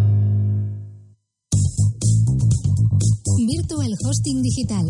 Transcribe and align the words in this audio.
Virtual 3.64 3.96
Hosting 4.06 4.42
Digital. 4.42 4.86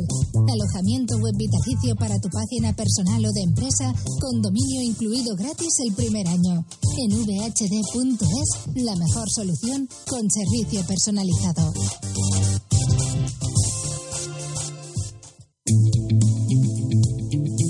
Alojamiento 0.49 1.17
web 1.17 1.35
vitalicio 1.37 1.95
para 1.95 2.19
tu 2.19 2.27
página 2.29 2.73
personal 2.73 3.23
o 3.23 3.31
de 3.31 3.41
empresa 3.41 3.93
con 4.19 4.41
dominio 4.41 4.81
incluido 4.81 5.35
gratis 5.35 5.79
el 5.85 5.93
primer 5.93 6.27
año. 6.27 6.65
En 6.97 7.11
vhd.es, 7.11 8.75
la 8.83 8.95
mejor 8.95 9.29
solución 9.29 9.87
con 10.09 10.27
servicio 10.27 10.83
personalizado. 10.87 11.71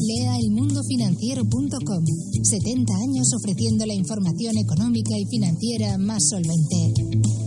Lea 0.08 0.38
elmundofinanciero.com. 0.40 2.06
70 2.44 2.94
años 2.96 3.28
ofreciendo 3.36 3.86
la 3.86 3.94
información 3.94 4.58
económica 4.58 5.18
y 5.18 5.26
financiera 5.26 5.98
más 5.98 6.24
solvente. 6.30 7.43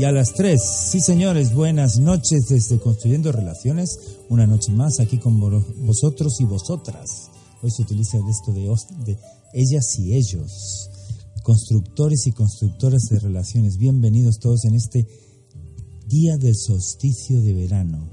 Y 0.00 0.04
a 0.04 0.12
las 0.12 0.32
tres, 0.32 0.62
sí 0.90 0.98
señores, 0.98 1.52
buenas 1.52 1.98
noches 1.98 2.46
desde 2.48 2.78
Construyendo 2.80 3.32
Relaciones, 3.32 3.98
una 4.30 4.46
noche 4.46 4.72
más 4.72 4.98
aquí 4.98 5.18
con 5.18 5.38
vo- 5.38 5.62
vosotros 5.84 6.40
y 6.40 6.44
vosotras. 6.44 7.28
Hoy 7.60 7.70
se 7.70 7.82
utiliza 7.82 8.16
esto 8.30 8.50
de, 8.50 8.62
de 9.04 9.18
ellas 9.52 9.98
y 9.98 10.14
ellos, 10.14 10.88
constructores 11.42 12.26
y 12.26 12.32
constructoras 12.32 13.02
de 13.10 13.18
relaciones. 13.18 13.76
Bienvenidos 13.76 14.38
todos 14.38 14.64
en 14.64 14.74
este 14.74 15.06
día 16.06 16.38
del 16.38 16.56
solsticio 16.56 17.42
de 17.42 17.52
verano. 17.52 18.08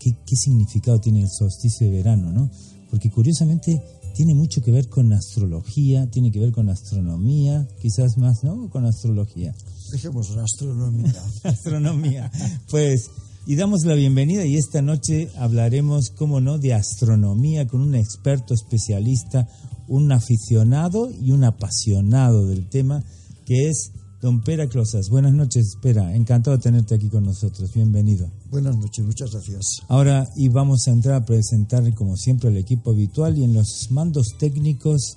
¿Qué, 0.00 0.10
qué 0.26 0.34
significado 0.34 0.98
tiene 1.00 1.20
el 1.22 1.30
solsticio 1.30 1.86
de 1.86 1.92
verano, 1.96 2.32
no? 2.32 2.50
Porque 2.90 3.08
curiosamente 3.08 3.80
tiene 4.14 4.34
mucho 4.34 4.62
que 4.62 4.70
ver 4.70 4.88
con 4.88 5.12
astrología, 5.12 6.08
tiene 6.10 6.30
que 6.30 6.40
ver 6.40 6.52
con 6.52 6.68
astronomía, 6.68 7.66
quizás 7.80 8.18
más, 8.18 8.42
¿no? 8.42 8.68
Con 8.70 8.84
astrología. 8.86 9.54
Dejemos 9.92 10.30
la 10.30 10.42
astronomía. 10.42 11.14
astronomía. 11.44 12.30
Pues, 12.70 13.10
y 13.46 13.56
damos 13.56 13.84
la 13.84 13.94
bienvenida 13.94 14.44
y 14.44 14.56
esta 14.56 14.82
noche 14.82 15.30
hablaremos, 15.36 16.10
cómo 16.10 16.40
no, 16.40 16.58
de 16.58 16.74
astronomía 16.74 17.66
con 17.66 17.80
un 17.80 17.94
experto 17.94 18.54
especialista, 18.54 19.48
un 19.86 20.12
aficionado 20.12 21.10
y 21.10 21.30
un 21.30 21.44
apasionado 21.44 22.46
del 22.46 22.68
tema, 22.68 23.02
que 23.46 23.68
es 23.68 23.92
don 24.20 24.40
Pera 24.40 24.68
Closas. 24.68 25.08
Buenas 25.10 25.32
noches, 25.32 25.76
Pera. 25.80 26.14
Encantado 26.14 26.56
de 26.56 26.62
tenerte 26.62 26.94
aquí 26.94 27.08
con 27.08 27.24
nosotros. 27.24 27.72
Bienvenido. 27.72 28.30
Buenas 28.50 28.76
noches, 28.76 29.04
muchas 29.04 29.30
gracias. 29.30 29.82
Ahora, 29.88 30.28
y 30.36 30.48
vamos 30.48 30.88
a 30.88 30.90
entrar 30.90 31.14
a 31.14 31.24
presentar, 31.24 31.94
como 31.94 32.16
siempre, 32.16 32.50
el 32.50 32.56
equipo 32.56 32.90
habitual 32.90 33.38
y 33.38 33.44
en 33.44 33.54
los 33.54 33.90
mandos 33.90 34.34
técnicos, 34.38 35.16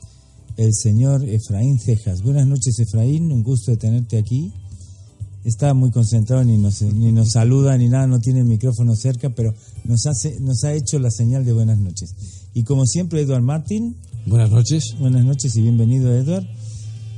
el 0.57 0.73
señor 0.73 1.27
Efraín 1.27 1.79
Cejas. 1.79 2.21
Buenas 2.21 2.45
noches, 2.45 2.77
Efraín. 2.79 3.31
Un 3.31 3.43
gusto 3.43 3.71
de 3.71 3.77
tenerte 3.77 4.17
aquí. 4.17 4.53
Está 5.43 5.73
muy 5.73 5.89
concentrado, 5.89 6.43
ni 6.43 6.57
nos, 6.57 6.83
ni 6.83 7.11
nos 7.11 7.31
saluda 7.31 7.75
ni 7.75 7.89
nada, 7.89 8.05
no 8.05 8.19
tiene 8.19 8.41
el 8.41 8.45
micrófono 8.45 8.95
cerca, 8.95 9.31
pero 9.31 9.55
nos, 9.85 10.05
hace, 10.05 10.39
nos 10.39 10.63
ha 10.63 10.73
hecho 10.73 10.99
la 10.99 11.09
señal 11.09 11.43
de 11.45 11.53
buenas 11.53 11.79
noches. 11.79 12.13
Y 12.53 12.63
como 12.63 12.85
siempre, 12.85 13.21
Eduard 13.21 13.41
Martín. 13.41 13.95
Buenas 14.27 14.51
noches. 14.51 14.95
Buenas 14.99 15.25
noches 15.25 15.55
y 15.55 15.61
bienvenido, 15.61 16.15
Eduard. 16.15 16.45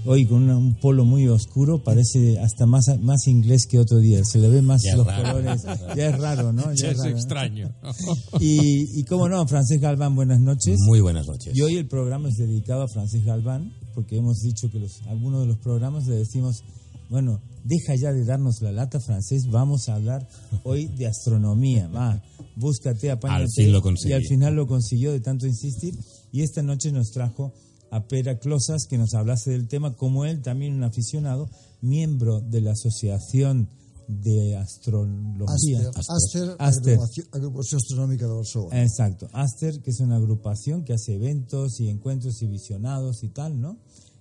Hoy 0.05 0.25
con 0.25 0.43
una- 0.43 0.57
un 0.57 0.75
polo 0.75 1.05
muy 1.05 1.27
oscuro, 1.27 1.83
parece 1.83 2.37
hasta 2.39 2.65
más, 2.65 2.85
más 3.01 3.27
inglés 3.27 3.65
que 3.65 3.79
otro 3.79 3.99
día. 3.99 4.21
Se 4.23 4.37
le 4.39 4.49
ve 4.49 4.61
más 4.61 4.81
Ya 4.83 4.91
es 4.91 4.97
los 4.97 5.07
raro. 5.07 5.23
colores. 5.31 5.63
Ya 5.95 6.09
es 6.09 6.19
raro, 6.19 6.51
¿no? 6.53 6.63
Ya 6.73 6.87
es 6.87 6.91
es 6.93 6.97
raro, 6.97 7.09
¿no? 7.11 7.15
extraño. 7.17 7.71
Y, 8.39 8.99
y 8.99 9.03
cómo 9.05 9.29
no, 9.29 9.47
Francés 9.47 9.79
Galván, 9.79 10.15
buenas 10.15 10.39
noches. 10.41 10.77
Muy 10.85 10.99
buenas 11.01 11.27
noches. 11.27 11.55
Y 11.55 11.61
hoy 11.61 11.77
el 11.77 11.87
programa 11.87 12.29
es 12.29 12.35
dedicado 12.35 12.81
a 12.83 12.87
Francés 12.87 13.23
Galván, 13.23 13.71
porque 13.95 14.17
hemos 14.17 14.39
dicho 14.39 14.69
que 14.71 14.79
los, 14.79 15.01
algunos 15.07 15.41
de 15.41 15.47
los 15.47 15.57
programas 15.59 16.05
le 16.07 16.15
decimos, 16.15 16.63
bueno, 17.09 17.39
deja 17.63 17.95
ya 17.95 18.11
de 18.11 18.25
darnos 18.25 18.61
la 18.61 18.71
lata, 18.71 18.99
Francés, 18.99 19.47
vamos 19.49 19.87
a 19.87 19.95
hablar 19.95 20.27
hoy 20.63 20.87
de 20.97 21.07
astronomía. 21.07 21.87
Va, 21.87 22.21
búscate, 22.57 23.11
apáñate. 23.11 23.43
Al 23.43 23.49
fin 23.49 23.71
lo. 23.71 23.81
Y 24.05 24.11
al 24.13 24.23
final 24.23 24.55
lo 24.55 24.67
consiguió 24.67 25.11
de 25.11 25.19
tanto 25.21 25.47
insistir. 25.47 25.93
Y 26.31 26.41
esta 26.41 26.61
noche 26.63 26.91
nos 26.91 27.11
trajo 27.11 27.53
a 27.95 28.07
Pera 28.07 28.39
Closas, 28.39 28.85
que 28.89 28.97
nos 28.97 29.13
hablase 29.13 29.51
del 29.51 29.67
tema, 29.67 29.95
como 29.95 30.25
él 30.25 30.41
también 30.41 30.73
un 30.73 30.83
aficionado, 30.83 31.49
miembro 31.81 32.39
de 32.41 32.61
la 32.61 32.71
Asociación 32.71 33.69
de 34.07 34.57
Astrología. 34.57 35.79
Aster, 35.95 36.49
Aster, 36.49 36.55
Aster. 36.59 36.93
Agrupación, 36.93 37.27
Agrupación 37.31 37.77
Astronómica 37.79 38.27
de 38.27 38.33
Barcelona. 38.33 38.81
Exacto, 38.83 39.27
Aster, 39.33 39.81
que 39.81 39.91
es 39.91 39.99
una 39.99 40.17
agrupación 40.17 40.83
que 40.83 40.93
hace 40.93 41.15
eventos 41.15 41.79
y 41.79 41.89
encuentros 41.89 42.41
y 42.41 42.47
visionados 42.47 43.23
y 43.23 43.29
tal, 43.29 43.59
¿no? 43.59 43.71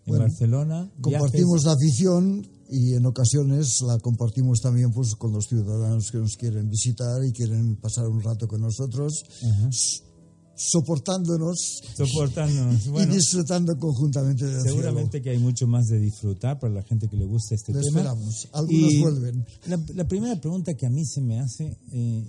En 0.04 0.10
Bueno, 0.10 0.24
Barcelona. 0.24 0.90
compartimos 1.00 1.62
viajes. 1.62 1.64
la 1.64 1.72
afición 1.72 2.46
y 2.70 2.94
en 2.94 3.06
ocasiones 3.06 3.78
la 3.86 3.98
compartimos 3.98 4.60
también 4.60 4.90
pues, 4.92 5.14
con 5.16 5.32
los 5.32 5.46
ciudadanos 5.46 6.10
que 6.10 6.18
nos 6.18 6.36
quieren 6.36 6.68
visitar 6.70 7.24
y 7.24 7.32
quieren 7.32 7.76
pasar 7.76 8.06
un 8.08 8.20
rato 8.22 8.48
con 8.48 8.60
nosotros, 8.62 9.12
s- 9.68 10.02
soportándonos 10.70 11.80
soportándonos. 11.96 12.88
Bueno, 12.88 13.12
y 13.12 13.16
disfrutando 13.16 13.76
conjuntamente 13.78 14.46
del 14.46 14.62
seguramente 14.62 15.20
que 15.20 15.30
hay 15.30 15.38
mucho 15.38 15.66
más 15.66 15.86
de 15.86 15.98
disfrutar 15.98 16.58
para 16.58 16.72
la 16.74 16.82
gente 16.82 17.08
que 17.08 17.16
le 17.16 17.24
gusta 17.24 17.54
este 17.54 17.72
Lo 17.72 17.80
tema. 17.80 18.00
esperamos. 18.00 18.48
Algunos 18.52 18.92
Y 18.92 19.00
vuelven. 19.00 19.46
La, 19.66 19.80
la 19.94 20.06
primera 20.06 20.40
pregunta 20.40 20.74
que 20.74 20.86
a 20.86 20.90
mí 20.90 21.04
se 21.04 21.20
me 21.20 21.40
hace, 21.40 21.76
eh, 21.92 22.24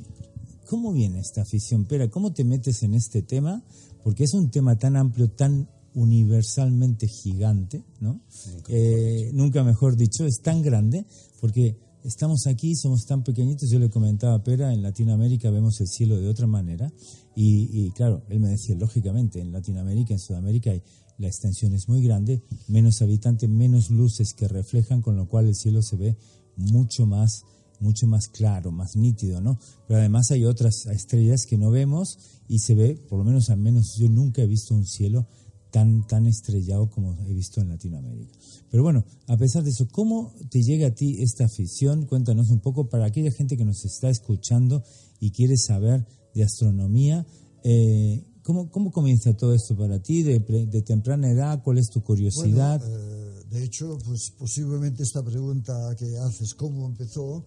¿cómo 0.67 0.93
viene 0.93 1.19
esta 1.19 1.41
afición? 1.41 1.85
Pera, 1.85 2.09
¿cómo 2.09 2.33
te 2.33 2.43
metes 2.43 2.83
en 2.83 2.93
este 2.95 3.21
tema? 3.21 3.63
Porque 4.03 4.23
es 4.23 4.33
un 4.33 4.49
tema 4.49 4.77
tan 4.77 4.95
amplio, 4.97 5.29
tan 5.29 5.69
universalmente 5.95 7.07
gigante, 7.07 7.83
¿no? 7.99 8.21
Eh, 8.67 9.29
nunca 9.33 9.63
mejor 9.63 9.95
dicho, 9.95 10.25
es 10.25 10.41
tan 10.41 10.61
grande, 10.61 11.05
porque 11.39 11.77
estamos 12.03 12.47
aquí, 12.47 12.75
somos 12.75 13.05
tan 13.05 13.23
pequeñitos, 13.23 13.69
yo 13.69 13.79
le 13.79 13.89
comentaba 13.89 14.35
a 14.35 14.43
Pera, 14.43 14.73
en 14.73 14.81
Latinoamérica 14.81 15.49
vemos 15.49 15.79
el 15.81 15.87
cielo 15.87 16.17
de 16.17 16.27
otra 16.27 16.47
manera, 16.47 16.91
y, 17.35 17.85
y 17.85 17.91
claro, 17.91 18.23
él 18.29 18.39
me 18.39 18.49
decía, 18.49 18.75
lógicamente, 18.75 19.39
en 19.39 19.51
Latinoamérica, 19.51 20.13
en 20.13 20.19
Sudamérica, 20.19 20.71
la 21.17 21.27
extensión 21.27 21.73
es 21.73 21.87
muy 21.87 22.03
grande, 22.03 22.43
menos 22.67 23.01
habitantes, 23.01 23.49
menos 23.49 23.89
luces 23.89 24.33
que 24.33 24.47
reflejan, 24.47 25.01
con 25.01 25.15
lo 25.15 25.27
cual 25.27 25.47
el 25.47 25.55
cielo 25.55 25.81
se 25.81 25.95
ve 25.95 26.17
mucho 26.55 27.05
más 27.05 27.43
mucho 27.79 28.07
más 28.07 28.29
claro, 28.29 28.71
más 28.71 28.95
nítido, 28.95 29.41
¿no? 29.41 29.59
Pero 29.87 29.99
además 29.99 30.31
hay 30.31 30.45
otras 30.45 30.85
estrellas 30.85 31.45
que 31.45 31.57
no 31.57 31.69
vemos 31.69 32.17
y 32.47 32.59
se 32.59 32.75
ve, 32.75 32.95
por 33.09 33.19
lo 33.19 33.25
menos 33.25 33.49
al 33.49 33.59
menos 33.59 33.97
yo 33.97 34.07
nunca 34.09 34.41
he 34.41 34.47
visto 34.47 34.73
un 34.73 34.85
cielo 34.85 35.27
tan 35.73 36.05
tan 36.05 36.27
estrellado 36.27 36.87
como 36.91 37.17
he 37.27 37.33
visto 37.33 37.59
en 37.59 37.69
Latinoamérica. 37.69 38.31
Pero 38.69 38.83
bueno, 38.83 39.03
a 39.27 39.35
pesar 39.37 39.63
de 39.63 39.71
eso, 39.71 39.87
¿cómo 39.91 40.31
te 40.51 40.61
llega 40.61 40.87
a 40.87 40.91
ti 40.93 41.17
esta 41.21 41.45
afición? 41.45 42.05
Cuéntanos 42.05 42.51
un 42.51 42.59
poco 42.59 42.87
para 42.89 43.05
aquella 43.07 43.31
gente 43.31 43.57
que 43.57 43.65
nos 43.65 43.83
está 43.83 44.09
escuchando 44.09 44.83
y 45.19 45.31
quiere 45.31 45.57
saber 45.57 46.05
de 46.35 46.43
astronomía. 46.43 47.25
eh, 47.63 48.23
¿cómo, 48.43 48.69
¿Cómo 48.69 48.91
comienza 48.91 49.35
todo 49.35 49.55
esto 49.55 49.75
para 49.75 49.99
ti? 49.99 50.21
De, 50.21 50.39
de 50.39 50.81
temprana 50.83 51.31
edad? 51.31 51.63
¿Cuál 51.63 51.79
es 51.79 51.89
tu 51.89 52.03
curiosidad? 52.03 52.79
Bueno, 52.79 52.95
eh, 52.95 53.43
de 53.49 53.63
hecho, 53.63 53.97
pues 54.05 54.31
posiblemente 54.37 55.01
esta 55.01 55.23
pregunta 55.23 55.95
que 55.97 56.17
haces, 56.19 56.53
¿cómo 56.53 56.85
empezó? 56.85 57.43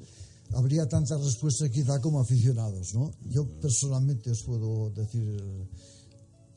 Habría 0.53 0.89
tantas 0.89 1.23
respuestas 1.23 1.71
quizá 1.71 2.01
como 2.01 2.19
aficionados, 2.21 2.93
¿no? 2.95 3.13
Yo 3.31 3.47
personalmente 3.61 4.31
os 4.31 4.43
puedo 4.43 4.91
decir 4.91 5.23
eh, 5.23 5.69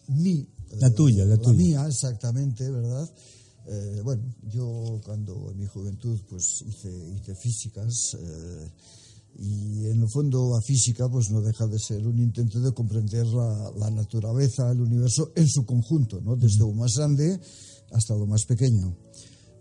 mi... 0.08 0.48
La 0.78 0.88
eh, 0.88 0.92
tuya, 0.92 1.26
la 1.26 1.38
tuya. 1.38 1.58
mía, 1.58 1.86
exactamente, 1.88 2.70
¿verdad? 2.70 3.10
Eh, 3.68 4.02
bueno, 4.04 4.24
yo 4.48 5.00
cuando 5.06 5.52
en 5.52 5.60
mi 5.60 5.68
juventud 5.68 6.20
pues 6.28 6.64
hice, 6.66 6.90
hice 7.16 7.36
físicas 7.36 8.18
eh, 8.20 8.72
y 9.38 9.86
en 9.86 10.02
el 10.02 10.10
fondo 10.10 10.54
la 10.56 10.62
física 10.62 11.08
pues 11.08 11.30
no 11.30 11.42
deja 11.42 11.68
de 11.68 11.78
ser 11.78 12.08
un 12.08 12.20
intento 12.20 12.60
de 12.60 12.74
comprender 12.74 13.28
la, 13.28 13.72
la 13.78 13.92
naturaleza, 13.92 14.72
el 14.72 14.82
universo 14.82 15.32
en 15.36 15.48
su 15.48 15.66
conjunto, 15.66 16.20
¿no? 16.22 16.36
desde 16.36 16.60
lo 16.60 16.72
más 16.74 16.96
grande 16.96 17.40
hasta 17.92 18.16
lo 18.16 18.26
más 18.26 18.46
pequeño. 18.46 18.96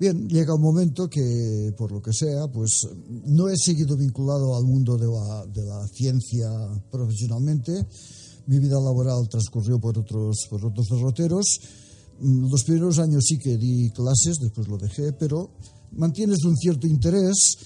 Bien, 0.00 0.28
llega 0.28 0.54
un 0.54 0.62
momento 0.62 1.08
que, 1.10 1.74
por 1.76 1.90
lo 1.90 2.00
que 2.00 2.12
sea, 2.12 2.46
pues 2.46 2.86
no 3.26 3.48
he 3.48 3.56
seguido 3.56 3.96
vinculado 3.96 4.56
al 4.56 4.62
mundo 4.62 4.96
de 4.96 5.06
la, 5.06 5.44
de 5.46 5.64
la 5.64 5.88
ciencia 5.88 6.48
profesionalmente. 6.88 7.84
Mi 8.48 8.58
vida 8.58 8.80
laboral 8.80 9.28
transcurrió 9.28 9.78
por 9.78 9.98
otros, 9.98 10.46
por 10.48 10.64
otros 10.64 10.88
derroteros. 10.88 11.44
Mm, 12.20 12.50
Los 12.50 12.64
primeros 12.64 12.98
años 12.98 13.24
sí 13.26 13.38
que 13.38 13.58
di 13.58 13.90
clases, 13.90 14.38
después 14.40 14.66
lo 14.68 14.78
dejé, 14.78 15.12
pero 15.12 15.50
mantienes 15.92 16.42
un 16.44 16.56
cierto 16.56 16.86
interés 16.86 17.58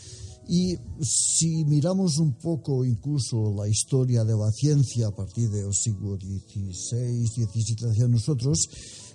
y 0.48 0.76
si 1.00 1.64
miramos 1.64 2.18
un 2.18 2.34
poco 2.34 2.84
incluso 2.84 3.54
la 3.54 3.68
historia 3.68 4.24
de 4.24 4.36
la 4.36 4.50
ciencia 4.50 5.06
a 5.06 5.14
partir 5.14 5.48
del 5.50 5.72
siglo 5.72 6.16
XVI, 6.16 7.26
XVII 7.26 7.90
hacia 7.90 8.08
nosotros, 8.08 8.58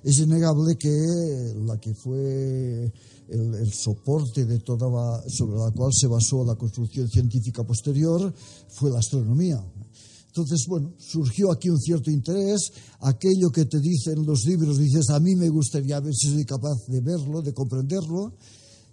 es 0.03 0.19
innegable 0.19 0.77
que 0.77 1.53
la 1.65 1.77
que 1.79 1.93
fue 1.93 2.91
el, 3.27 3.73
soporte 3.73 4.45
de 4.45 4.59
toda 4.59 5.21
sobre 5.27 5.57
la 5.57 5.71
cual 5.71 5.91
se 5.93 6.07
basó 6.07 6.45
la 6.45 6.55
construcción 6.55 7.09
científica 7.09 7.63
posterior 7.63 8.33
fue 8.69 8.89
la 8.89 8.99
astronomía. 8.99 9.61
Entonces, 10.37 10.67
bueno, 10.67 10.93
surgió 10.99 11.51
aquí 11.51 11.67
un 11.69 11.79
cierto 11.79 12.11
interés, 12.11 12.71
aquello 12.99 13.49
que 13.49 13.65
te 13.65 13.79
dicen 13.79 14.23
los 14.23 14.45
libros, 14.45 14.77
dices, 14.77 15.09
a 15.09 15.19
mí 15.19 15.35
me 15.35 15.49
gustaría 15.49 15.99
ver 15.99 16.13
si 16.13 16.29
soy 16.29 16.45
capaz 16.45 16.85
de 16.87 17.01
verlo, 17.01 17.41
de 17.41 17.53
comprenderlo, 17.53 18.33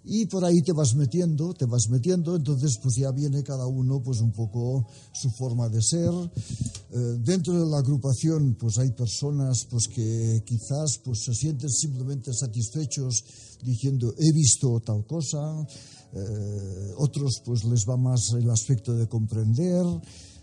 y 0.05 0.25
por 0.25 0.43
ahí 0.43 0.61
te 0.61 0.73
vas 0.73 0.95
metiendo, 0.95 1.53
te 1.53 1.65
vas 1.65 1.87
metiendo, 1.89 2.35
entonces 2.35 2.77
pues 2.81 2.95
ya 2.95 3.11
viene 3.11 3.43
cada 3.43 3.67
uno 3.67 4.01
pues 4.03 4.21
un 4.21 4.31
poco 4.31 4.87
su 5.13 5.29
forma 5.31 5.67
de 5.69 5.81
ser. 5.81 6.11
Eh, 6.11 7.17
dentro 7.19 7.53
de 7.53 7.69
la 7.69 7.79
agrupación 7.79 8.55
pues 8.59 8.77
hay 8.77 8.91
personas 8.91 9.65
pues 9.69 9.87
que 9.87 10.43
quizás 10.45 10.99
pues 11.03 11.23
se 11.25 11.33
sienten 11.33 11.69
simplemente 11.69 12.33
satisfechos 12.33 13.23
diciendo 13.63 14.13
he 14.17 14.31
visto 14.31 14.79
tal 14.79 15.05
cosa, 15.07 15.65
eh, 16.13 16.93
otros 16.97 17.41
pues 17.43 17.63
les 17.65 17.83
va 17.89 17.97
más 17.97 18.31
el 18.37 18.49
aspecto 18.51 18.93
de 18.93 19.07
comprender, 19.07 19.83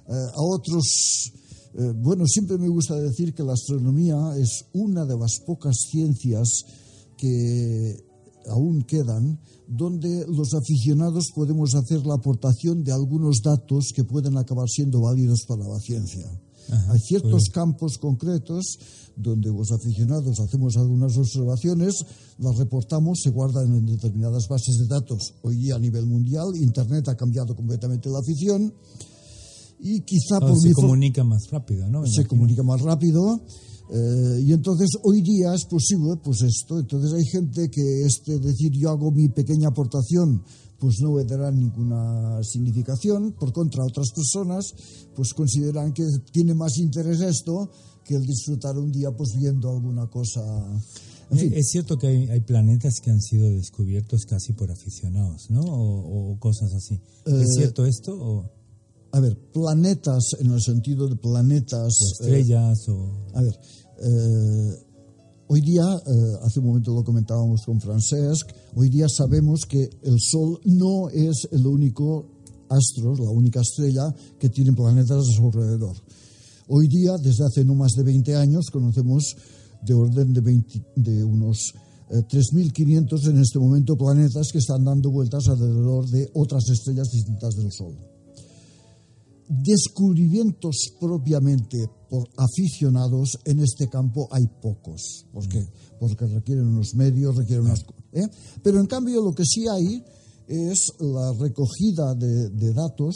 eh, 0.09 0.13
a 0.13 0.41
otros 0.41 1.33
bueno, 1.97 2.27
siempre 2.27 2.59
me 2.59 2.69
gusta 2.69 2.97
decir 2.97 3.33
que 3.33 3.43
la 3.43 3.55
astronomía 3.55 4.17
es 4.37 4.67
una 4.75 5.07
de 5.07 5.17
las 5.17 5.41
pocas 5.47 5.75
ciencias 5.91 6.65
que 7.17 7.97
aún 8.49 8.83
quedan, 8.83 9.39
donde 9.69 10.27
los 10.29 10.55
aficionados 10.55 11.31
podemos 11.35 11.75
hacer 11.75 12.05
la 12.05 12.15
aportación 12.15 12.83
de 12.85 12.93
algunos 12.93 13.41
datos 13.43 13.93
que 13.95 14.05
pueden 14.05 14.37
acabar 14.37 14.69
siendo 14.69 15.01
válidos 15.01 15.45
para 15.47 15.67
la 15.67 15.79
ciencia. 15.79 16.27
Ajá, 16.71 16.93
Hay 16.93 17.01
ciertos 17.01 17.45
campos 17.53 17.99
concretos 17.99 18.79
donde 19.17 19.51
los 19.51 19.73
aficionados 19.73 20.41
hacemos 20.41 20.77
algunas 20.77 21.17
observaciones, 21.17 22.05
las 22.39 22.57
reportamos, 22.57 23.21
se 23.23 23.31
guardan 23.31 23.75
en 23.75 23.87
determinadas 23.87 24.47
bases 24.49 24.79
de 24.79 24.87
datos. 24.87 25.35
Hoy 25.43 25.57
día 25.57 25.77
a 25.77 25.79
nivel 25.79 26.07
mundial, 26.07 26.47
Internet 26.55 27.09
ha 27.09 27.17
cambiado 27.17 27.55
completamente 27.55 28.09
la 28.11 28.19
afición 28.19 28.73
y 29.83 30.01
quizá 30.03 30.39
por 30.39 30.59
se 30.59 30.73
comunica 30.73 31.25
más 31.25 31.49
rápido, 31.51 31.89
¿no? 31.89 32.07
Se 32.07 32.25
comunica 32.25 32.63
más 32.63 32.81
rápido 32.81 33.43
eh, 33.91 34.43
y 34.47 34.53
entonces 34.53 34.91
hoy 35.03 35.21
día 35.21 35.55
es 35.55 35.65
posible 35.67 36.17
pues 36.23 36.41
esto. 36.43 36.79
Entonces 36.79 37.13
hay 37.13 37.25
gente 37.27 37.69
que 37.69 38.05
este 38.05 38.39
decir 38.39 38.73
yo 38.73 38.91
hago 38.91 39.11
mi 39.11 39.29
pequeña 39.29 39.69
aportación 39.69 40.43
pues 40.79 40.97
no 41.01 41.17
le 41.17 41.25
dará 41.25 41.51
ninguna 41.51 42.43
significación. 42.43 43.33
Por 43.33 43.53
contra, 43.53 43.85
otras 43.85 44.11
personas 44.15 44.75
pues 45.15 45.35
consideran 45.35 45.93
que 45.93 46.05
tiene 46.33 46.55
más 46.55 46.79
interés 46.79 47.21
esto 47.21 47.71
que 48.05 48.15
el 48.15 48.25
disfrutar 48.25 48.77
un 48.79 48.91
día 48.91 49.11
pues 49.11 49.31
viendo 49.39 49.71
alguna 49.71 50.09
cosa. 50.09 50.41
En 51.31 51.39
fin. 51.39 51.53
Es 51.55 51.69
cierto 51.71 51.99
que 51.99 52.07
hay, 52.07 52.29
hay, 52.31 52.41
planetas 52.41 53.01
que 53.01 53.11
han 53.11 53.21
sido 53.21 53.49
descubiertos 53.51 54.25
casi 54.27 54.53
por 54.53 54.71
aficionados, 54.71 55.51
¿no? 55.51 55.61
O, 55.61 56.33
o 56.33 56.39
cosas 56.39 56.73
así. 56.75 56.95
Eh, 56.95 57.43
¿Es 57.43 57.55
cierto 57.57 57.87
esto? 57.87 58.13
O? 58.13 58.62
A 59.15 59.21
ver, 59.21 59.37
planetas 59.53 60.37
en 60.41 60.53
el 60.53 60.61
sentido 60.63 61.07
de 61.07 61.17
planetas. 61.17 61.93
O 62.01 62.25
estrellas 62.25 62.89
eh, 62.89 62.93
o. 62.93 63.37
A 63.37 63.43
ver, 63.43 63.59
eh, 63.99 64.73
hoy 65.49 65.61
día, 65.61 65.85
eh, 65.85 66.39
hace 66.43 66.61
un 66.61 66.67
momento 66.67 66.95
lo 66.95 67.05
comentábamos 67.05 67.61
con 67.67 67.79
Francesc, 67.79 68.49
hoy 68.75 68.89
día 68.89 69.07
sabemos 69.11 69.67
que 69.69 69.83
el 70.03 70.17
Sol 70.19 70.59
no 70.65 71.11
es 71.11 71.47
el 71.53 71.67
único 71.67 72.25
astro, 72.71 73.15
la 73.17 73.31
única 73.31 73.61
estrella 73.61 74.15
que 74.39 74.49
tiene 74.49 74.73
planetas 74.73 75.19
a 75.19 75.37
su 75.37 75.45
alrededor. 75.45 75.97
Hoy 76.69 76.89
día, 76.89 77.13
desde 77.23 77.45
hace 77.45 77.67
no 77.67 77.75
más 77.75 77.93
de 77.93 78.05
20 78.05 78.35
años, 78.35 78.71
conocemos 78.73 79.37
de 79.83 79.93
orden 79.93 80.33
de, 80.33 80.41
20, 80.41 80.87
de 80.97 81.23
unos 81.23 81.75
eh, 82.09 82.23
3.500 82.27 83.29
en 83.29 83.41
este 83.41 83.59
momento 83.59 83.95
planetas 83.95 84.49
que 84.51 84.59
están 84.59 84.83
dando 84.83 85.11
vueltas 85.11 85.49
alrededor 85.49 86.09
de 86.09 86.31
otras 86.33 86.67
estrellas 86.71 87.11
distintas 87.11 87.57
del 87.57 87.71
Sol 87.71 88.12
descubrimientos 89.61 90.95
propiamente 90.99 91.79
por 92.09 92.29
aficionados 92.37 93.39
en 93.45 93.61
este 93.61 93.89
campo 93.89 94.29
hay 94.31 94.47
pocos. 94.61 95.27
¿Por 95.33 95.47
qué? 95.49 95.67
Porque 96.01 96.27
requieren 96.27 96.67
unos 96.67 96.95
medios, 96.95 97.37
requieren 97.37 97.67
unas... 97.67 97.85
¿eh? 98.13 98.27
Pero 98.63 98.81
en 98.81 98.87
cambio 98.87 99.23
lo 99.23 99.33
que 99.33 99.45
sí 99.45 99.67
hay 99.69 100.03
es 100.47 100.93
la 100.99 101.33
recogida 101.39 102.15
de, 102.15 102.49
de 102.51 102.73
datos. 102.73 103.15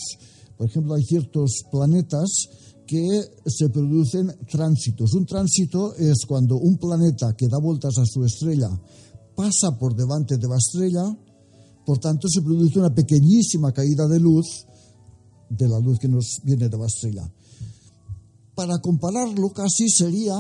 Por 0.56 0.69
ejemplo, 0.69 0.94
hay 0.94 1.05
ciertos 1.05 1.62
planetas 1.71 2.49
que 2.87 3.21
se 3.47 3.69
producen 3.71 4.32
tránsitos. 4.50 5.15
Un 5.15 5.27
tránsito 5.27 5.94
es 5.97 6.25
cuando 6.27 6.56
un 6.56 6.77
planeta 6.77 7.35
que 7.37 7.49
da 7.49 7.59
vueltas 7.59 7.99
a 7.99 8.05
su 8.05 8.25
estrella 8.25 8.69
pasa 9.35 9.77
por 9.79 9.94
delante 9.94 10.37
de 10.37 10.49
la 10.49 10.56
estrella, 10.56 11.03
por 11.85 11.99
tanto 11.99 12.29
se 12.29 12.43
produce 12.43 12.79
una 12.79 12.94
pequeñísima 12.94 13.73
caída 13.73 14.06
de 14.06 14.21
luz 14.21 14.67
de 15.48 15.69
la 15.69 15.78
luz 15.81 15.98
que 15.98 16.08
nos 16.08 16.40
viene 16.44 16.69
de 16.69 16.76
la 16.76 16.87
estrella. 16.87 17.31
Para 18.54 18.78
compararlo, 18.78 19.50
casi 19.50 19.88
sería 19.88 20.34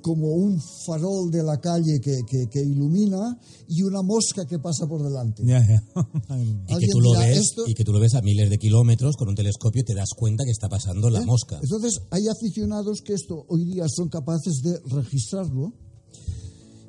como 0.00 0.28
un 0.28 0.60
farol 0.86 1.30
de 1.30 1.42
la 1.42 1.60
calle 1.60 2.00
que, 2.00 2.20
que, 2.26 2.46
que 2.48 2.60
ilumina 2.62 3.38
y 3.68 3.82
una 3.82 4.02
mosca 4.02 4.46
que 4.46 4.58
pasa 4.58 4.86
por 4.86 5.02
delante. 5.02 5.42
Ya, 5.44 5.60
ya. 5.60 5.82
y, 6.68 6.78
que 6.78 6.86
tú 6.90 7.00
lo 7.00 7.12
ves, 7.18 7.38
esto? 7.38 7.64
y 7.66 7.74
que 7.74 7.84
tú 7.84 7.92
lo 7.92 8.00
ves 8.00 8.14
a 8.14 8.22
miles 8.22 8.48
de 8.48 8.58
kilómetros 8.58 9.16
con 9.16 9.28
un 9.28 9.34
telescopio 9.34 9.82
y 9.82 9.84
te 9.84 9.94
das 9.94 10.10
cuenta 10.16 10.44
que 10.44 10.50
está 10.50 10.68
pasando 10.68 11.10
la 11.10 11.20
¿Eh? 11.20 11.26
mosca. 11.26 11.58
Entonces, 11.62 12.00
hay 12.10 12.28
aficionados 12.28 13.00
que 13.04 13.14
esto 13.14 13.44
hoy 13.48 13.64
día 13.64 13.86
son 13.88 14.08
capaces 14.08 14.62
de 14.62 14.78
registrarlo 14.86 15.72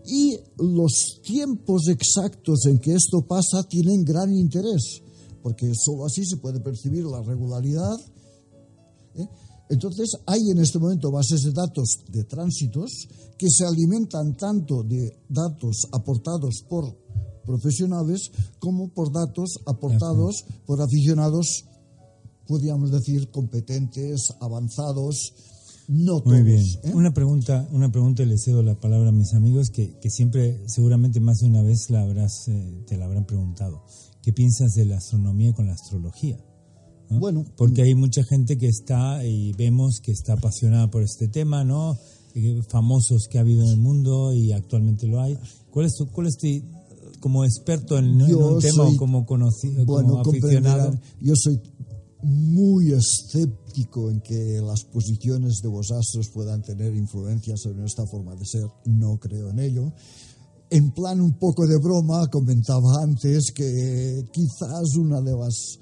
y 0.06 0.38
los 0.57 1.19
tiempos 1.24 1.88
exactos 1.88 2.66
en 2.66 2.80
que 2.80 2.94
esto 2.94 3.21
pasa 3.27 3.63
tienen 3.68 4.04
gran 4.04 4.33
interés 4.33 5.01
porque 5.42 5.72
solo 5.76 6.06
así 6.06 6.26
se 6.26 6.38
puede 6.38 6.60
percibir 6.60 7.06
la 7.06 7.22
regularidad. 7.22 7.98
¿eh? 9.16 9.28
Entonces, 9.69 10.18
hay 10.26 10.50
en 10.50 10.60
este 10.60 10.80
momento 10.80 11.12
bases 11.12 11.44
de 11.44 11.52
datos 11.52 12.00
de 12.12 12.24
tránsitos 12.24 13.08
que 13.38 13.48
se 13.50 13.66
alimentan 13.66 14.36
tanto 14.36 14.84
de 14.84 15.16
datos 15.30 15.88
aportados 15.92 16.64
por 16.68 16.98
profesionales 17.46 18.31
como 18.60 18.90
por 18.90 19.12
datos 19.12 19.60
aportados 19.66 20.46
por 20.66 20.81
aficionados, 20.81 21.66
podríamos 22.48 22.92
decir, 22.92 23.30
competentes, 23.31 24.34
avanzados. 24.40 25.34
No 25.88 26.22
todos, 26.22 26.34
Muy 26.34 26.44
bien. 26.44 26.64
¿eh? 26.84 26.92
Una 26.94 27.12
pregunta, 27.12 27.68
una 27.72 27.92
pregunta 27.92 28.22
y 28.22 28.28
le 28.28 28.38
cedo 28.38 28.62
la 28.62 28.80
palabra 28.80 29.10
a 29.10 29.12
mis 29.12 29.34
amigos 29.34 29.69
que, 29.72 29.98
que 30.00 30.10
siempre, 30.12 30.62
seguramente 30.68 31.19
más 31.19 31.40
de 31.40 31.48
una 31.48 31.64
vez 31.64 31.90
la 31.90 32.02
habrás, 32.02 32.48
eh, 32.48 32.84
te 32.88 32.98
la 32.98 33.06
habrán 33.06 33.26
preguntado. 33.26 33.84
¿Qué 34.21 34.33
piensas 34.33 34.73
de 34.73 34.85
la 34.85 34.97
astronomía 34.97 35.54
con 35.54 35.68
la 35.68 35.73
astrología? 35.73 36.38
¿no? 37.09 37.19
Bueno, 37.19 37.45
porque 37.57 37.81
hay 37.81 37.95
mucha 37.95 38.23
gente 38.23 38.57
que 38.57 38.68
está 38.68 39.26
y 39.26 39.54
vemos 39.54 39.99
que 40.02 40.11
está 40.11 40.33
apasionada 40.33 40.90
por 40.92 41.04
este 41.04 41.28
tema, 41.28 41.64
¿no? 41.64 41.97
Eh, 42.35 42.61
famosos 42.69 43.28
que 43.30 43.38
ha 43.38 43.42
habido 43.42 43.64
en 43.64 43.69
el 43.69 43.78
mundo 43.78 44.33
y 44.33 44.52
actualmente 44.52 45.07
lo 45.07 45.21
hay. 45.21 45.38
¿Cuál 45.71 45.88
es 45.88 45.95
tu, 45.95 46.07
cuál 46.07 46.28
es 46.28 46.38
tu 46.38 46.47
como 47.19 47.44
experto 47.44 47.97
en, 47.97 48.21
en 48.21 48.35
un 48.35 48.59
tema 48.59 48.85
soy, 48.85 48.95
o 48.95 48.97
como 48.97 49.26
conocido, 49.26 49.85
bueno, 49.85 50.21
como 50.21 50.30
aficionado? 50.30 50.99
Yo 51.21 51.33
soy 51.35 51.59
muy 52.21 52.92
escéptico 52.92 54.11
en 54.11 54.19
que 54.21 54.61
las 54.61 54.83
posiciones 54.83 55.61
de 55.61 55.69
los 55.69 55.92
astros 55.92 56.30
puedan 56.33 56.61
tener 56.61 56.94
influencia 56.95 57.56
sobre 57.57 57.80
nuestra 57.80 58.06
forma 58.06 58.35
de 58.35 58.45
ser. 58.45 58.68
No 58.85 59.18
creo 59.18 59.49
en 59.49 59.59
ello 59.59 59.94
en 60.69 60.92
plan 60.92 61.19
un 61.19 61.33
poco 61.33 61.66
de 61.66 61.78
broma, 61.78 62.28
comentaba 62.28 63.04
antes 63.04 63.52
que 63.54 64.23
quizás 64.31 64.95
una 64.97 65.21
de 65.21 65.35
las 65.35 65.80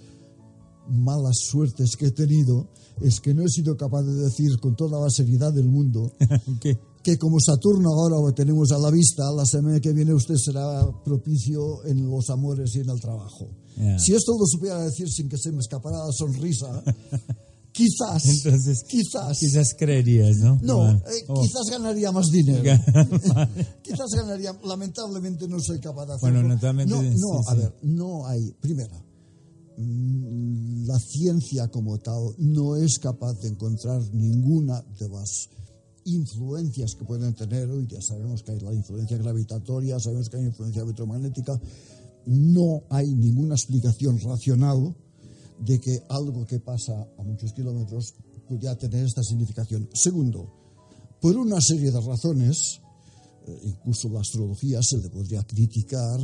malas 0.89 1.35
suertes 1.49 1.95
que 1.97 2.07
he 2.07 2.11
tenido 2.11 2.69
es 3.01 3.19
que 3.19 3.33
no 3.33 3.43
he 3.43 3.49
sido 3.49 3.75
capaz 3.75 4.03
de 4.03 4.15
decir 4.15 4.57
con 4.61 4.75
toda 4.75 4.99
la 4.99 5.09
seriedad 5.09 5.53
del 5.53 5.67
mundo 5.67 6.13
¿Qué? 6.61 6.79
que 7.07 7.17
como 7.17 7.39
Saturno 7.39 7.89
ahora 7.93 8.17
lo 8.19 8.33
tenemos 8.33 8.71
a 8.71 8.79
la 8.79 8.91
vista, 8.91 9.31
la 9.31 9.45
semana 9.45 9.79
que 9.79 9.93
viene 9.93 10.13
usted 10.13 10.35
será 10.35 10.85
propicio 11.05 11.85
en 11.85 12.09
los 12.09 12.29
amores 12.29 12.75
y 12.75 12.79
en 12.79 12.89
el 12.89 12.99
trabajo. 12.99 13.47
Yeah. 13.77 13.97
Si 13.97 14.13
esto 14.13 14.33
lo 14.37 14.45
supiera 14.45 14.83
decir 14.83 15.07
sin 15.09 15.29
que 15.29 15.37
se 15.37 15.53
me 15.53 15.59
escapara 15.59 16.05
la 16.05 16.11
sonrisa, 16.11 16.83
Quizás. 17.77 18.25
Entonces, 18.25 18.83
quizás. 18.87 19.37
Quizás 19.37 19.75
creerías, 19.77 20.37
¿no? 20.37 20.57
No, 20.63 20.91
eh, 20.91 21.25
oh. 21.27 21.41
quizás 21.41 21.69
ganaría 21.69 22.11
más 22.11 22.25
dinero. 22.31 22.63
quizás 23.83 24.09
ganaría. 24.15 24.57
Lamentablemente 24.63 25.47
no 25.47 25.59
soy 25.59 25.79
capaz 25.79 26.07
de 26.07 26.13
hacerlo. 26.13 26.39
Bueno, 26.39 26.55
naturalmente. 26.55 26.91
No, 26.91 27.03
no 27.03 27.47
a 27.47 27.53
ver, 27.53 27.75
no 27.83 28.25
hay. 28.25 28.51
Primero, 28.59 28.95
mm, 29.77 30.87
la 30.87 30.97
ciencia 30.97 31.67
como 31.67 31.99
tal 31.99 32.33
no 32.39 32.75
es 32.75 32.97
capaz 32.97 33.35
de 33.41 33.49
encontrar 33.49 34.01
ninguna 34.11 34.81
de 34.99 35.09
las 35.09 35.49
influencias 36.05 36.95
que 36.97 37.05
pueden 37.05 37.35
tener, 37.35 37.69
hoy 37.69 37.85
ya 37.85 38.01
sabemos 38.01 38.41
que 38.41 38.53
hay 38.53 38.59
la 38.59 38.73
influencia 38.73 39.17
gravitatoria, 39.17 39.99
sabemos 39.99 40.29
que 40.29 40.37
hay 40.37 40.45
influencia 40.45 40.81
electromagnética, 40.81 41.59
no 42.25 42.83
hay 42.89 43.13
ninguna 43.13 43.55
explicación 43.55 44.17
racional 44.19 44.95
de 45.59 45.79
que 45.79 46.03
algo 46.09 46.45
que 46.45 46.59
pasa 46.59 46.93
a 47.17 47.23
muchos 47.23 47.53
kilómetros 47.53 48.13
pudiera 48.47 48.75
tener 48.77 49.05
esta 49.05 49.23
significación. 49.23 49.89
Segundo, 49.93 50.53
por 51.21 51.35
una 51.35 51.59
serie 51.61 51.91
de 51.91 51.99
razones, 51.99 52.79
eh, 53.47 53.59
incluso 53.63 54.09
la 54.09 54.19
astrología 54.19 54.79
se 54.81 54.97
le 54.97 55.09
podría 55.09 55.43
criticar, 55.43 56.19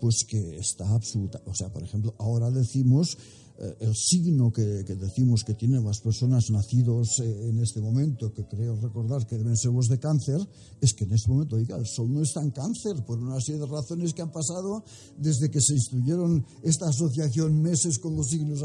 pues 0.00 0.24
que 0.28 0.56
está 0.56 0.88
absoluta. 0.88 1.42
O 1.46 1.54
sea, 1.54 1.72
por 1.72 1.82
ejemplo, 1.82 2.14
ahora 2.18 2.50
decimos 2.50 3.16
el 3.58 3.94
signo 3.94 4.52
que, 4.52 4.84
decimos 4.84 5.42
que 5.44 5.54
tienen 5.54 5.84
las 5.84 6.00
personas 6.00 6.44
nacidos 6.50 7.20
eh, 7.20 7.48
en 7.48 7.58
este 7.60 7.80
momento, 7.80 8.32
que 8.32 8.44
creo 8.44 8.76
recordar 8.76 9.26
que 9.26 9.38
deben 9.38 9.56
ser 9.56 9.72
los 9.72 9.88
de 9.88 9.98
cáncer, 9.98 10.38
es 10.80 10.92
que 10.92 11.04
en 11.04 11.14
este 11.14 11.30
momento, 11.30 11.56
oiga, 11.56 11.76
el 11.76 11.86
sol 11.86 12.12
no 12.12 12.22
está 12.22 12.42
en 12.42 12.50
cáncer 12.50 13.04
por 13.06 13.18
una 13.18 13.40
serie 13.40 13.60
de 13.60 13.66
razones 13.66 14.12
que 14.12 14.22
han 14.22 14.30
pasado 14.30 14.84
desde 15.18 15.50
que 15.50 15.60
se 15.60 15.74
instruyeron 15.74 16.44
esta 16.62 16.88
asociación 16.88 17.60
meses 17.62 17.98
con 17.98 18.14
los 18.14 18.28
signos 18.28 18.62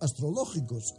astrológicos. 0.00 0.94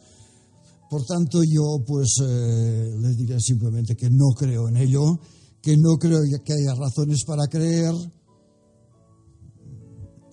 Por 0.90 1.04
tanto, 1.06 1.42
yo 1.44 1.84
pues 1.88 2.18
eh, 2.22 2.96
les 3.00 3.18
diré 3.18 3.40
simplemente 3.40 3.96
que 3.96 4.10
no 4.12 4.30
creo 4.38 4.68
en 4.70 4.78
ello, 4.78 5.20
que 5.60 5.76
no 5.76 5.98
creo 5.98 6.20
que 6.44 6.54
haya 6.54 6.76
razones 6.76 7.24
para 7.26 7.48
creer 7.48 7.94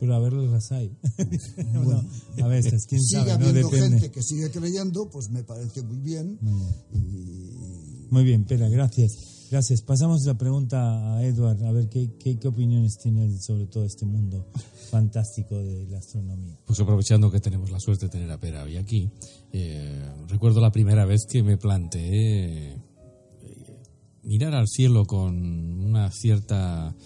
pero 0.00 0.14
a 0.14 0.18
ver 0.18 0.32
las 0.32 0.72
hay. 0.72 0.96
bueno, 1.74 2.02
a 2.42 2.48
veces, 2.48 2.86
quién 2.88 3.02
sigue 3.02 3.20
sabe, 3.20 3.32
habiendo 3.32 3.70
gente 3.70 4.10
que 4.10 4.22
sigue 4.22 4.50
creyendo, 4.50 5.10
pues 5.10 5.28
me 5.28 5.44
parece 5.44 5.82
muy 5.82 5.98
bien. 5.98 6.38
Muy 8.10 8.24
bien, 8.24 8.46
Pera, 8.46 8.70
gracias. 8.70 9.46
Gracias. 9.50 9.82
Pasamos 9.82 10.24
la 10.24 10.38
pregunta 10.38 11.16
a 11.16 11.24
Edward, 11.24 11.62
a 11.64 11.72
ver 11.72 11.88
qué, 11.90 12.16
qué, 12.18 12.48
opiniones 12.48 12.96
tiene 13.02 13.28
sobre 13.40 13.66
todo 13.66 13.84
este 13.84 14.06
mundo 14.06 14.46
fantástico 14.90 15.58
de 15.58 15.86
la 15.88 15.98
astronomía. 15.98 16.56
Pues 16.64 16.80
aprovechando 16.80 17.30
que 17.30 17.40
tenemos 17.40 17.70
la 17.70 17.78
suerte 17.78 18.06
de 18.06 18.10
tener 18.10 18.30
a 18.30 18.40
Pera 18.40 18.62
hoy 18.62 18.76
aquí, 18.76 19.10
eh, 19.52 20.02
recuerdo 20.28 20.60
la 20.60 20.72
primera 20.72 21.04
vez 21.04 21.26
que 21.28 21.42
me 21.42 21.58
planteé 21.58 22.72
eh, 22.72 22.76
mirar 24.22 24.54
al 24.54 24.66
cielo 24.66 25.04
con 25.04 25.36
una 25.36 26.10
cierta... 26.10 26.96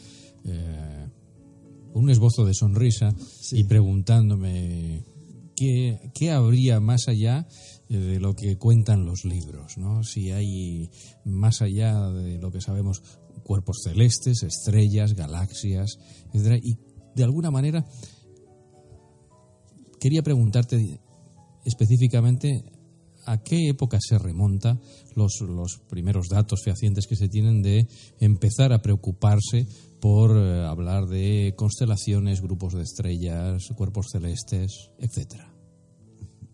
Eh, 0.44 1.03
un 1.94 2.10
esbozo 2.10 2.44
de 2.44 2.54
sonrisa 2.54 3.14
y 3.52 3.64
preguntándome 3.64 5.04
qué, 5.56 6.10
qué 6.12 6.32
habría 6.32 6.80
más 6.80 7.08
allá 7.08 7.46
eh, 7.88 7.96
de 7.96 8.20
lo 8.20 8.34
que 8.34 8.58
cuentan 8.58 9.06
los 9.06 9.24
libros, 9.24 9.78
¿no? 9.78 10.02
Si 10.02 10.30
hay 10.32 10.90
más 11.24 11.62
allá 11.62 12.10
de 12.10 12.38
lo 12.38 12.50
que 12.50 12.60
sabemos 12.60 13.02
cuerpos 13.44 13.82
celestes, 13.84 14.42
estrellas, 14.42 15.14
galaxias, 15.14 15.98
etc. 16.32 16.60
Y 16.62 16.78
de 17.14 17.24
alguna 17.24 17.50
manera 17.50 17.86
quería 20.00 20.22
preguntarte 20.22 21.00
específicamente 21.64 22.64
a 23.26 23.42
qué 23.42 23.68
época 23.68 23.98
se 24.00 24.18
remonta 24.18 24.78
los, 25.14 25.40
los 25.40 25.78
primeros 25.88 26.28
datos 26.28 26.62
fehacientes 26.62 27.06
que 27.06 27.16
se 27.16 27.28
tienen 27.28 27.62
de 27.62 27.86
empezar 28.20 28.72
a 28.72 28.82
preocuparse 28.82 29.66
por 30.04 30.37
eh, 30.37 30.62
hablar 30.66 31.06
de 31.06 31.54
constelaciones, 31.56 32.42
grupos 32.42 32.75
de 32.75 32.82
estrellas, 32.82 33.62
cuerpos 33.75 34.08
celestes, 34.12 34.90
etcétera. 34.99 35.50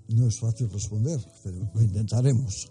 No 0.06 0.28
es 0.28 0.38
fácil 0.38 0.70
responder, 0.70 1.18
pero 1.42 1.68
lo 1.74 1.82
intentaremos. 1.82 2.70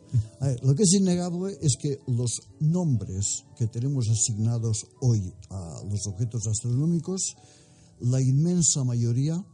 lo 0.62 0.76
que 0.76 0.84
es 0.84 0.94
innegable 0.94 1.58
es 1.62 1.76
que 1.76 1.98
los 2.08 2.32
nombres 2.62 3.44
que 3.58 3.68
tenemos 3.68 4.08
asignados 4.10 4.86
hoy 5.02 5.34
a 5.50 5.82
los 5.84 6.08
objetos 6.08 6.48
astronómicos, 6.48 7.36
la 8.00 8.22
inmensa 8.22 8.86
mayoría 8.86 9.46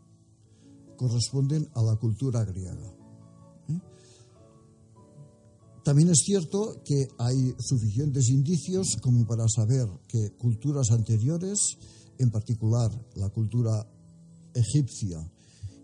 corresponden 0.95 1.67
a 1.73 1.81
la 1.81 1.95
cultura 1.95 2.45
griega. 2.45 3.04
También 5.85 6.09
es 6.09 6.23
cierto 6.25 6.81
que 6.83 7.07
hay 7.19 7.53
suficientes 7.59 8.29
indicios 8.29 8.97
como 9.03 9.23
para 9.27 9.47
saber 9.47 9.87
que 10.07 10.31
culturas 10.31 10.89
anteriores, 10.89 11.59
en 12.17 12.31
particular 12.31 12.89
la 13.17 13.29
cultura 13.29 13.87
egipcia 14.55 15.19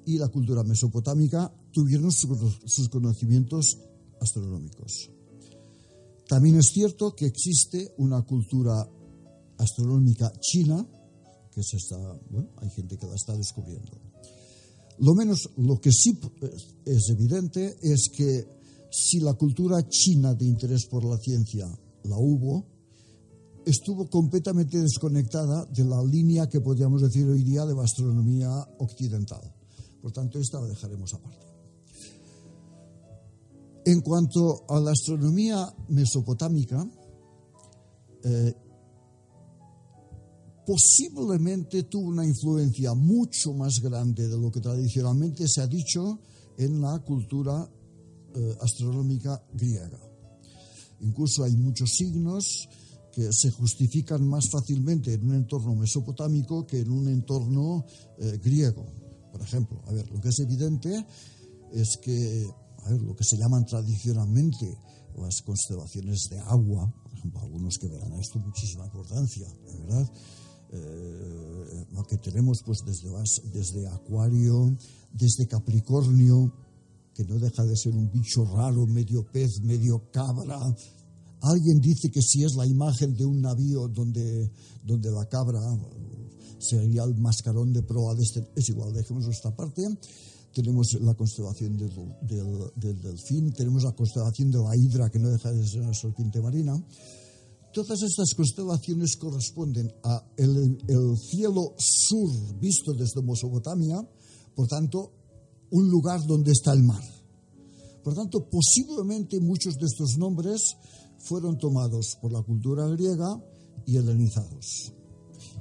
y 0.07 0.17
la 0.17 0.27
cultura 0.29 0.63
mesopotámica, 0.63 1.53
tuvieron 1.71 2.11
sus 2.11 2.89
conocimientos 2.89 3.77
astronómicos. 4.19 5.11
También 6.27 6.55
es 6.57 6.71
cierto 6.73 7.13
que 7.15 7.27
existe 7.27 7.93
una 7.99 8.23
cultura 8.23 8.83
astronómica 9.59 10.33
china, 10.41 10.83
que 11.53 11.61
se 11.61 11.77
está, 11.77 11.97
bueno, 12.31 12.49
hay 12.57 12.71
gente 12.71 12.97
que 12.97 13.05
la 13.05 13.13
está 13.13 13.37
descubriendo. 13.37 14.01
Lo 14.97 15.13
menos, 15.13 15.47
lo 15.57 15.79
que 15.79 15.91
sí 15.91 16.17
es 16.85 17.09
evidente 17.09 17.77
es 17.83 18.09
que 18.09 18.60
si 18.91 19.21
la 19.21 19.33
cultura 19.33 19.87
china 19.87 20.35
de 20.35 20.45
interés 20.45 20.85
por 20.85 21.05
la 21.05 21.17
ciencia 21.17 21.65
la 22.03 22.17
hubo, 22.17 22.65
estuvo 23.65 24.09
completamente 24.09 24.79
desconectada 24.79 25.65
de 25.65 25.85
la 25.85 26.03
línea 26.03 26.49
que 26.49 26.59
podríamos 26.59 27.01
decir 27.01 27.25
hoy 27.25 27.41
día 27.43 27.65
de 27.65 27.73
la 27.73 27.83
astronomía 27.83 28.49
occidental. 28.79 29.41
Por 30.01 30.11
tanto, 30.11 30.39
esta 30.39 30.59
la 30.59 30.67
dejaremos 30.67 31.13
aparte. 31.13 31.45
En 33.85 34.01
cuanto 34.01 34.65
a 34.67 34.79
la 34.79 34.91
astronomía 34.91 35.73
mesopotámica, 35.87 36.85
eh, 38.23 38.53
posiblemente 40.65 41.83
tuvo 41.83 42.09
una 42.09 42.25
influencia 42.25 42.93
mucho 42.93 43.53
más 43.53 43.79
grande 43.81 44.27
de 44.27 44.37
lo 44.37 44.51
que 44.51 44.59
tradicionalmente 44.59 45.47
se 45.47 45.61
ha 45.61 45.67
dicho 45.67 46.19
en 46.57 46.81
la 46.81 46.99
cultura 46.99 47.67
eh, 48.35 48.57
astronómica 48.61 49.43
griega. 49.53 49.99
Incluso 51.01 51.43
hay 51.43 51.55
muchos 51.55 51.91
signos 51.91 52.69
que 53.11 53.29
se 53.31 53.51
justifican 53.51 54.25
más 54.27 54.49
fácilmente 54.49 55.13
en 55.13 55.27
un 55.27 55.35
entorno 55.35 55.75
mesopotámico 55.75 56.65
que 56.65 56.79
en 56.79 56.91
un 56.91 57.07
entorno 57.07 57.85
eh, 58.17 58.39
griego. 58.41 58.85
Por 59.31 59.41
ejemplo, 59.41 59.81
a 59.87 59.91
ver, 59.91 60.09
lo 60.09 60.19
que 60.21 60.29
es 60.29 60.39
evidente 60.39 61.05
es 61.73 61.97
que, 62.01 62.47
a 62.85 62.89
ver, 62.89 63.01
lo 63.01 63.15
que 63.15 63.23
se 63.23 63.37
llaman 63.37 63.65
tradicionalmente 63.65 64.77
las 65.17 65.41
constelaciones 65.41 66.29
de 66.29 66.39
agua, 66.39 66.93
por 67.03 67.13
ejemplo, 67.13 67.41
algunos 67.41 67.77
que 67.77 67.87
verán 67.87 68.13
esto 68.13 68.39
muchísima 68.39 68.85
importancia, 68.85 69.47
¿verdad? 69.65 70.09
Eh, 70.73 71.85
lo 71.91 72.03
que 72.03 72.17
tenemos 72.17 72.61
pues 72.65 72.79
desde, 72.85 73.09
desde 73.51 73.87
Acuario, 73.87 74.73
desde 75.11 75.47
Capricornio, 75.47 76.53
que 77.13 77.23
no 77.25 77.39
deja 77.39 77.63
de 77.63 77.75
ser 77.75 77.93
un 77.93 78.09
bicho 78.11 78.45
raro, 78.45 78.85
medio 78.87 79.25
pez, 79.31 79.61
medio 79.61 80.09
cabra. 80.11 80.59
Alguien 81.41 81.79
dice 81.79 82.09
que 82.09 82.21
si 82.21 82.43
es 82.43 82.53
la 82.55 82.67
imagen 82.67 83.15
de 83.15 83.25
un 83.25 83.41
navío 83.41 83.87
donde, 83.87 84.51
donde 84.83 85.11
la 85.11 85.25
cabra 85.27 85.59
sería 86.59 87.03
el 87.03 87.15
mascarón 87.17 87.73
de 87.73 87.83
proa 87.83 88.15
de 88.15 88.23
este. 88.23 88.47
Es 88.55 88.69
igual, 88.69 88.93
dejemos 88.93 89.27
esta 89.27 89.53
parte. 89.55 89.81
Tenemos 90.53 90.93
la 91.01 91.13
constelación 91.13 91.77
del, 91.77 91.91
del, 92.75 93.01
delfín, 93.01 93.53
tenemos 93.53 93.83
la 93.83 93.93
constelación 93.93 94.51
de 94.51 94.59
la 94.59 94.75
hidra, 94.75 95.09
que 95.09 95.17
no 95.17 95.29
deja 95.29 95.51
de 95.51 95.65
ser 95.65 95.81
una 95.81 95.93
serpiente 95.93 96.41
marina. 96.41 96.73
Todas 97.73 98.01
estas 98.03 98.33
constelaciones 98.35 99.15
corresponden 99.15 99.89
a 100.03 100.21
el, 100.35 100.77
el 100.89 101.17
cielo 101.17 101.73
sur 101.77 102.59
visto 102.59 102.91
desde 102.93 103.21
Mesopotamia, 103.23 103.95
por 104.53 104.67
tanto, 104.67 105.20
un 105.71 105.89
lugar 105.89 106.25
donde 106.25 106.51
está 106.51 106.73
el 106.73 106.83
mar. 106.83 107.03
Por 108.03 108.15
tanto, 108.15 108.47
posiblemente 108.49 109.39
muchos 109.39 109.75
de 109.75 109.85
estos 109.85 110.17
nombres 110.17 110.75
fueron 111.19 111.57
tomados 111.57 112.17
por 112.21 112.31
la 112.31 112.41
cultura 112.41 112.87
griega 112.87 113.29
y 113.85 113.97
helenizados. 113.97 114.93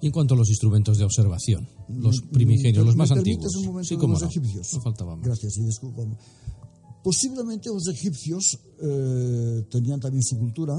Y 0.01 0.07
en 0.07 0.13
cuanto 0.13 0.35
a 0.35 0.37
los 0.37 0.49
instrumentos 0.49 0.97
de 0.99 1.05
observación, 1.05 1.69
los 1.89 2.23
primigenios, 2.33 2.87
los 2.87 2.97
más 2.97 3.11
antiguos, 3.11 3.55
un 3.57 3.85
sí, 3.85 3.97
como 3.97 4.15
los 4.15 4.23
egipcios. 4.23 4.73
No 4.75 4.81
faltaba 4.81 5.17
más. 5.17 5.27
Gracias 5.27 5.59
y 5.59 5.65
disculpa. 5.65 6.03
Posiblemente 7.03 7.69
los 7.69 7.87
egipcios 7.89 8.59
eh, 8.83 9.65
tenían 9.71 10.01
también 10.01 10.23
su 10.23 10.39
cultura, 10.39 10.79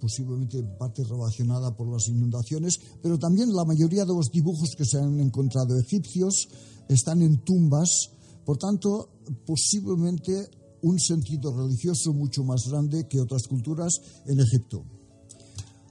posiblemente 0.00 0.62
parte 0.78 1.04
relacionada 1.04 1.74
por 1.74 1.90
las 1.90 2.08
inundaciones, 2.08 2.78
pero 3.02 3.18
también 3.18 3.52
la 3.52 3.64
mayoría 3.64 4.04
de 4.04 4.14
los 4.14 4.30
dibujos 4.30 4.70
que 4.76 4.84
se 4.84 4.98
han 4.98 5.20
encontrado 5.20 5.78
egipcios 5.78 6.48
están 6.88 7.22
en 7.22 7.44
tumbas, 7.44 8.10
por 8.44 8.58
tanto, 8.58 9.10
posiblemente 9.46 10.48
un 10.82 10.98
sentido 10.98 11.54
religioso 11.54 12.12
mucho 12.12 12.44
más 12.44 12.62
grande 12.68 13.06
que 13.08 13.20
otras 13.20 13.46
culturas 13.48 13.92
en 14.26 14.40
Egipto. 14.40 14.84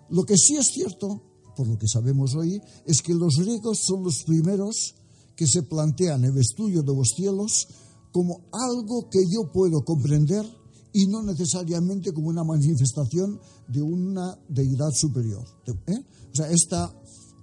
Lo 0.10 0.24
que 0.24 0.38
sí 0.38 0.56
es 0.56 0.68
cierto, 0.68 1.22
por 1.56 1.68
lo 1.68 1.78
que 1.78 1.88
sabemos 1.88 2.36
hoy, 2.36 2.62
es 2.86 3.02
que 3.02 3.14
los 3.14 3.36
griegos 3.38 3.80
son 3.86 4.04
los 4.04 4.24
primeros 4.24 4.96
que 5.36 5.46
se 5.46 5.64
plantean 5.64 6.24
el 6.24 6.38
estudio 6.38 6.82
de 6.82 6.96
los 6.96 7.10
cielos 7.16 7.68
como 8.12 8.48
algo 8.52 9.10
que 9.10 9.20
yo 9.30 9.52
puedo 9.52 9.84
comprender 9.84 10.46
y 10.94 11.06
no 11.08 11.22
necesariamente 11.22 12.12
como 12.12 12.30
una 12.30 12.44
manifestación 12.44 13.40
de 13.68 13.82
una 13.82 14.36
deidad 14.50 14.92
superior. 14.94 15.46
¿eh? 15.68 16.00
O 16.32 16.36
sea, 16.36 16.50
esta 16.50 16.92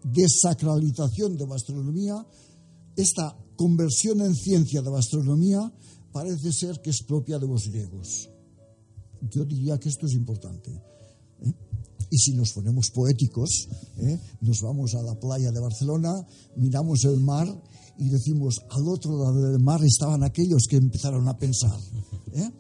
desacralización 0.02 1.37
de 1.37 1.46
la 1.46 1.54
astronomía, 1.54 2.14
esta 2.96 3.37
conversión 3.56 4.20
en 4.20 4.34
ciencia 4.34 4.82
de 4.82 4.90
la 4.90 4.99
astronomía, 4.99 5.73
parece 6.12 6.52
ser 6.52 6.80
que 6.80 6.90
es 6.90 7.02
propia 7.02 7.38
de 7.38 7.46
los 7.46 7.68
griegos. 7.68 8.28
Yo 9.30 9.44
diría 9.44 9.78
que 9.78 9.88
esto 9.88 10.06
es 10.06 10.12
importante. 10.12 10.70
¿eh? 10.70 11.52
Y 12.11 12.18
si 12.18 12.32
nos 12.34 12.52
ponemos 12.52 12.90
poéticos, 12.94 13.68
¿eh? 13.99 14.18
nos 14.40 14.61
vamos 14.61 14.94
a 14.94 15.02
la 15.02 15.18
playa 15.18 15.50
de 15.50 15.61
Barcelona, 15.61 16.12
miramos 16.56 17.04
el 17.04 17.20
mar 17.20 17.49
y 17.99 18.08
decimos, 18.08 18.61
al 18.70 18.87
otro 18.88 19.16
lado 19.18 19.50
del 19.50 19.61
mar 19.61 19.80
estaban 19.84 20.23
aquellos 20.23 20.64
que 20.68 20.76
empezaron 20.76 21.26
a 21.28 21.37
pensar. 21.37 21.78
¿eh? 22.34 22.50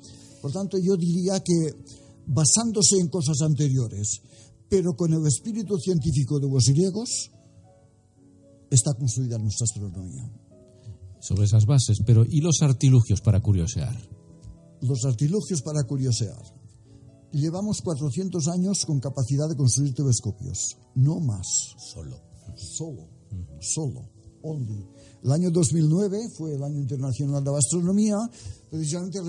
Por 0.40 0.52
tanto, 0.52 0.78
yo 0.78 0.96
diría 0.96 1.40
que 1.40 1.74
basándose 2.26 2.98
en 2.98 3.08
cosas 3.08 3.40
anteriores, 3.42 4.20
pero 4.68 4.96
con 4.96 5.12
el 5.12 5.26
espíritu 5.26 5.78
científico 5.78 6.40
de 6.40 6.48
los 6.48 6.64
griegos, 6.68 7.30
está 8.70 8.92
construida 8.94 9.38
nuestra 9.38 9.64
astronomía. 9.64 10.30
Sobre 11.24 11.44
esas 11.44 11.64
bases, 11.64 12.02
pero 12.04 12.22
¿y 12.28 12.42
los 12.42 12.60
artilugios 12.60 13.22
para 13.22 13.40
curiosear? 13.40 13.96
Los 14.82 15.06
artilugios 15.06 15.62
para 15.62 15.82
curiosear. 15.84 16.42
Llevamos 17.32 17.80
400 17.80 18.46
años 18.48 18.84
con 18.86 19.00
capacidad 19.00 19.48
de 19.48 19.56
construir 19.56 19.94
telescopios, 19.94 20.76
no 20.96 21.20
más. 21.20 21.46
Solo. 21.78 22.20
Solo. 22.56 23.08
Solo. 23.58 24.10
Only. 24.42 24.86
El 25.22 25.32
año 25.32 25.50
2009 25.50 26.28
fue 26.36 26.56
el 26.56 26.62
año 26.62 26.78
internacional 26.78 27.42
de 27.42 27.52
la 27.52 27.56
astronomía, 27.56 28.18
precisamente 28.68 29.20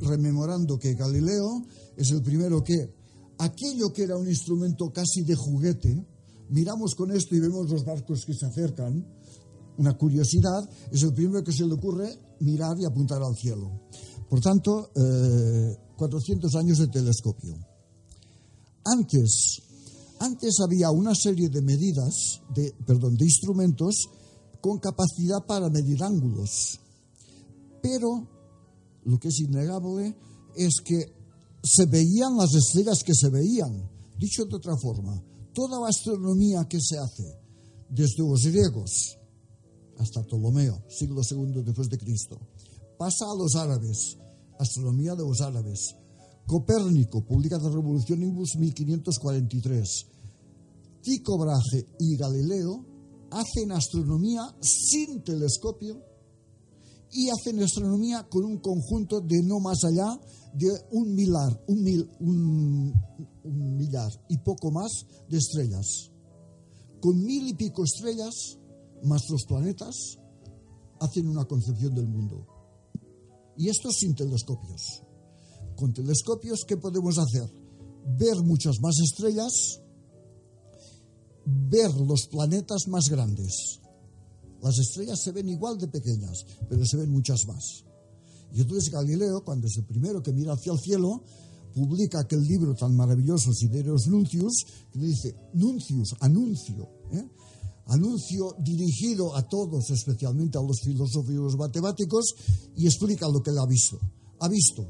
rememorando 0.00 0.78
que 0.78 0.94
Galileo 0.94 1.66
es 1.94 2.10
el 2.10 2.22
primero 2.22 2.64
que 2.64 2.88
aquello 3.36 3.92
que 3.92 4.04
era 4.04 4.16
un 4.16 4.26
instrumento 4.26 4.90
casi 4.90 5.24
de 5.24 5.34
juguete, 5.34 6.06
miramos 6.48 6.94
con 6.94 7.10
esto 7.12 7.36
y 7.36 7.40
vemos 7.40 7.68
los 7.68 7.84
barcos 7.84 8.24
que 8.24 8.32
se 8.32 8.46
acercan, 8.46 9.04
una 9.78 9.96
curiosidad, 9.96 10.68
es 10.90 11.02
el 11.02 11.12
primero 11.12 11.42
que 11.42 11.52
se 11.52 11.66
le 11.66 11.74
ocurre 11.74 12.08
mirar 12.40 12.78
y 12.78 12.84
apuntar 12.84 13.22
al 13.22 13.36
cielo. 13.36 13.70
Por 14.28 14.40
tanto, 14.40 14.90
400 15.96 16.54
eh, 16.54 16.58
años 16.58 16.78
de 16.78 16.88
telescopio. 16.88 17.56
Antes, 18.84 19.62
antes 20.20 20.56
había 20.60 20.90
una 20.90 21.14
serie 21.14 21.48
de 21.48 21.62
medidas, 21.62 22.40
de, 22.54 22.72
perdón, 22.86 23.16
de 23.16 23.24
instrumentos 23.24 24.08
con 24.60 24.78
capacidad 24.78 25.44
para 25.46 25.70
medir 25.70 26.02
ángulos. 26.02 26.80
Pero 27.82 28.28
lo 29.04 29.18
que 29.18 29.28
es 29.28 29.40
innegable 29.40 30.16
es 30.56 30.80
que 30.84 31.12
se 31.62 31.86
veían 31.86 32.36
las 32.36 32.54
estrellas 32.54 33.02
que 33.04 33.14
se 33.14 33.28
veían. 33.28 33.90
Dicho 34.18 34.44
de 34.44 34.56
otra 34.56 34.76
forma, 34.76 35.22
toda 35.52 35.80
la 35.80 35.88
astronomía 35.88 36.66
que 36.68 36.80
se 36.80 36.98
hace 36.98 37.38
desde 37.88 38.26
los 38.26 38.42
griegos 38.42 39.18
hasta 39.98 40.22
Ptolomeo, 40.22 40.82
siglo 40.88 41.20
II 41.28 41.62
después 41.64 41.88
de 41.88 41.98
Cristo, 41.98 42.38
pasa 42.98 43.24
a 43.24 43.36
los 43.36 43.54
árabes, 43.54 44.18
astronomía 44.58 45.14
de 45.14 45.24
los 45.24 45.40
árabes. 45.40 45.96
Copérnico 46.46 47.24
publica 47.24 47.58
la 47.58 47.70
Revolución 47.70 48.22
Imbus 48.22 48.56
1543. 48.58 50.06
Tycho 51.02 51.38
Brahe 51.38 51.86
y 51.98 52.16
Galileo 52.16 52.84
hacen 53.30 53.72
astronomía 53.72 54.42
sin 54.60 55.22
telescopio 55.22 56.00
y 57.12 57.30
hacen 57.30 57.62
astronomía 57.62 58.26
con 58.28 58.44
un 58.44 58.58
conjunto 58.58 59.20
de 59.20 59.42
no 59.42 59.60
más 59.60 59.84
allá 59.84 60.18
de 60.54 60.68
un 60.92 61.14
milar, 61.14 61.62
un, 61.68 61.82
mil, 61.82 62.10
un, 62.20 62.92
millar 63.76 64.10
y 64.28 64.38
poco 64.38 64.70
más 64.70 64.90
de 65.28 65.38
estrellas. 65.38 66.10
Con 67.00 67.22
mil 67.22 67.48
y 67.48 67.54
pico 67.54 67.84
estrellas, 67.84 68.58
más 69.04 69.22
los 69.30 69.44
planetas, 69.44 70.18
hacen 71.00 71.28
una 71.28 71.44
concepción 71.44 71.94
del 71.94 72.08
mundo. 72.08 72.46
Y 73.56 73.68
esto 73.68 73.90
sin 73.90 74.14
telescopios. 74.14 75.02
Con 75.76 75.92
telescopios, 75.92 76.64
¿qué 76.66 76.76
podemos 76.76 77.18
hacer? 77.18 77.48
Ver 78.18 78.42
muchas 78.42 78.80
más 78.80 78.98
estrellas 79.00 79.80
ver 81.46 81.94
los 81.94 82.26
planetas 82.26 82.88
más 82.88 83.08
grandes. 83.08 83.80
Las 84.62 84.78
estrellas 84.78 85.20
se 85.22 85.32
ven 85.32 85.48
igual 85.48 85.78
de 85.78 85.88
pequeñas, 85.88 86.44
pero 86.68 86.84
se 86.86 86.96
ven 86.96 87.10
muchas 87.10 87.46
más. 87.46 87.84
Y 88.52 88.62
entonces 88.62 88.90
Galileo, 88.90 89.44
cuando 89.44 89.66
es 89.66 89.76
el 89.76 89.84
primero 89.84 90.22
que 90.22 90.32
mira 90.32 90.54
hacia 90.54 90.72
el 90.72 90.78
cielo, 90.78 91.22
publica 91.74 92.20
aquel 92.20 92.42
libro 92.42 92.74
tan 92.74 92.94
maravilloso, 92.94 93.52
Sidereus 93.52 94.06
Nuncius, 94.06 94.64
que 94.92 94.98
dice, 94.98 95.34
Nuncius, 95.54 96.14
anuncio, 96.20 96.88
¿eh? 97.12 97.28
Anuncio 97.86 98.56
dirigido 98.60 99.36
a 99.36 99.46
todos, 99.48 99.90
especialmente 99.90 100.58
a 100.58 100.62
los 100.62 100.80
filósofos 100.80 101.30
y 101.30 101.36
los 101.36 101.56
matemáticos, 101.56 102.34
y 102.76 102.86
explica 102.86 103.28
lo 103.28 103.42
que 103.42 103.50
él 103.50 103.58
ha 103.58 103.66
visto. 103.66 103.98
Ha 104.40 104.48
visto 104.48 104.86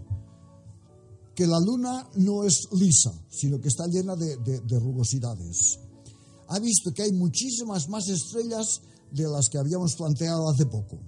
que 1.34 1.46
la 1.46 1.58
luna 1.58 2.08
no 2.16 2.44
es 2.44 2.68
lisa, 2.72 3.12
sino 3.28 3.60
que 3.60 3.68
está 3.68 3.86
llena 3.86 4.14
de, 4.14 4.36
de 4.36 4.78
rugosidades 4.78 5.78
ha 6.48 6.58
visto 6.58 6.92
que 6.92 7.02
hay 7.02 7.12
muchísimas 7.12 7.88
más 7.88 8.08
estrellas 8.08 8.80
de 9.10 9.24
las 9.24 9.48
que 9.48 9.58
habíamos 9.58 9.94
planteado 9.96 10.48
hace 10.48 10.66
poco. 10.66 10.98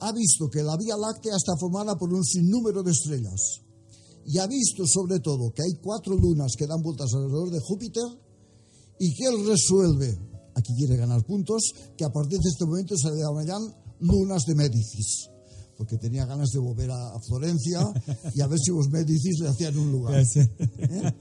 Ha 0.00 0.12
visto 0.12 0.48
que 0.50 0.62
la 0.62 0.76
Vía 0.76 0.96
Láctea 0.96 1.36
está 1.36 1.52
formada 1.58 1.96
por 1.96 2.12
un 2.12 2.24
sinnúmero 2.24 2.82
de 2.82 2.92
estrellas. 2.92 3.60
Y 4.26 4.38
ha 4.38 4.46
visto 4.46 4.86
sobre 4.86 5.20
todo 5.20 5.52
que 5.52 5.62
hay 5.62 5.80
cuatro 5.82 6.16
lunas 6.16 6.52
que 6.56 6.66
dan 6.66 6.82
vueltas 6.82 7.12
alrededor 7.12 7.50
de 7.50 7.60
Júpiter 7.60 8.04
y 8.98 9.14
que 9.14 9.24
él 9.26 9.46
resuelve, 9.46 10.18
aquí 10.54 10.74
quiere 10.74 10.96
ganar 10.96 11.24
puntos, 11.24 11.62
que 11.96 12.04
a 12.04 12.12
partir 12.12 12.38
de 12.38 12.48
este 12.48 12.64
momento 12.64 12.96
se 12.96 13.10
le 13.10 13.22
llamarán 13.22 13.62
lunas 14.00 14.44
de 14.46 14.54
Médicis 14.54 15.28
porque 15.76 15.96
tenía 15.98 16.24
ganas 16.24 16.50
de 16.50 16.58
volver 16.58 16.90
a, 16.90 17.14
Florencia 17.26 17.80
y 18.34 18.40
a 18.40 18.46
ver 18.46 18.58
si 18.58 18.70
los 18.70 18.88
Médicis 18.90 19.38
le 19.40 19.48
hacían 19.48 19.78
un 19.78 19.92
lugar. 19.92 20.14
¿Eh? 20.78 21.12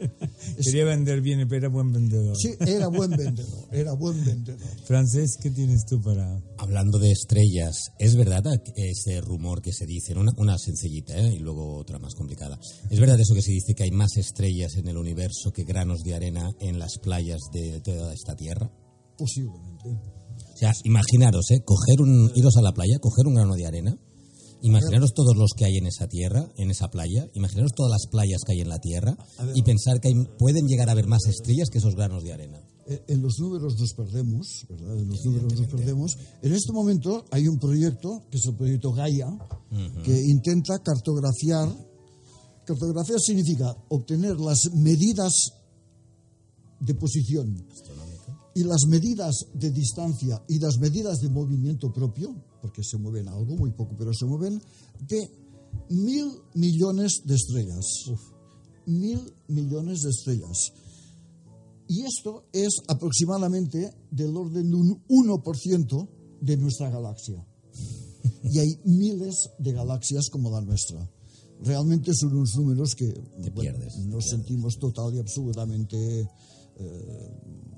Quería 0.62 0.86
vender 0.86 1.22
bien, 1.22 1.48
pero 1.48 1.68
era 1.68 1.70
buen 1.70 1.92
vendedor. 1.92 2.36
Sí, 2.38 2.54
era 2.60 2.88
buen 2.88 3.12
vendedor, 3.12 3.68
era 3.72 3.94
buen 3.94 4.24
vendedor. 4.24 4.60
Francés, 4.86 5.38
¿qué 5.42 5.50
tienes 5.50 5.86
tú 5.86 6.02
para...? 6.02 6.42
Hablando 6.58 7.00
de 7.00 7.12
estrellas, 7.12 7.92
¿es 8.00 8.16
verdad 8.16 8.44
ese 8.76 9.22
rumor 9.22 9.62
que 9.62 9.72
se 9.72 9.86
dice? 9.86 10.14
Una, 10.14 10.32
una 10.38 10.58
sencillita 10.58 11.18
¿eh? 11.18 11.36
y 11.36 11.40
luego 11.40 11.78
otra 11.78 12.00
más 12.00 12.16
complicada. 12.16 12.60
¿Es 12.90 13.00
verdad 13.00 13.20
eso 13.20 13.36
que 13.36 13.42
se 13.42 13.52
dice 13.52 13.74
que 13.76 13.84
hay 13.84 13.92
más 13.92 14.18
estrellas 14.18 14.76
en 14.76 14.88
el 14.88 14.98
universo 14.98 15.52
que 15.54 15.64
granos 15.64 16.04
de 16.04 16.16
arena 16.16 16.52
en 16.60 16.80
las 16.80 16.98
playas 17.00 17.40
de 17.54 17.80
toda 17.82 18.14
esta 18.14 18.36
Tierra? 18.36 18.70
Posiblemente. 19.18 19.90
O 19.90 20.58
sea, 20.58 20.74
imaginaros, 20.84 21.52
¿eh? 21.52 21.62
Coger 21.64 22.02
un, 22.02 22.32
iros 22.36 22.58
a 22.58 22.62
la 22.62 22.72
playa, 22.72 23.00
coger 23.00 23.28
un 23.28 23.36
grano 23.36 23.56
de 23.56 23.66
arena 23.66 23.98
Imaginaros 24.64 25.14
todos 25.14 25.36
los 25.36 25.52
que 25.58 25.66
hay 25.66 25.76
en 25.76 25.88
esa 25.88 26.08
tierra, 26.08 26.50
en 26.56 26.72
esa 26.72 26.90
playa, 26.90 27.28
imaginaros 27.34 27.74
todas 27.76 27.92
las 27.92 28.08
playas 28.10 28.44
que 28.46 28.54
hay 28.54 28.62
en 28.62 28.70
la 28.70 28.80
tierra 28.80 29.18
y 29.54 29.62
pensar 29.62 30.00
que 30.00 30.10
pueden 30.40 30.68
llegar 30.68 30.88
a 30.88 30.94
haber 30.94 31.06
más 31.06 31.26
estrellas 31.26 31.70
que 31.70 31.80
esos 31.80 31.96
granos 31.96 32.24
de 32.24 32.32
arena. 32.32 32.62
Eh, 32.88 33.04
en 33.10 33.22
los 33.22 33.40
números 33.40 33.78
nos 33.78 33.94
perdemos, 33.94 34.66
¿verdad? 34.70 34.98
En 34.98 35.10
los 35.10 35.20
números 35.26 35.60
nos 35.60 35.68
perdemos. 35.68 36.18
En 36.42 36.54
este 36.54 36.72
momento 36.72 37.26
hay 37.32 37.46
un 37.50 37.60
proyecto, 37.60 38.24
que 38.32 38.38
es 38.38 38.46
el 38.46 38.56
proyecto 38.56 38.94
Gaia, 38.94 39.28
que 40.06 40.18
intenta 40.18 40.80
cartografiar. 40.82 41.68
Cartografiar 42.66 43.20
significa 43.20 43.76
obtener 43.90 44.40
las 44.40 44.70
medidas 44.74 45.34
de 46.80 46.96
posición 46.96 47.68
y 48.56 48.64
las 48.64 48.86
medidas 48.88 49.48
de 49.54 49.72
distancia 49.72 50.42
y 50.48 50.60
las 50.60 50.78
medidas 50.78 51.20
de 51.20 51.30
movimiento 51.30 51.92
propio 51.92 52.36
porque 52.64 52.82
se 52.82 52.98
mueven 52.98 53.28
algo, 53.28 53.58
muy 53.58 53.72
poco, 53.72 53.94
pero 53.98 54.14
se 54.14 54.26
mueven 54.26 54.62
de 55.02 55.30
mil 55.90 56.32
millones 56.56 57.22
de 57.26 57.36
estrellas. 57.36 57.86
Mil 58.86 59.20
millones 59.50 60.00
de 60.02 60.10
estrellas. 60.10 60.72
Y 61.90 62.06
esto 62.06 62.46
es 62.54 62.70
aproximadamente 62.88 63.94
del 64.10 64.38
orden 64.38 64.70
de 64.70 64.76
un 64.78 65.04
1% 65.10 66.10
de 66.40 66.56
nuestra 66.56 66.90
galaxia. 66.90 67.46
Y 68.44 68.60
hay 68.60 68.80
miles 68.86 69.50
de 69.60 69.74
galaxias 69.74 70.30
como 70.30 70.50
la 70.50 70.62
nuestra. 70.62 71.12
Realmente 71.60 72.14
son 72.14 72.34
unos 72.34 72.56
números 72.56 72.96
que 72.96 73.14
nos 74.06 74.30
sentimos 74.30 74.80
total 74.80 75.14
y 75.16 75.20
absolutamente 75.20 76.30
eh, 76.78 77.73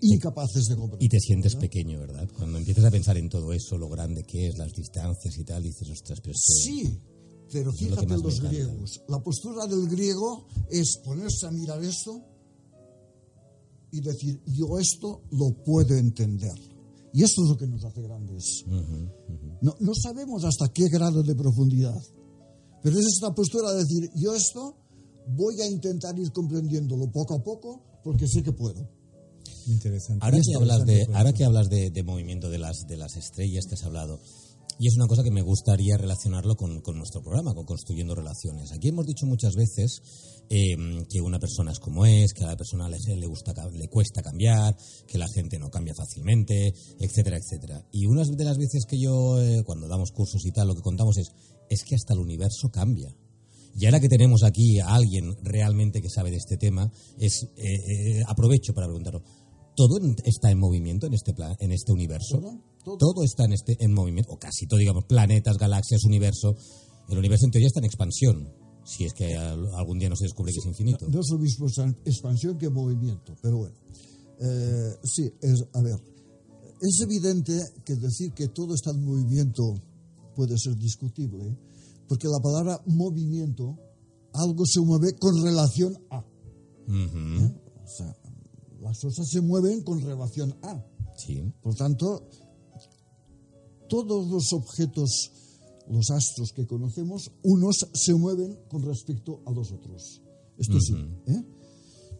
incapaces 0.00 0.66
de 0.66 0.76
comprender. 0.76 1.04
Y 1.04 1.08
te 1.08 1.20
sientes 1.20 1.56
pequeño, 1.56 1.98
¿verdad? 2.00 2.28
Cuando 2.36 2.58
empiezas 2.58 2.84
a 2.84 2.90
pensar 2.90 3.16
en 3.16 3.28
todo 3.28 3.52
eso, 3.52 3.76
lo 3.76 3.88
grande 3.88 4.24
que 4.24 4.48
es, 4.48 4.58
las 4.58 4.72
distancias 4.72 5.36
y 5.36 5.44
tal, 5.44 5.62
dices, 5.62 5.88
ostras, 5.90 6.20
pero 6.22 6.34
Sí, 6.36 7.00
Pero 7.50 7.70
lo 7.70 7.72
fíjate 7.72 8.06
me 8.06 8.18
los 8.18 8.40
griegos. 8.40 9.02
La 9.08 9.20
postura 9.20 9.66
del 9.66 9.88
griego 9.88 10.46
es 10.70 10.98
ponerse 11.04 11.46
a 11.46 11.50
mirar 11.50 11.82
esto 11.82 12.22
y 13.90 14.00
decir, 14.00 14.40
yo 14.46 14.78
esto 14.78 15.22
lo 15.30 15.50
puedo 15.64 15.94
entender. 15.96 16.54
Y 17.12 17.22
esto 17.22 17.42
es 17.42 17.48
lo 17.48 17.56
que 17.56 17.66
nos 17.66 17.84
hace 17.84 18.02
grandes. 18.02 18.64
No, 19.62 19.74
no 19.80 19.92
sabemos 19.94 20.44
hasta 20.44 20.68
qué 20.72 20.88
grado 20.88 21.22
de 21.22 21.34
profundidad, 21.34 22.00
pero 22.82 22.98
es 22.98 23.06
esta 23.06 23.34
postura 23.34 23.72
de 23.72 23.78
decir, 23.78 24.10
yo 24.14 24.34
esto 24.34 24.76
voy 25.26 25.60
a 25.60 25.66
intentar 25.66 26.18
ir 26.18 26.30
comprendiéndolo 26.32 27.10
poco 27.10 27.34
a 27.34 27.42
poco 27.42 27.82
porque 28.04 28.28
sé 28.28 28.42
que 28.42 28.52
puedo. 28.52 28.97
Interesante. 29.68 30.24
Ahora 30.24 30.38
que 30.40 30.54
hablas 30.54 30.86
de, 30.86 31.06
ahora 31.14 31.32
que 31.32 31.44
hablas 31.44 31.68
de, 31.68 31.90
de 31.90 32.02
movimiento 32.02 32.50
de 32.50 32.58
las, 32.58 32.86
de 32.88 32.96
las 32.96 33.16
estrellas 33.16 33.66
que 33.66 33.74
has 33.74 33.84
hablado, 33.84 34.20
y 34.80 34.86
es 34.86 34.94
una 34.94 35.08
cosa 35.08 35.24
que 35.24 35.32
me 35.32 35.42
gustaría 35.42 35.96
relacionarlo 35.96 36.54
con, 36.54 36.80
con 36.82 36.96
nuestro 36.96 37.20
programa, 37.20 37.52
con 37.52 37.64
Construyendo 37.64 38.14
Relaciones. 38.14 38.70
Aquí 38.70 38.88
hemos 38.88 39.06
dicho 39.06 39.26
muchas 39.26 39.54
veces 39.56 40.00
eh, 40.48 40.76
que 41.10 41.20
una 41.20 41.40
persona 41.40 41.72
es 41.72 41.80
como 41.80 42.06
es, 42.06 42.32
que 42.32 42.44
a 42.44 42.46
la 42.46 42.56
persona 42.56 42.88
le, 42.88 42.98
le, 43.16 43.26
gusta, 43.26 43.52
le 43.72 43.88
cuesta 43.88 44.22
cambiar, 44.22 44.76
que 45.08 45.18
la 45.18 45.26
gente 45.34 45.58
no 45.58 45.68
cambia 45.68 45.94
fácilmente, 45.94 46.72
etcétera, 47.00 47.38
etcétera. 47.38 47.84
Y 47.90 48.06
una 48.06 48.22
de 48.24 48.44
las 48.44 48.56
veces 48.56 48.84
que 48.86 49.00
yo, 49.00 49.42
eh, 49.42 49.64
cuando 49.64 49.88
damos 49.88 50.12
cursos 50.12 50.46
y 50.46 50.52
tal, 50.52 50.68
lo 50.68 50.76
que 50.76 50.82
contamos 50.82 51.18
es, 51.18 51.32
es 51.68 51.82
que 51.82 51.96
hasta 51.96 52.14
el 52.14 52.20
universo 52.20 52.70
cambia. 52.70 53.12
Y 53.76 53.86
ahora 53.86 54.00
que 54.00 54.08
tenemos 54.08 54.42
aquí 54.42 54.80
a 54.80 54.94
alguien 54.94 55.36
realmente 55.42 56.00
que 56.00 56.08
sabe 56.08 56.30
de 56.30 56.36
este 56.36 56.56
tema, 56.56 56.90
es 57.18 57.48
eh, 57.56 57.64
eh, 57.64 58.22
aprovecho 58.26 58.74
para 58.74 58.86
preguntarlo. 58.86 59.22
¿Todo 59.78 59.98
está 60.24 60.50
en 60.50 60.58
movimiento 60.58 61.06
en 61.06 61.14
este 61.14 61.32
plan, 61.32 61.54
en 61.60 61.70
este 61.72 61.92
universo? 61.92 62.40
Todo, 62.84 62.96
todo. 62.98 63.22
está 63.22 63.44
en 63.44 63.52
este 63.52 63.76
en 63.78 63.92
movimiento, 63.94 64.32
o 64.32 64.38
casi 64.38 64.66
todo, 64.66 64.80
digamos, 64.80 65.04
planetas, 65.04 65.56
galaxias, 65.56 66.02
universo. 66.04 66.56
El 67.08 67.16
universo 67.18 67.46
en 67.46 67.52
teoría 67.52 67.68
está 67.68 67.78
en 67.80 67.84
expansión, 67.86 68.48
si 68.84 69.04
es 69.04 69.12
que 69.14 69.36
al- 69.36 69.72
algún 69.76 69.98
día 69.98 70.08
no 70.08 70.16
se 70.16 70.24
descubre 70.24 70.52
que 70.52 70.58
es 70.58 70.66
infinito. 70.66 71.06
No 71.08 71.20
es 71.20 71.28
lo 71.30 71.38
mismo 71.38 71.66
expan- 71.66 71.96
expansión 72.04 72.58
que 72.58 72.68
movimiento, 72.68 73.34
pero 73.40 73.58
bueno. 73.58 73.74
Eh, 74.40 74.90
sí, 75.04 75.30
es, 75.40 75.64
a 75.72 75.80
ver, 75.82 75.96
es 76.80 77.00
evidente 77.02 77.52
que 77.84 77.94
decir 77.94 78.32
que 78.32 78.48
todo 78.48 78.74
está 78.74 78.90
en 78.90 79.04
movimiento 79.04 79.62
puede 80.34 80.56
ser 80.58 80.76
discutible, 80.76 81.56
porque 82.08 82.26
la 82.28 82.38
palabra 82.42 82.80
movimiento, 82.86 83.76
algo 84.34 84.64
se 84.66 84.80
mueve 84.80 85.12
con 85.18 85.40
relación 85.42 85.96
a. 86.10 86.18
¿eh? 86.18 87.52
O 87.84 87.90
sea, 87.90 88.14
las 88.80 88.98
cosas 89.00 89.28
se 89.28 89.40
mueven 89.40 89.82
con 89.82 90.00
relación 90.00 90.56
a. 90.62 90.84
Sí. 91.16 91.42
Por 91.62 91.74
tanto, 91.74 92.28
todos 93.88 94.28
los 94.28 94.52
objetos, 94.52 95.30
los 95.88 96.10
astros 96.10 96.52
que 96.54 96.66
conocemos, 96.66 97.30
unos 97.42 97.76
se 97.94 98.14
mueven 98.14 98.58
con 98.68 98.82
respecto 98.82 99.42
a 99.46 99.52
los 99.52 99.72
otros. 99.72 100.22
Esto 100.58 100.80
sí. 100.80 100.94
¿eh? 101.26 101.42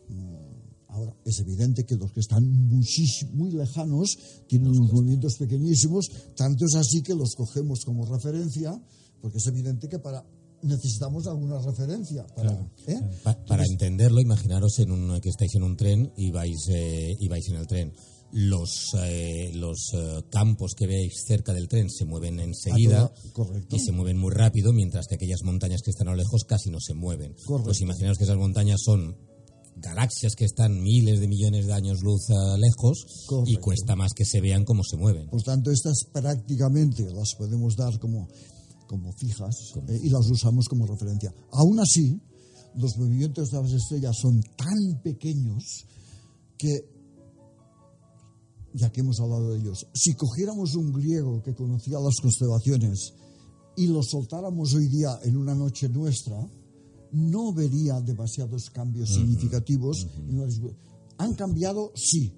Mm, 0.09 0.49
Ahora, 0.91 1.15
es 1.27 1.39
evidente 1.41 1.85
que 1.85 1.97
los 1.97 2.11
que 2.13 2.21
están 2.21 2.43
muchis- 2.71 3.31
muy 3.33 3.51
lejanos 3.53 4.17
tienen 4.49 4.69
unos 4.71 4.91
movimientos 4.93 5.37
pequeñísimos, 5.39 6.09
tanto 6.35 6.65
es 6.65 6.75
así 6.77 7.03
que 7.03 7.15
los 7.15 7.35
cogemos 7.37 7.81
como 7.85 8.07
referencia, 8.07 8.83
porque 9.21 9.37
es 9.37 9.47
evidente 9.47 9.87
que 9.89 9.99
para 9.99 10.25
necesitamos 10.63 11.27
alguna 11.27 11.59
referencia. 11.61 12.27
Para, 12.35 12.53
¿eh? 12.87 13.01
Pa- 13.23 13.39
para 13.47 13.65
entenderlo, 13.65 14.21
imaginaros 14.21 14.79
en 14.81 14.91
un, 14.91 15.21
que 15.21 15.29
estáis 15.29 15.55
en 15.55 15.63
un 15.63 15.77
tren 15.77 16.13
y 16.17 16.31
vais, 16.31 16.67
eh, 16.71 17.15
y 17.19 17.29
vais 17.29 17.47
en 17.49 17.57
el 17.57 17.67
tren. 17.67 17.93
Los, 18.31 18.91
eh, 19.03 19.53
los 19.55 19.89
eh, 19.95 20.23
campos 20.31 20.75
que 20.77 20.87
veis 20.87 21.25
cerca 21.27 21.55
del 21.55 21.67
tren 21.67 21.89
se 21.89 22.05
mueven 22.05 22.39
enseguida 22.41 23.05
A 23.05 23.09
toda- 23.09 23.33
correcto. 23.33 23.75
y 23.77 23.79
se 23.79 23.93
mueven 23.93 24.19
muy 24.19 24.33
rápido, 24.35 24.73
mientras 24.75 25.07
que 25.07 25.15
aquellas 25.15 25.43
montañas 25.45 25.81
que 25.83 25.91
están 25.91 26.09
a 26.09 26.11
lo 26.11 26.19
lejos 26.19 26.45
casi 26.45 26.69
no 26.71 26.79
se 26.79 26.93
mueven. 26.95 27.33
Correcto. 27.47 27.65
Pues 27.69 27.81
imaginaos 27.81 28.19
que 28.19 28.25
esas 28.25 28.37
montañas 28.37 28.81
son 28.85 29.17
galaxias 29.77 30.35
que 30.35 30.45
están 30.45 30.83
miles 30.83 31.21
de 31.21 31.29
millones 31.29 31.67
de 31.67 31.73
años 31.73 32.03
luz 32.03 32.27
lejos 32.59 33.07
y 33.47 33.57
cuesta 33.57 33.95
más 33.97 34.13
que 34.13 34.25
se 34.25 34.41
vean 34.41 34.65
cómo 34.65 34.83
se 34.83 34.97
mueven. 34.97 35.29
Por 35.31 35.43
tanto, 35.43 35.71
estas 35.71 36.05
prácticamente 36.13 37.05
las 37.15 37.35
podemos 37.39 37.77
dar 37.77 37.97
como, 38.01 38.29
como 38.89 39.13
fijas 39.13 39.55
eh, 39.87 40.01
y 40.03 40.09
las 40.09 40.29
usamos 40.29 40.67
como 40.69 40.87
referencia. 40.87 41.33
Aún 41.53 41.79
así, 41.79 42.21
los 42.75 42.97
movimientos 42.99 43.51
de 43.51 43.63
las 43.63 43.73
estrellas 43.73 44.17
son 44.21 44.41
tan 44.57 45.03
pequeños 45.03 45.87
que, 46.57 46.91
ya 48.75 48.91
que 48.91 49.01
hemos 49.01 49.21
hablado 49.21 49.53
de 49.53 49.61
ellos, 49.61 49.87
si 49.95 50.15
cogiéramos 50.15 50.75
un 50.75 50.93
griego 50.93 51.43
que 51.43 51.55
conocía 51.55 51.99
las 52.01 52.17
constelaciones 52.21 53.13
y 53.77 53.87
lo 53.87 54.03
soltáramos 54.03 54.75
hoy 54.75 54.89
día 54.89 55.21
en 55.23 55.37
una 55.37 55.55
noche 55.55 55.89
nuestra, 55.89 56.37
no 57.13 57.53
vería 57.53 58.01
demasiados 58.01 58.71
cambios 58.71 59.11
significativos. 59.11 60.07
Han 61.19 61.35
cambiado, 61.35 61.93
sí, 61.95 62.33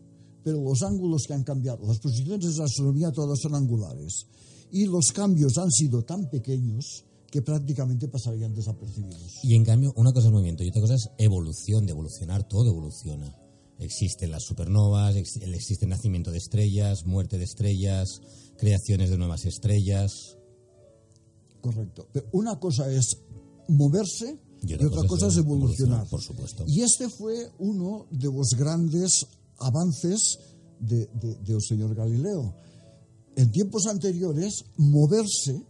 pero 0.45 0.63
los 0.63 0.83
ángulos 0.83 1.25
que 1.27 1.35
han 1.35 1.43
cambiado, 1.43 1.87
las 1.87 1.99
posiciones 1.99 2.53
de 2.53 2.59
la 2.59 2.65
astronomía 2.65 3.11
todas 3.11 3.39
son 3.41 3.55
angulares. 3.55 4.27
Y 4.73 4.87
los 4.87 5.07
cambios 5.13 5.59
han 5.59 5.71
sido 5.71 6.03
tan 6.03 6.29
pequeños 6.31 7.05
que 7.31 7.43
prácticamente 7.43 8.09
pasarían 8.09 8.55
desapercibidos. 8.55 9.39
Y 9.45 9.55
en 9.55 9.65
cambio, 9.65 9.93
una 9.97 10.13
cosa 10.13 10.27
es 10.29 10.33
movimiento 10.33 10.65
y 10.65 10.69
otra 10.69 10.81
cosa 10.81 10.95
es 10.95 11.09
evolución, 11.19 11.87
de 11.87 11.93
evolucionar, 11.93 12.47
todo 12.49 12.69
evoluciona. 12.71 13.37
Existen 13.79 14.31
las 14.31 14.43
supernovas, 14.45 15.17
ex- 15.17 15.37
existe 15.37 15.85
el 15.87 15.91
nacimiento 15.91 16.31
de 16.31 16.39
estrellas, 16.39 17.07
muerte 17.07 17.39
de 17.39 17.45
estrellas, 17.45 18.21
creaciones 18.59 19.11
de 19.11 19.17
nuevas 19.19 19.47
estrellas. 19.47 20.37
Correcto. 21.61 22.09
Pero 22.13 22.27
una 22.33 22.59
cosa 22.59 22.91
es 22.91 23.17
moverse 23.69 24.39
y 24.63 24.75
otra, 24.75 25.07
cosa, 25.07 25.29
es 25.29 25.37
evolucionar. 25.37 26.07
Por 26.09 26.21
supuesto. 26.23 26.65
Y 26.67 26.83
este 26.83 27.09
fue 27.09 27.51
uno 27.59 28.07
de 28.11 28.27
los 28.31 28.49
grandes 28.59 29.27
avances 29.59 30.39
de- 30.81 31.07
de- 31.15 31.37
del 31.37 31.61
señor 31.63 31.95
Galileo. 31.95 32.55
En 33.37 33.51
tiempos 33.51 33.87
anteriores, 33.87 34.65
moverse 34.77 35.65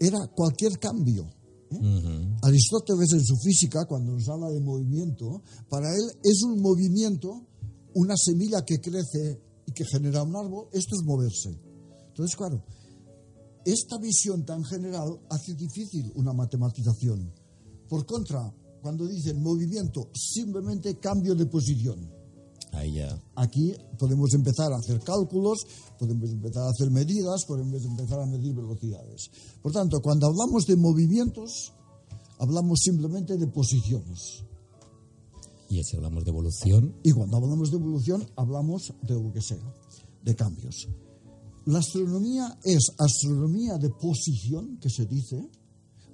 era 0.00 0.18
cualquier 0.28 0.78
cambio. 0.78 1.26
¿eh? 1.70 2.36
Aristóteles 2.42 3.12
en 3.12 3.24
su 3.24 3.36
física, 3.36 3.84
cuando 3.86 4.12
nos 4.12 4.28
habla 4.28 4.50
de 4.50 4.60
movimiento, 4.60 5.42
para 5.68 5.94
él 5.94 6.04
es 6.22 6.42
un 6.42 6.60
movimiento, 6.60 7.46
una 7.94 8.14
semilla 8.16 8.64
que 8.64 8.80
crece 8.80 9.40
y 9.66 9.72
que 9.72 9.84
genera 9.84 10.22
un 10.22 10.34
árbol, 10.34 10.68
esto 10.72 10.94
es 10.96 11.04
moverse. 11.04 11.50
Entonces, 12.08 12.36
claro, 12.36 12.64
esta 13.64 13.98
visión 13.98 14.44
tan 14.44 14.64
general 14.64 15.20
hace 15.30 15.54
difícil 15.54 16.10
una 16.14 16.32
matematización. 16.32 17.32
Por 17.88 18.06
contra, 18.06 18.54
cuando 18.80 19.06
dicen 19.06 19.42
movimiento, 19.42 20.10
simplemente 20.14 20.98
cambio 20.98 21.34
de 21.34 21.46
posición. 21.46 22.17
Ahí 22.72 22.94
ya. 22.94 23.20
Aquí 23.34 23.74
podemos 23.98 24.32
empezar 24.34 24.72
a 24.72 24.76
hacer 24.76 25.00
cálculos, 25.00 25.58
podemos 25.98 26.30
empezar 26.30 26.64
a 26.64 26.70
hacer 26.70 26.90
medidas, 26.90 27.44
podemos 27.46 27.84
empezar 27.84 28.20
a 28.20 28.26
medir 28.26 28.54
velocidades. 28.54 29.30
Por 29.62 29.72
tanto, 29.72 30.00
cuando 30.00 30.26
hablamos 30.26 30.64
de 30.66 30.76
movimientos, 30.76 31.72
hablamos 32.38 32.80
simplemente 32.82 33.36
de 33.36 33.46
posiciones. 33.46 34.44
Y 35.70 35.82
si 35.82 35.96
hablamos 35.96 36.24
de 36.24 36.30
evolución, 36.30 36.94
Y 37.02 37.12
cuando 37.12 37.36
hablamos 37.36 37.70
de 37.70 37.76
evolución, 37.76 38.26
hablamos 38.36 38.92
de 39.02 39.14
lo 39.14 39.32
que 39.32 39.42
sea, 39.42 39.74
de 40.22 40.34
cambios. 40.34 40.88
La 41.66 41.80
astronomía 41.80 42.58
es 42.64 42.92
astronomía 42.98 43.76
de 43.76 43.90
posición, 43.90 44.78
que 44.78 44.88
se 44.88 45.04
dice, 45.04 45.36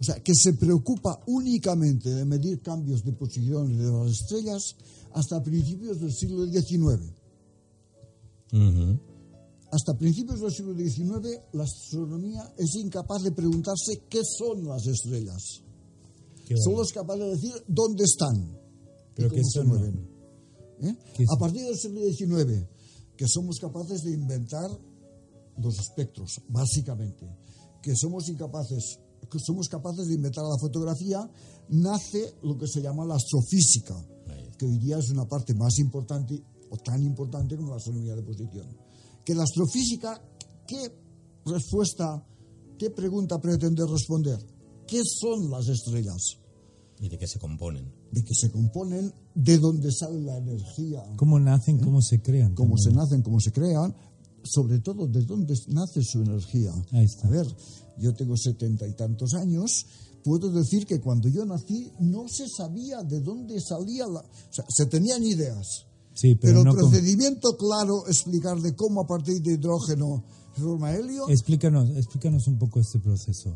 o 0.00 0.02
sea, 0.02 0.16
que 0.16 0.34
se 0.34 0.54
preocupa 0.54 1.20
únicamente 1.28 2.10
de 2.10 2.24
medir 2.24 2.60
cambios 2.60 3.04
de 3.04 3.12
posición 3.12 3.76
de 3.76 3.84
las 3.84 4.10
estrellas 4.10 4.74
hasta 5.14 5.40
principios 5.42 6.00
del 6.00 6.12
siglo 6.12 6.44
XIX. 6.46 7.12
Hasta 9.70 9.96
principios 9.96 10.40
del 10.40 10.52
siglo 10.52 10.74
XIX, 10.74 11.40
la 11.52 11.64
astronomía 11.64 12.52
es 12.58 12.74
incapaz 12.76 13.22
de 13.22 13.32
preguntarse 13.32 14.02
qué 14.08 14.20
son 14.24 14.64
las 14.66 14.86
estrellas. 14.86 15.62
Qué 16.46 16.56
Solo 16.56 16.82
es 16.82 16.92
capaz 16.92 17.16
de 17.16 17.30
decir 17.30 17.52
dónde 17.66 18.04
están 18.04 18.36
y 18.36 18.56
Pero 19.14 19.30
cómo 19.30 19.40
¿qué 19.40 19.48
se 19.48 19.64
mueven. 19.64 20.08
¿Eh? 20.82 20.94
¿Qué 21.16 21.24
A 21.24 21.38
partir 21.38 21.62
del 21.64 21.76
siglo 21.76 22.00
XIX, 22.00 22.66
que 23.16 23.26
somos 23.28 23.58
capaces 23.58 24.02
de 24.02 24.12
inventar 24.12 24.68
los 25.58 25.78
espectros, 25.78 26.40
básicamente, 26.48 27.26
que 27.82 27.94
somos 27.94 28.28
incapaces, 28.28 28.98
que 29.30 29.38
somos 29.38 29.68
capaces 29.68 30.06
de 30.08 30.14
inventar 30.14 30.44
la 30.44 30.58
fotografía, 30.60 31.18
nace 31.68 32.34
lo 32.42 32.58
que 32.58 32.66
se 32.66 32.82
llama 32.82 33.06
la 33.06 33.14
astrofísica, 33.14 33.94
que 34.64 34.70
hoy 34.70 34.78
día 34.78 34.98
es 34.98 35.10
una 35.10 35.26
parte 35.26 35.54
más 35.54 35.78
importante 35.78 36.42
o 36.70 36.76
tan 36.78 37.02
importante 37.02 37.56
como 37.56 37.70
la 37.70 37.76
astronomía 37.76 38.16
de 38.16 38.22
posición. 38.22 38.66
Que 39.24 39.34
la 39.34 39.42
astrofísica, 39.42 40.22
¿qué 40.66 40.90
respuesta, 41.44 42.26
qué 42.78 42.90
pregunta 42.90 43.38
pretende 43.38 43.84
responder? 43.86 44.38
¿Qué 44.86 45.02
son 45.04 45.50
las 45.50 45.68
estrellas? 45.68 46.38
y 47.00 47.08
de 47.08 47.18
qué 47.18 47.26
se 47.26 47.40
componen. 47.40 47.92
De 48.12 48.22
que 48.22 48.34
se 48.34 48.50
componen, 48.50 49.12
de 49.34 49.58
dónde 49.58 49.90
sale 49.90 50.20
la 50.22 50.38
energía, 50.38 51.02
¿Cómo 51.16 51.40
nacen? 51.40 51.78
¿Cómo 51.80 52.00
se 52.00 52.22
crean? 52.22 52.54
cómo 52.54 52.78
se 52.78 52.92
nacen, 52.92 53.20
cómo 53.20 53.40
se 53.40 53.50
crean, 53.50 53.94
sobre 54.44 54.78
todo 54.78 55.08
de 55.08 55.22
dónde 55.22 55.54
nace 55.68 56.02
su 56.02 56.22
energía. 56.22 56.72
Ahí 56.92 57.04
está. 57.04 57.26
A 57.26 57.30
ver, 57.30 57.46
yo 57.98 58.14
tengo 58.14 58.36
setenta 58.36 58.86
y 58.86 58.94
tantos 58.94 59.34
años, 59.34 59.86
puedo 60.24 60.50
decir 60.50 60.86
que 60.86 61.00
cuando 61.00 61.28
yo 61.28 61.44
nací 61.44 61.92
no 62.00 62.26
se 62.28 62.48
sabía 62.48 63.02
de 63.02 63.20
dónde 63.20 63.60
salía 63.60 64.06
la... 64.08 64.20
O 64.20 64.52
sea, 64.52 64.64
se 64.68 64.86
tenían 64.86 65.22
ideas, 65.22 65.86
Sí, 66.14 66.34
pero, 66.36 66.60
pero, 66.60 66.64
no 66.64 66.70
el 66.72 66.76
con- 66.80 66.90
procedimiento 66.90 67.56
claro, 67.56 68.06
explicar 68.08 68.58
de 68.60 68.74
cómo 68.74 69.02
a 69.02 69.06
partir 69.06 69.40
de 69.42 69.52
hidrógeno 69.54 70.24
se 70.56 70.62
forma 70.62 70.92
helio, 70.94 71.28
Explícanos, 71.28 71.90
explícanos 71.96 72.46
un 72.48 72.58
poco 72.58 72.80
este 72.80 72.98
proceso, 73.00 73.52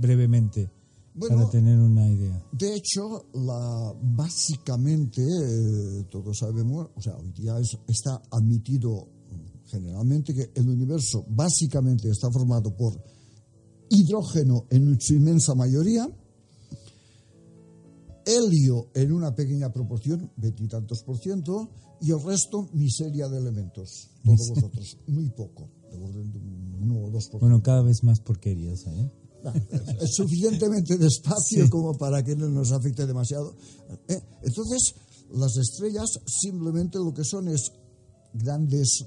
brevemente, 0.00 0.70
Bueno, 1.14 1.36
para 1.36 1.50
tener 1.50 1.78
una 1.80 2.06
idea. 2.08 2.44
De 2.52 2.74
hecho, 2.74 3.26
la, 3.32 3.94
básicamente, 4.02 5.22
eh, 5.22 6.04
todos 6.10 6.38
sabemos, 6.38 6.88
o 6.94 7.00
sea, 7.00 7.16
hoy 7.16 7.32
día 7.32 7.58
es- 7.58 7.78
está 7.88 8.20
admitido 8.30 9.08
generalmente 9.66 10.34
que 10.34 10.50
el 10.54 10.68
universo 10.68 11.24
básicamente 11.28 12.10
está 12.10 12.30
formado 12.30 12.76
por 12.76 12.92
hidrógeno 13.94 14.66
en 14.70 15.00
su 15.00 15.14
inmensa 15.14 15.54
mayoría, 15.54 16.08
helio 18.26 18.90
en 18.94 19.12
una 19.12 19.34
pequeña 19.34 19.72
proporción, 19.72 20.30
veintitantos 20.36 21.02
por 21.02 21.18
ciento, 21.18 21.70
y 22.00 22.10
el 22.10 22.22
resto 22.22 22.68
miseria 22.72 23.28
de 23.28 23.38
elementos. 23.38 24.10
Todos 24.24 24.48
vosotros, 24.50 24.98
muy 25.06 25.30
poco, 25.30 25.70
de 25.90 25.96
orden 25.98 26.32
de 26.32 26.38
un 26.38 26.74
uno 26.82 27.04
o 27.04 27.10
dos 27.10 27.28
por 27.28 27.38
ciento. 27.40 27.46
Bueno, 27.46 27.62
cada 27.62 27.82
vez 27.82 28.02
más 28.02 28.20
porquerías, 28.20 28.86
¿eh? 28.86 29.10
es 30.00 30.14
suficientemente 30.14 30.96
despacio 30.96 31.68
como 31.68 31.96
para 31.96 32.22
que 32.22 32.34
no 32.34 32.48
nos 32.48 32.72
afecte 32.72 33.06
demasiado. 33.06 33.54
¿eh? 34.08 34.20
Entonces, 34.42 34.94
las 35.32 35.56
estrellas 35.56 36.18
simplemente 36.26 36.98
lo 36.98 37.12
que 37.12 37.24
son 37.24 37.48
es 37.48 37.72
grandes 38.32 39.04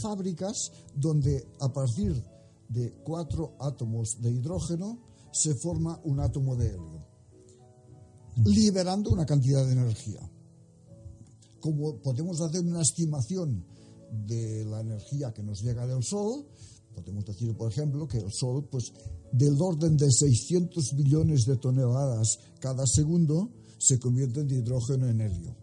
fábricas 0.00 0.72
donde 0.94 1.46
a 1.60 1.68
partir 1.72 2.22
de 2.68 2.92
cuatro 3.04 3.56
átomos 3.60 4.16
de 4.20 4.32
hidrógeno 4.32 4.98
se 5.32 5.54
forma 5.54 6.00
un 6.04 6.20
átomo 6.20 6.56
de 6.56 6.68
helio, 6.68 7.06
liberando 8.44 9.10
una 9.10 9.26
cantidad 9.26 9.64
de 9.66 9.72
energía. 9.72 10.20
Como 11.60 12.00
podemos 12.00 12.40
hacer 12.40 12.60
una 12.60 12.82
estimación 12.82 13.64
de 14.26 14.64
la 14.64 14.80
energía 14.80 15.32
que 15.32 15.42
nos 15.42 15.62
llega 15.62 15.86
del 15.86 16.02
Sol, 16.02 16.46
podemos 16.94 17.24
decir, 17.24 17.56
por 17.56 17.70
ejemplo, 17.70 18.06
que 18.06 18.18
el 18.18 18.32
Sol, 18.32 18.68
pues, 18.70 18.92
del 19.32 19.60
orden 19.60 19.96
de 19.96 20.10
600 20.10 20.94
billones 20.94 21.44
de 21.46 21.56
toneladas 21.56 22.38
cada 22.60 22.86
segundo, 22.86 23.50
se 23.78 23.98
convierte 23.98 24.40
en 24.40 24.50
hidrógeno 24.50 25.08
en 25.08 25.20
helio. 25.20 25.56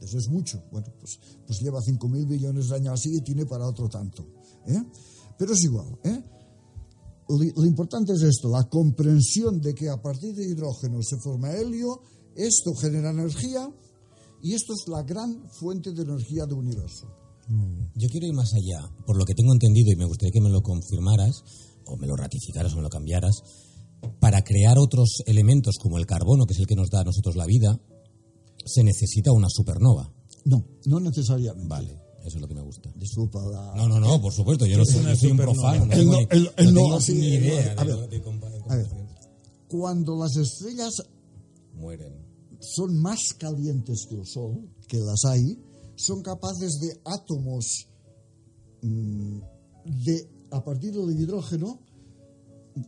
Eso 0.00 0.18
es 0.18 0.28
mucho. 0.28 0.62
Bueno, 0.70 0.88
pues, 1.00 1.18
pues 1.46 1.60
lleva 1.60 1.80
5.000 1.80 2.28
billones 2.28 2.68
de 2.68 2.76
años 2.76 2.94
así 2.94 3.16
y 3.16 3.20
tiene 3.22 3.46
para 3.46 3.66
otro 3.66 3.88
tanto. 3.88 4.26
¿eh? 4.66 4.82
Pero 5.38 5.52
es 5.52 5.62
igual. 5.64 5.98
¿eh? 6.04 6.22
Lo, 7.28 7.38
lo 7.38 7.66
importante 7.66 8.12
es 8.12 8.22
esto, 8.22 8.48
la 8.48 8.64
comprensión 8.64 9.60
de 9.60 9.74
que 9.74 9.88
a 9.88 10.00
partir 10.00 10.34
de 10.34 10.44
hidrógeno 10.44 11.02
se 11.02 11.16
forma 11.18 11.52
helio, 11.52 12.00
esto 12.36 12.74
genera 12.74 13.10
energía 13.10 13.68
y 14.42 14.52
esto 14.52 14.74
es 14.74 14.88
la 14.88 15.02
gran 15.02 15.48
fuente 15.50 15.92
de 15.92 16.02
energía 16.02 16.44
del 16.44 16.58
universo. 16.58 17.08
Yo 17.94 18.08
quiero 18.08 18.26
ir 18.26 18.34
más 18.34 18.52
allá. 18.54 18.90
Por 19.06 19.16
lo 19.16 19.24
que 19.24 19.34
tengo 19.34 19.52
entendido, 19.52 19.90
y 19.92 19.96
me 19.96 20.04
gustaría 20.04 20.32
que 20.32 20.40
me 20.40 20.50
lo 20.50 20.62
confirmaras, 20.62 21.42
o 21.86 21.96
me 21.96 22.06
lo 22.06 22.16
ratificaras 22.16 22.72
o 22.72 22.76
me 22.76 22.82
lo 22.82 22.90
cambiaras, 22.90 23.42
para 24.20 24.42
crear 24.42 24.78
otros 24.78 25.22
elementos 25.26 25.76
como 25.80 25.98
el 25.98 26.06
carbono, 26.06 26.44
que 26.44 26.52
es 26.52 26.60
el 26.60 26.66
que 26.66 26.76
nos 26.76 26.90
da 26.90 27.00
a 27.00 27.04
nosotros 27.04 27.36
la 27.36 27.46
vida, 27.46 27.80
se 28.64 28.82
necesita 28.82 29.32
una 29.32 29.48
supernova. 29.48 30.12
No, 30.44 30.66
no 30.86 31.00
necesariamente. 31.00 31.68
Vale, 31.68 31.98
eso 32.24 32.36
es 32.36 32.40
lo 32.40 32.48
que 32.48 32.54
me 32.54 32.62
gusta. 32.62 32.90
Disculpa. 32.96 33.40
No, 33.76 33.88
no, 33.88 34.00
no, 34.00 34.20
por 34.20 34.32
supuesto, 34.32 34.66
yo 34.66 34.78
no 34.78 34.84
soy, 34.84 35.02
yo 35.04 35.16
soy 35.16 35.30
un 35.32 35.36
profano. 35.36 35.86
No 35.86 35.94
tengo, 35.94 36.12
no- 36.12 36.18
ni- 36.18 36.26
el- 36.30 36.50
el 36.56 36.64
no 36.66 36.70
no, 36.72 36.80
tengo 36.80 36.96
así, 36.96 37.12
ni 37.14 37.26
idea 37.28 37.74
a 37.76 37.84
de, 37.84 37.94
ver, 37.94 38.08
de 38.08 38.22
compa- 38.22 38.50
de 38.50 38.56
a 38.68 38.76
ver. 38.76 38.88
comparación. 38.88 39.08
Cuando 39.68 40.16
las 40.16 40.36
estrellas 40.36 40.94
Mueren. 41.74 42.12
son 42.60 42.96
más 43.02 43.18
calientes 43.38 44.06
que 44.08 44.14
el 44.16 44.26
Sol, 44.26 44.68
que 44.88 44.98
las 44.98 45.24
hay, 45.26 45.58
son 45.96 46.22
capaces 46.22 46.78
de 46.80 47.00
átomos 47.04 47.86
mm, 48.82 49.38
de 50.04 50.28
a 50.50 50.62
partir 50.64 50.92
del 50.92 51.18
hidrógeno, 51.20 51.80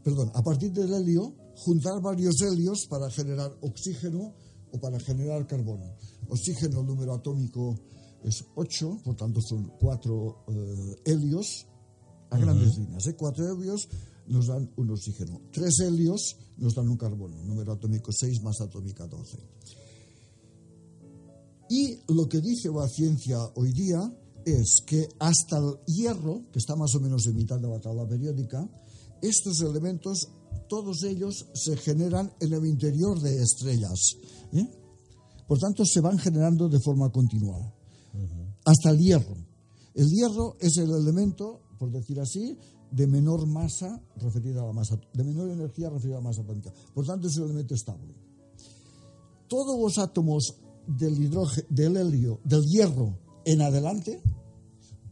perdón, 0.04 0.30
a 0.34 0.42
partir 0.42 0.72
del 0.72 0.92
helio, 0.92 1.34
juntar 1.56 2.00
varios 2.00 2.40
helios 2.42 2.86
para 2.88 3.10
generar 3.10 3.50
oxígeno 3.60 4.34
o 4.72 4.78
para 4.80 4.98
generar 5.00 5.46
carbono. 5.46 5.96
Oxígeno, 6.28 6.80
el 6.80 6.86
número 6.86 7.14
atómico 7.14 7.74
es 8.24 8.44
8, 8.54 9.00
por 9.04 9.16
tanto 9.16 9.40
son 9.40 9.72
4 9.78 10.44
helios 11.04 11.66
a 12.30 12.38
grandes 12.38 12.76
líneas. 12.78 13.06
¿eh? 13.06 13.14
Cuatro 13.16 13.48
helios 13.52 13.88
nos 14.28 14.46
dan 14.46 14.70
un 14.76 14.90
oxígeno. 14.90 15.40
Tres 15.52 15.80
helios 15.80 16.36
nos 16.56 16.74
dan 16.74 16.88
un 16.88 16.96
carbono, 16.96 17.42
número 17.44 17.72
atómico 17.72 18.10
6 18.12 18.42
más 18.42 18.60
atómica 18.60 19.06
12. 19.06 19.38
Y 21.68 21.98
lo 22.08 22.28
que 22.28 22.40
dice 22.40 22.70
la 22.70 22.88
ciencia 22.88 23.38
hoy 23.56 23.72
día 23.72 24.00
es 24.44 24.82
que 24.86 25.08
hasta 25.18 25.58
el 25.58 25.78
hierro, 25.86 26.44
que 26.52 26.60
está 26.60 26.76
más 26.76 26.94
o 26.94 27.00
menos 27.00 27.26
en 27.26 27.36
mitad 27.36 27.58
de 27.58 27.68
la 27.68 27.80
tabla 27.80 28.06
periódica, 28.06 28.68
estos 29.20 29.60
elementos, 29.60 30.28
todos 30.68 31.02
ellos 31.02 31.46
se 31.54 31.76
generan 31.76 32.32
en 32.40 32.52
el 32.52 32.66
interior 32.66 33.20
de 33.20 33.42
estrellas. 33.42 34.16
¿eh? 34.52 34.68
Por 35.48 35.58
tanto, 35.58 35.84
se 35.84 36.00
van 36.00 36.18
generando 36.18 36.68
de 36.68 36.80
forma 36.80 37.10
continuada. 37.10 37.75
Hasta 38.66 38.90
el 38.90 38.98
hierro. 38.98 39.36
El 39.94 40.10
hierro 40.10 40.56
es 40.60 40.76
el 40.76 40.90
elemento, 40.90 41.62
por 41.78 41.90
decir 41.90 42.20
así, 42.20 42.58
de 42.90 43.06
menor 43.06 43.46
masa 43.46 44.02
referida 44.16 44.62
a 44.62 44.66
la 44.66 44.72
masa, 44.72 45.00
de 45.14 45.24
menor 45.24 45.50
energía 45.50 45.88
referida 45.88 46.16
a 46.16 46.20
la 46.20 46.28
masa 46.28 46.42
atómica. 46.42 46.72
Por 46.92 47.06
tanto, 47.06 47.28
es 47.28 47.36
un 47.38 47.44
elemento 47.44 47.74
estable. 47.74 48.14
Todos 49.48 49.78
los 49.80 49.98
átomos 49.98 50.56
del 50.86 51.22
hidrógeno, 51.22 51.66
del 51.70 51.96
helio, 51.96 52.40
del 52.44 52.64
hierro 52.64 53.16
en 53.44 53.62
adelante, 53.62 54.20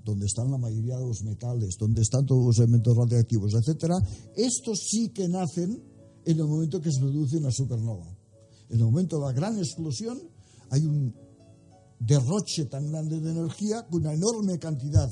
donde 0.05 0.27
están 0.27 0.51
la 0.51 0.59
mayoría 0.59 0.99
de 0.99 1.07
los 1.07 1.23
metales, 1.23 1.77
donde 1.79 2.03
están 2.03 2.27
todos 2.27 2.45
los 2.45 2.59
elementos 2.59 2.97
radiactivos, 2.97 3.55
etcétera, 3.55 3.97
estos 4.37 4.81
sí 4.91 5.11
que 5.11 5.29
nacen 5.29 5.83
en 6.25 6.39
el 6.39 6.47
momento 6.47 6.81
que 6.81 6.91
se 6.91 7.01
produce 7.01 7.39
una 7.39 7.51
supernova. 7.51 8.07
En 8.69 8.79
el 8.79 8.85
momento 8.85 9.19
de 9.19 9.27
la 9.27 9.33
gran 9.33 9.57
explosión 9.59 10.21
hay 10.71 10.85
un 10.85 11.15
derroche 12.07 12.67
tan 12.67 12.91
grande 12.91 13.21
de 13.21 13.31
energía 13.31 13.87
que 13.89 13.97
una 13.97 14.13
enorme 14.13 14.59
cantidad 14.59 15.11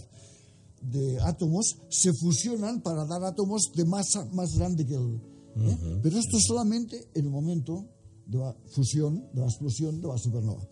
de 0.83 1.21
átomos 1.21 1.77
se 1.89 2.13
fusionan 2.13 2.83
para 2.83 3.07
dar 3.07 3.23
átomos 3.25 3.71
de 3.75 3.85
masa 3.85 4.25
más 4.33 4.55
grande 4.57 4.85
que 4.85 4.95
el. 4.95 5.21
¿eh? 5.57 6.01
Pero 6.03 6.19
esto 6.19 6.37
es 6.37 6.45
solamente 6.47 7.09
en 7.15 7.27
el 7.27 7.31
momento 7.31 7.87
de 8.27 8.39
la 8.39 8.55
fusión, 8.75 9.29
de 9.33 9.41
la 9.41 9.47
explosión 9.47 10.01
de 10.01 10.09
la 10.09 10.19
supernova. 10.19 10.67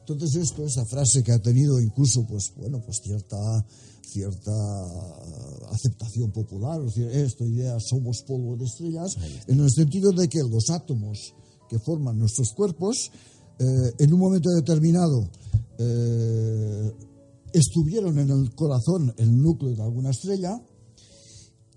Entonces 0.00 0.34
esto, 0.34 0.64
esa 0.64 0.84
frase 0.84 1.22
que 1.22 1.32
ha 1.32 1.40
tenido 1.40 1.80
incluso, 1.80 2.26
pues 2.26 2.52
bueno, 2.56 2.82
pues 2.84 3.00
cierta 3.02 3.38
cierta 4.14 4.52
aceptación 5.70 6.30
popular, 6.30 6.80
es 6.80 6.94
decir, 6.94 7.08
esta 7.10 7.44
idea 7.44 7.76
somos 7.80 8.22
polvo 8.22 8.56
de 8.56 8.64
estrellas, 8.64 9.16
en 9.48 9.58
el 9.58 9.70
sentido 9.70 10.12
de 10.12 10.28
que 10.28 10.38
los 10.38 10.70
átomos 10.70 11.34
que 11.68 11.78
forman 11.80 12.18
nuestros 12.18 12.52
cuerpos, 12.52 13.10
eh, 13.58 13.92
en 13.98 14.12
un 14.12 14.20
momento 14.20 14.50
determinado, 14.50 15.30
eh, 15.78 16.92
estuvieron 17.52 18.18
en 18.18 18.30
el 18.30 18.54
corazón, 18.54 19.12
el 19.16 19.36
núcleo 19.40 19.74
de 19.74 19.82
alguna 19.82 20.10
estrella, 20.10 20.60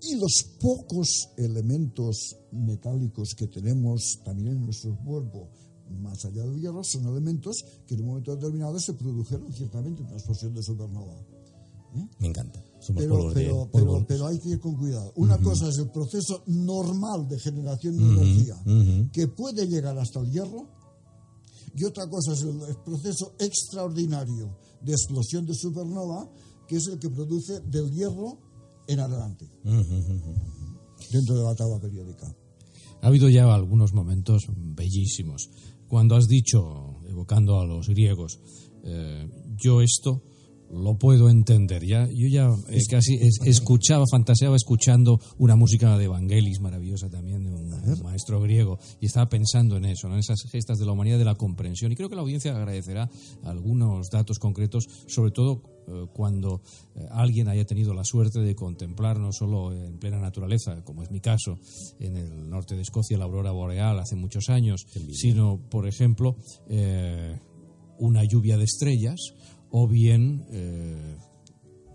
y 0.00 0.14
los 0.16 0.44
pocos 0.60 1.28
elementos 1.36 2.36
metálicos 2.52 3.30
que 3.36 3.48
tenemos 3.48 4.20
también 4.24 4.56
en 4.56 4.64
nuestro 4.64 4.96
cuerpo, 5.04 5.48
más 6.00 6.24
allá 6.24 6.44
del 6.44 6.60
hierro, 6.60 6.82
son 6.84 7.06
elementos 7.06 7.64
que 7.86 7.94
en 7.94 8.02
un 8.02 8.08
momento 8.08 8.34
determinado 8.36 8.78
se 8.78 8.92
produjeron 8.94 9.52
ciertamente 9.52 10.00
en 10.02 10.06
una 10.08 10.16
explosión 10.16 10.54
de 10.54 10.62
supernova. 10.62 11.14
Me 12.20 12.28
encanta. 12.28 12.62
Somos 12.80 13.02
Pero, 13.02 13.14
polvos 13.16 13.34
de- 13.34 13.40
pero, 13.42 13.54
polvos. 13.70 13.70
pero, 13.72 14.06
pero 14.06 14.26
hay 14.26 14.38
que 14.38 14.50
ir 14.50 14.60
con 14.60 14.76
cuidado. 14.76 15.12
Una 15.16 15.38
cosa 15.38 15.68
es 15.68 15.78
el 15.78 15.90
proceso 15.90 16.42
normal 16.46 17.26
de 17.26 17.38
generación 17.40 17.96
de 17.96 18.04
energía 18.04 18.56
que 19.12 19.26
puede 19.26 19.66
llegar 19.66 19.98
hasta 19.98 20.20
el 20.20 20.30
hierro 20.30 20.68
y 21.74 21.84
otra 21.84 22.08
cosa 22.08 22.32
es 22.32 22.42
el, 22.42 22.76
proceso 22.84 23.34
extraordinario 23.38 24.58
de 24.80 24.92
explosión 24.92 25.46
de 25.46 25.54
supernova 25.54 26.30
que 26.66 26.76
es 26.76 26.86
el 26.88 26.98
que 26.98 27.10
produce 27.10 27.60
del 27.60 27.90
hierro 27.90 28.38
en 28.86 29.00
adelante 29.00 29.46
dentro 29.64 31.36
de 31.36 31.42
la 31.42 31.54
tabla 31.54 31.78
periódica. 31.80 32.26
Ha 33.00 33.06
habido 33.06 33.28
ya 33.28 33.52
algunos 33.52 33.92
momentos 33.92 34.46
bellísimos. 34.56 35.50
Cuando 35.86 36.16
has 36.16 36.26
dicho, 36.26 37.00
evocando 37.08 37.60
a 37.60 37.64
los 37.64 37.88
griegos, 37.88 38.40
eh, 38.84 39.30
yo 39.56 39.80
esto 39.80 40.22
lo 40.70 40.98
puedo 40.98 41.30
entender. 41.30 41.84
Ya, 41.84 42.08
yo 42.08 42.28
ya 42.28 42.50
eh, 42.68 42.80
casi 42.90 43.14
es- 43.14 43.40
escuchaba, 43.44 44.04
fantaseaba 44.10 44.56
escuchando 44.56 45.20
una 45.38 45.56
música 45.56 45.96
de 45.96 46.04
Evangelis 46.04 46.60
maravillosa 46.60 47.08
también, 47.08 47.44
de 47.44 47.50
un, 47.50 47.68
maestro 48.02 48.40
griego, 48.40 48.78
y 49.00 49.06
estaba 49.06 49.28
pensando 49.28 49.76
en 49.76 49.86
eso, 49.86 50.08
¿no? 50.08 50.14
en 50.14 50.20
esas 50.20 50.42
gestas 50.50 50.78
de 50.78 50.86
la 50.86 50.92
humanidad, 50.92 51.18
de 51.18 51.24
la 51.24 51.34
comprensión. 51.34 51.92
Y 51.92 51.96
creo 51.96 52.08
que 52.08 52.14
la 52.14 52.22
audiencia 52.22 52.54
agradecerá 52.54 53.08
algunos 53.44 54.10
datos 54.10 54.38
concretos, 54.38 54.86
sobre 55.06 55.30
todo 55.30 55.62
eh, 55.88 56.06
cuando 56.12 56.60
eh, 56.94 57.06
alguien 57.10 57.48
haya 57.48 57.64
tenido 57.64 57.94
la 57.94 58.04
suerte 58.04 58.40
de 58.40 58.54
contemplar 58.54 59.18
no 59.18 59.32
solo 59.32 59.72
en 59.72 59.98
plena 59.98 60.18
naturaleza, 60.18 60.84
como 60.84 61.02
es 61.02 61.10
mi 61.10 61.20
caso, 61.20 61.58
en 61.98 62.16
el 62.16 62.48
norte 62.50 62.74
de 62.74 62.82
Escocia, 62.82 63.16
la 63.16 63.24
aurora 63.24 63.52
boreal 63.52 63.98
hace 63.98 64.16
muchos 64.16 64.48
años, 64.48 64.86
sino, 65.12 65.58
por 65.70 65.86
ejemplo, 65.86 66.36
una 67.98 68.24
lluvia 68.24 68.56
de 68.56 68.64
estrellas 68.64 69.34
o 69.70 69.88
bien 69.88 70.46
eh, 70.50 71.16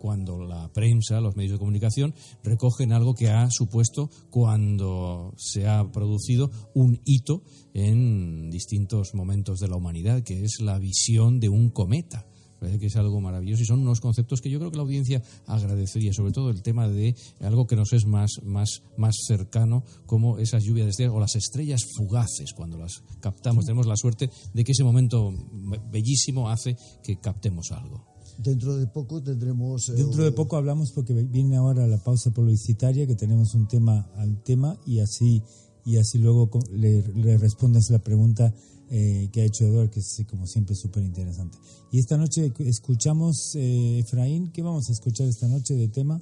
cuando 0.03 0.43
la 0.43 0.69
prensa, 0.73 1.21
los 1.21 1.37
medios 1.37 1.53
de 1.53 1.59
comunicación 1.59 2.13
recogen 2.43 2.91
algo 2.91 3.15
que 3.15 3.29
ha 3.29 3.49
supuesto 3.49 4.09
cuando 4.29 5.33
se 5.37 5.65
ha 5.65 5.89
producido 5.93 6.51
un 6.75 6.99
hito 7.05 7.41
en 7.73 8.49
distintos 8.49 9.15
momentos 9.15 9.59
de 9.59 9.69
la 9.69 9.77
humanidad, 9.77 10.21
que 10.21 10.43
es 10.43 10.59
la 10.59 10.77
visión 10.77 11.39
de 11.39 11.47
un 11.47 11.69
cometa. 11.69 12.25
Parece 12.63 12.79
que 12.79 12.85
es 12.85 12.95
algo 12.95 13.19
maravilloso 13.19 13.61
y 13.61 13.65
son 13.65 13.81
unos 13.81 13.99
conceptos 13.99 14.39
que 14.39 14.49
yo 14.49 14.57
creo 14.57 14.71
que 14.71 14.77
la 14.77 14.83
audiencia 14.83 15.21
agradecería, 15.47 16.13
sobre 16.13 16.31
todo 16.31 16.49
el 16.49 16.61
tema 16.61 16.87
de 16.87 17.13
algo 17.41 17.67
que 17.67 17.75
nos 17.75 17.91
es 17.91 18.05
más, 18.05 18.39
más, 18.41 18.83
más 18.95 19.17
cercano, 19.27 19.83
como 20.05 20.37
esas 20.37 20.63
lluvias 20.63 20.85
de 20.85 20.91
estrellas 20.91 21.13
o 21.13 21.19
las 21.19 21.35
estrellas 21.35 21.81
fugaces, 21.97 22.53
cuando 22.55 22.77
las 22.77 23.03
captamos. 23.19 23.65
Tenemos 23.65 23.85
la 23.85 23.97
suerte 23.97 24.29
de 24.53 24.63
que 24.63 24.71
ese 24.71 24.85
momento 24.85 25.33
bellísimo 25.91 26.49
hace 26.49 26.77
que 27.03 27.19
captemos 27.19 27.69
algo. 27.73 28.05
Dentro 28.37 28.77
de 28.77 28.87
poco 28.87 29.21
tendremos... 29.21 29.89
eh, 29.89 29.95
Dentro 29.95 30.23
de 30.23 30.31
poco 30.31 30.55
hablamos 30.55 30.93
porque 30.93 31.11
viene 31.13 31.57
ahora 31.57 31.85
la 31.85 32.01
pausa 32.01 32.31
publicitaria, 32.31 33.05
que 33.05 33.15
tenemos 33.15 33.55
un 33.55 33.67
tema 33.67 34.09
al 34.15 34.41
tema 34.41 34.77
y 34.85 34.99
así 34.99 35.43
y 35.83 35.97
así 35.97 36.17
luego 36.17 36.49
le, 36.71 37.01
le 37.13 37.37
respondes 37.37 37.89
la 37.89 37.99
pregunta 37.99 38.53
eh, 38.95 39.27
que 39.31 39.41
ha 39.41 39.45
hecho 39.45 39.65
Eduardo, 39.65 39.89
que 39.89 40.01
es 40.01 40.23
como 40.29 40.45
siempre 40.45 40.75
súper 40.75 41.03
interesante. 41.03 41.57
Y 41.91 41.97
esta 41.97 42.15
noche 42.15 42.53
escuchamos, 42.59 43.55
eh, 43.55 43.97
Efraín, 43.97 44.51
¿qué 44.51 44.61
vamos 44.61 44.87
a 44.87 44.91
escuchar 44.91 45.27
esta 45.27 45.47
noche 45.47 45.73
de 45.73 45.87
tema? 45.87 46.21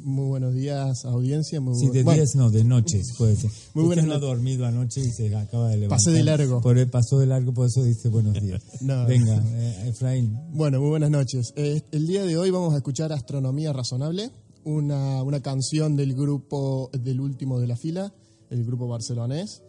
Muy 0.00 0.26
buenos 0.26 0.52
días, 0.52 1.06
audiencia. 1.06 1.58
Muy 1.62 1.74
Sí, 1.74 1.88
de 1.88 2.02
bueno, 2.02 2.18
días 2.18 2.36
no, 2.36 2.50
de 2.50 2.64
noches 2.64 3.14
puede 3.16 3.34
ser. 3.34 3.50
Muy 3.74 3.84
buenas 3.84 4.04
no 4.04 4.12
ha 4.12 4.18
dormido 4.18 4.66
anoche 4.66 5.00
y 5.00 5.10
se 5.10 5.34
acaba 5.34 5.70
de 5.70 5.78
levantar. 5.78 5.96
Pasé 5.96 6.10
de 6.10 6.22
largo. 6.22 6.60
Por 6.60 6.90
pasó 6.90 7.18
de 7.18 7.26
largo, 7.26 7.54
por 7.54 7.66
eso 7.66 7.82
dice 7.82 8.10
buenos 8.10 8.34
días. 8.34 8.62
No. 8.82 9.06
Venga, 9.06 9.42
eh, 9.54 9.88
Efraín, 9.88 10.38
Bueno, 10.52 10.80
muy 10.80 10.90
buenas 10.90 11.10
noches. 11.10 11.54
Eh, 11.56 11.80
el 11.92 12.06
día 12.06 12.26
de 12.26 12.36
hoy 12.36 12.50
vamos 12.50 12.74
a 12.74 12.76
escuchar 12.76 13.10
Astronomía 13.10 13.72
Razonable, 13.72 14.30
una, 14.64 15.22
una 15.22 15.40
canción 15.40 15.96
del 15.96 16.14
grupo 16.14 16.90
del 16.92 17.22
último 17.22 17.58
de 17.58 17.68
la 17.68 17.76
fila, 17.76 18.12
el 18.50 18.66
grupo 18.66 18.86
barcelonés. 18.86 19.62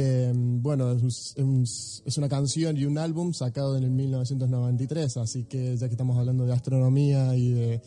Eh, 0.00 0.32
bueno, 0.34 0.92
es, 0.92 1.34
es 2.04 2.18
una 2.18 2.28
canción 2.28 2.76
y 2.76 2.84
un 2.84 2.98
álbum 2.98 3.32
sacado 3.32 3.76
en 3.76 3.84
el 3.84 3.90
1993, 3.90 5.16
así 5.16 5.44
que 5.44 5.76
ya 5.76 5.88
que 5.88 5.94
estamos 5.94 6.16
hablando 6.16 6.46
de 6.46 6.52
astronomía 6.52 7.36
y 7.36 7.50
de 7.50 7.82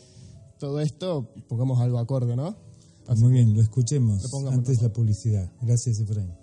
todo 0.58 0.80
esto, 0.80 1.32
pongamos 1.48 1.80
algo 1.80 1.98
acorde, 1.98 2.36
¿no? 2.36 2.56
Así 3.08 3.22
muy 3.22 3.32
bien, 3.32 3.54
lo 3.54 3.62
escuchemos 3.62 4.32
antes 4.50 4.82
la 4.82 4.92
publicidad. 4.92 5.50
Gracias, 5.60 5.98
Efraín. 6.00 6.41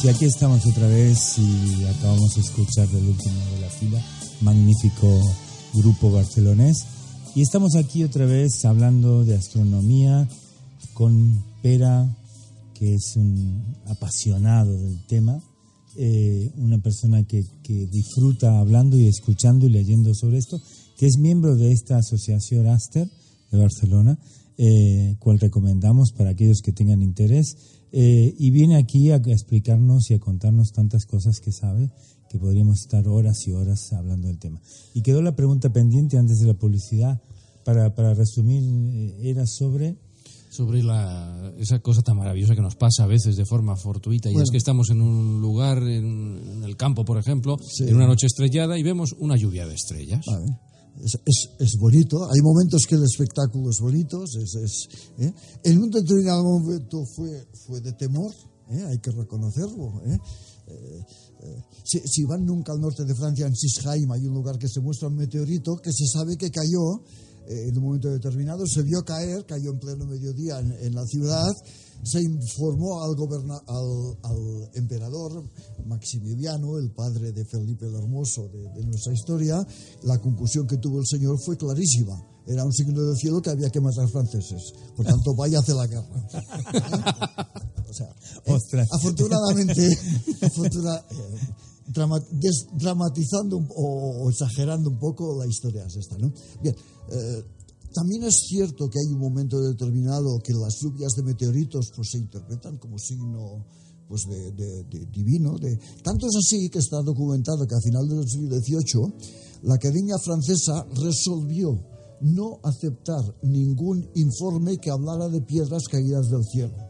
audiencia? 0.00 0.10
Aquí 0.12 0.24
estamos 0.24 0.66
otra 0.66 0.86
vez 0.86 1.38
y 1.38 1.84
acabamos 1.84 2.34
de 2.34 2.40
escuchar 2.40 2.88
del 2.88 3.08
último 3.08 3.34
de 3.54 3.60
la 3.60 3.68
fila, 3.68 4.02
magnífico 4.40 5.20
grupo 5.74 6.10
barcelonés. 6.10 6.86
Y 7.34 7.42
estamos 7.42 7.76
aquí 7.76 8.02
otra 8.02 8.26
vez 8.26 8.64
hablando 8.64 9.24
de 9.24 9.36
astronomía 9.36 10.28
con 10.94 11.44
Pera, 11.62 12.16
que 12.74 12.94
es 12.94 13.16
un 13.16 13.76
apasionado 13.86 14.72
del 14.72 15.04
tema, 15.06 15.40
eh, 15.96 16.50
una 16.56 16.78
persona 16.78 17.22
que, 17.24 17.44
que 17.62 17.86
disfruta 17.86 18.58
hablando 18.58 18.96
y 18.96 19.06
escuchando 19.06 19.66
y 19.66 19.70
leyendo 19.70 20.14
sobre 20.14 20.38
esto, 20.38 20.60
que 20.96 21.06
es 21.06 21.18
miembro 21.18 21.56
de 21.56 21.72
esta 21.72 21.98
asociación 21.98 22.66
Aster 22.66 23.08
de 23.50 23.58
Barcelona, 23.58 24.18
eh, 24.56 25.16
cual 25.18 25.38
recomendamos 25.38 26.12
para 26.12 26.30
aquellos 26.30 26.60
que 26.62 26.72
tengan 26.72 27.02
interés. 27.02 27.56
Eh, 27.92 28.34
y 28.38 28.50
viene 28.50 28.76
aquí 28.76 29.10
a 29.10 29.16
explicarnos 29.16 30.10
y 30.10 30.14
a 30.14 30.18
contarnos 30.20 30.72
tantas 30.72 31.06
cosas 31.06 31.40
que 31.40 31.52
sabe 31.52 31.90
que 32.28 32.38
podríamos 32.38 32.80
estar 32.80 33.08
horas 33.08 33.46
y 33.48 33.52
horas 33.52 33.92
hablando 33.92 34.28
del 34.28 34.38
tema. 34.38 34.60
Y 34.94 35.02
quedó 35.02 35.20
la 35.22 35.34
pregunta 35.34 35.72
pendiente 35.72 36.16
antes 36.16 36.38
de 36.38 36.46
la 36.46 36.54
publicidad, 36.54 37.20
para, 37.64 37.94
para 37.94 38.14
resumir, 38.14 38.62
eh, 38.64 39.30
era 39.30 39.44
sobre... 39.46 39.96
sobre 40.50 40.82
la, 40.82 41.52
esa 41.58 41.78
cosa 41.80 42.02
tan 42.02 42.16
maravillosa 42.16 42.54
que 42.54 42.62
nos 42.62 42.74
pasa 42.76 43.04
a 43.04 43.06
veces 43.06 43.36
de 43.36 43.44
forma 43.44 43.76
fortuita 43.76 44.28
y 44.28 44.32
Bueno. 44.32 44.44
es 44.44 44.50
que 44.50 44.56
estamos 44.58 44.90
en 44.90 45.00
un 45.00 45.40
lugar 45.40 45.78
en, 45.82 46.40
en 46.56 46.64
el 46.64 46.76
campo 46.76 47.04
por 47.04 47.18
ejemplo 47.18 47.56
Sí. 47.58 47.84
en 47.88 47.94
una 47.96 48.06
noche 48.06 48.26
estrellada 48.26 48.76
y 48.78 48.82
vemos 48.82 49.14
una 49.18 49.36
lluvia 49.36 49.66
de 49.66 49.74
estrellas 49.74 50.24
Vale. 50.26 50.58
Es, 51.02 51.16
es- 51.58 51.76
bonito, 51.78 52.24
hay 52.30 52.40
momentos 52.42 52.82
que 52.86 52.94
el 52.96 53.04
espectáculo 53.04 53.70
es 53.70 53.78
bonito, 53.80 54.22
es, 54.24 54.88
¿eh? 55.18 55.32
en 55.64 55.78
un 55.78 55.90
determinado 55.90 56.42
momento 56.42 57.04
fue, 57.16 57.46
fue 57.66 57.80
de 57.80 57.92
temor, 57.92 58.32
¿eh? 58.70 58.82
hay 58.86 58.98
que 58.98 59.10
reconocerlo. 59.10 60.02
¿eh? 60.04 60.18
Eh, 60.68 61.62
si, 61.84 61.98
si 62.00 62.24
van 62.24 62.44
nunca 62.44 62.72
al 62.72 62.80
norte 62.80 63.04
de 63.04 63.14
Francia, 63.14 63.46
en 63.46 63.56
Sisheim, 63.56 64.10
hay 64.12 64.26
un 64.26 64.34
lugar 64.34 64.58
que 64.58 64.68
se 64.68 64.80
muestra 64.80 65.08
un 65.08 65.16
meteorito 65.16 65.76
que 65.76 65.90
se 65.92 66.06
sabe 66.06 66.36
que 66.36 66.50
cayó 66.50 67.02
en 67.68 67.76
un 67.78 67.84
momento 67.84 68.08
determinado, 68.10 68.64
se 68.66 68.82
vio 68.82 69.02
caer, 69.04 69.44
cayó 69.46 69.70
en 69.72 69.78
pleno 69.80 70.06
mediodía 70.06 70.60
en, 70.60 70.72
en 70.72 70.94
la 70.94 71.04
ciudad, 71.06 71.50
se 72.02 72.22
informó 72.22 73.02
al, 73.02 73.14
goberna- 73.16 73.60
al, 73.66 74.16
al 74.22 74.70
emperador 74.74 75.42
Maximiliano, 75.86 76.78
el 76.78 76.90
padre 76.92 77.32
de 77.32 77.44
Felipe 77.44 77.86
el 77.86 77.94
Hermoso 77.94 78.48
de, 78.48 78.62
de 78.80 78.86
nuestra 78.86 79.12
historia, 79.12 79.66
la 80.04 80.18
conclusión 80.18 80.66
que 80.66 80.78
tuvo 80.78 80.98
el 81.00 81.06
señor 81.06 81.36
fue 81.44 81.56
clarísima. 81.56 82.24
Era 82.46 82.64
un 82.64 82.72
signo 82.72 83.02
del 83.02 83.16
cielo 83.16 83.42
que 83.42 83.50
había 83.50 83.68
que 83.70 83.80
matar 83.80 84.08
franceses. 84.08 84.72
Por 84.96 85.04
tanto, 85.06 85.34
vaya 85.36 85.58
a 85.58 85.60
hacer 85.60 85.74
la 85.74 85.86
guerra. 85.86 86.28
¿Eh? 86.32 87.60
O 87.90 87.92
sea, 87.92 88.06
eh, 88.06 88.86
afortunadamente, 88.92 89.82
afortuna- 90.42 91.04
eh, 91.10 91.38
dramatizando 91.92 93.58
o, 93.76 94.30
exagerando 94.30 94.90
un 94.90 94.98
poco 94.98 95.38
la 95.38 95.46
historia 95.46 95.84
es 95.86 95.96
esta, 95.96 96.16
¿no? 96.18 96.32
Bien, 96.62 96.74
eh, 96.74 97.44
también 97.92 98.24
es 98.24 98.34
cierto 98.46 98.88
que 98.88 98.98
hay 98.98 99.12
un 99.12 99.20
momento 99.20 99.60
determinado 99.60 100.38
que 100.44 100.52
las 100.52 100.78
lluvias 100.80 101.12
de 101.16 101.24
meteoritos 101.24 101.90
pues, 101.94 102.10
se 102.12 102.18
interpretan 102.18 102.78
como 102.78 102.98
signo 102.98 103.66
pues, 104.06 104.22
de 104.28 104.84
divino. 105.10 105.58
De... 105.58 105.76
Tanto 106.02 106.26
es 106.26 106.36
así 106.36 106.68
que 106.70 106.78
está 106.78 107.02
documentado 107.02 107.66
que 107.66 107.74
a 107.74 107.80
final 107.80 108.06
del 108.08 108.28
siglo 108.28 108.56
XVIII 108.56 109.14
la 109.62 109.74
Academia 109.74 110.16
Francesa 110.22 110.86
resolvió 111.02 111.70
no 112.20 112.60
aceptar 112.62 113.22
ningún 113.42 114.08
informe 114.14 114.78
que 114.78 114.90
hablara 114.90 115.28
de 115.28 115.40
piedras 115.40 115.84
caídas 115.90 116.28
del 116.28 116.44
cielo 116.44 116.89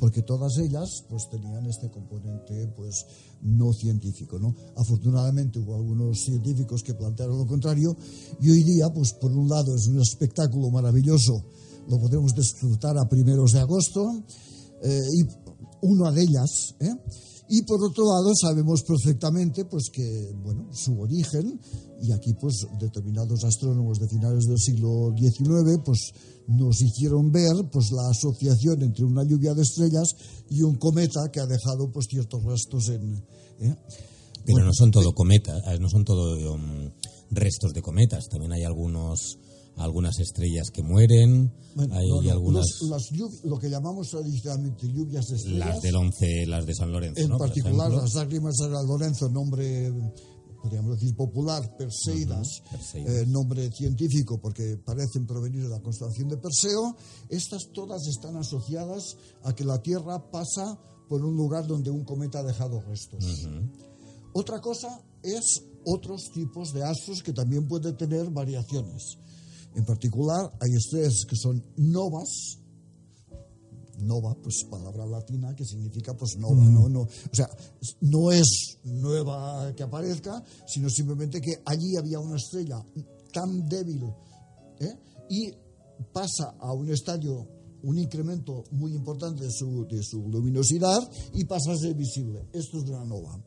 porque 0.00 0.22
todas 0.22 0.56
ellas 0.58 1.04
pues 1.08 1.28
tenían 1.30 1.66
este 1.66 1.90
componente 1.90 2.66
pues 2.74 3.04
no 3.42 3.72
científico 3.72 4.38
no 4.38 4.54
afortunadamente 4.76 5.58
hubo 5.60 5.76
algunos 5.76 6.18
científicos 6.24 6.82
que 6.82 6.94
plantearon 6.94 7.38
lo 7.38 7.46
contrario 7.46 7.94
y 8.40 8.50
hoy 8.50 8.64
día 8.64 8.88
pues 8.92 9.12
por 9.12 9.30
un 9.30 9.48
lado 9.48 9.76
es 9.76 9.86
un 9.86 10.00
espectáculo 10.00 10.70
maravilloso 10.70 11.44
lo 11.88 12.00
podemos 12.00 12.32
disfrutar 12.34 12.96
a 12.98 13.08
primeros 13.08 13.52
de 13.52 13.60
agosto 13.60 14.24
eh, 14.82 15.00
y 15.12 15.22
una 15.82 16.10
de 16.10 16.22
ellas 16.22 16.74
¿eh? 16.80 16.94
y 17.50 17.62
por 17.62 17.84
otro 17.84 18.04
lado 18.04 18.32
sabemos 18.34 18.82
perfectamente 18.82 19.66
pues 19.66 19.90
que 19.92 20.32
bueno 20.42 20.72
su 20.72 20.98
origen 20.98 21.60
y 22.00 22.12
aquí 22.12 22.32
pues 22.40 22.66
determinados 22.80 23.44
astrónomos 23.44 23.98
de 23.98 24.08
finales 24.08 24.44
del 24.44 24.58
siglo 24.58 25.12
XIX 25.18 25.78
pues 25.84 26.12
nos 26.50 26.82
hicieron 26.82 27.30
ver 27.30 27.54
pues 27.72 27.90
la 27.92 28.10
asociación 28.10 28.82
entre 28.82 29.04
una 29.04 29.22
lluvia 29.24 29.54
de 29.54 29.62
estrellas 29.62 30.14
y 30.50 30.62
un 30.62 30.76
cometa 30.76 31.30
que 31.32 31.40
ha 31.40 31.46
dejado 31.46 31.90
pues 31.92 32.06
ciertos 32.10 32.42
restos 32.44 32.88
en 32.88 33.14
¿eh? 33.60 33.74
Pero 34.42 34.54
Bueno, 34.54 34.66
no 34.68 34.72
son 34.74 34.90
todo 34.90 35.12
cometas, 35.12 35.62
eh, 35.66 35.78
no 35.78 35.88
son 35.88 36.04
todo 36.04 36.54
um, 36.54 36.90
restos 37.30 37.72
de 37.74 37.82
cometas. 37.82 38.26
También 38.28 38.52
hay 38.52 38.64
algunos, 38.64 39.38
algunas 39.76 40.18
estrellas 40.18 40.70
que 40.72 40.82
mueren, 40.82 41.52
bueno, 41.76 41.94
hay 41.94 42.08
no, 42.08 42.22
no, 42.22 42.30
algunas, 42.30 42.66
las 42.88 43.12
lluv- 43.12 43.42
lo 43.44 43.58
que 43.58 43.68
llamamos 43.68 44.08
tradicionalmente 44.08 44.88
lluvias 44.88 45.26
de 45.28 45.36
estrellas 45.36 45.68
las 45.68 45.82
del 45.82 45.94
11, 45.94 46.46
las 46.46 46.66
de 46.66 46.74
San 46.74 46.90
Lorenzo, 46.90 47.20
en 47.20 47.36
particular 47.36 47.92
las 47.92 48.14
lágrimas 48.14 48.56
de 48.56 48.64
San 48.64 48.86
Lorenzo, 48.86 49.28
nombre, 49.28 49.92
podríamos 50.60 50.98
decir, 50.98 51.14
popular, 51.16 51.76
Perseidas, 51.76 52.62
Perseidas. 52.70 53.14
eh, 53.14 53.26
nombre 53.26 53.70
científico 53.72 54.40
porque 54.40 54.76
parecen 54.84 55.26
provenir 55.26 55.62
de 55.62 55.68
la 55.68 55.80
constelación 55.80 56.28
de 56.28 56.36
Perseo, 56.36 56.96
estas 57.28 57.70
todas 57.72 58.06
están 58.06 58.36
asociadas 58.36 59.16
a 59.44 59.54
que 59.54 59.64
la 59.64 59.80
Tierra 59.80 60.30
pasa 60.30 60.78
por 61.08 61.24
un 61.24 61.36
lugar 61.36 61.66
donde 61.66 61.90
un 61.90 62.04
cometa 62.04 62.40
ha 62.40 62.44
dejado 62.44 62.80
restos. 62.80 63.48
Otra 64.32 64.60
cosa 64.60 65.02
es 65.22 65.64
otros 65.84 66.30
tipos 66.32 66.72
de 66.72 66.84
astros 66.84 67.22
que 67.22 67.32
también 67.32 67.66
pueden 67.66 67.96
tener 67.96 68.30
variaciones. 68.30 69.18
En 69.74 69.84
particular, 69.84 70.52
hay 70.60 70.70
estrellas 70.74 71.24
que 71.28 71.36
son 71.36 71.64
novas, 71.76 72.59
nova, 74.02 74.34
pues 74.42 74.64
palabra 74.70 75.06
latina 75.06 75.54
que 75.54 75.64
significa 75.64 76.16
pues 76.16 76.36
nova, 76.38 76.64
no, 76.64 76.88
no, 76.88 77.02
o 77.02 77.34
sea, 77.34 77.48
no 78.00 78.32
es 78.32 78.78
nueva 78.84 79.72
que 79.74 79.82
aparezca, 79.82 80.42
sino 80.66 80.88
simplemente 80.88 81.40
que 81.40 81.62
allí 81.64 81.96
había 81.96 82.18
una 82.18 82.36
estrella 82.36 82.84
tan 83.32 83.68
débil 83.68 84.04
¿eh? 84.80 84.96
y 85.28 85.52
pasa 86.12 86.56
a 86.58 86.72
un 86.72 86.90
estadio, 86.90 87.46
un 87.82 87.98
incremento 87.98 88.64
muy 88.72 88.92
importante 88.92 89.44
de 89.44 89.50
su, 89.50 89.86
de 89.86 90.02
su 90.02 90.28
luminosidad 90.28 90.98
y 91.34 91.44
pasa 91.44 91.72
a 91.72 91.76
ser 91.76 91.94
visible. 91.94 92.46
Esto 92.52 92.78
es 92.78 92.88
una 92.88 93.04
nova. 93.04 93.38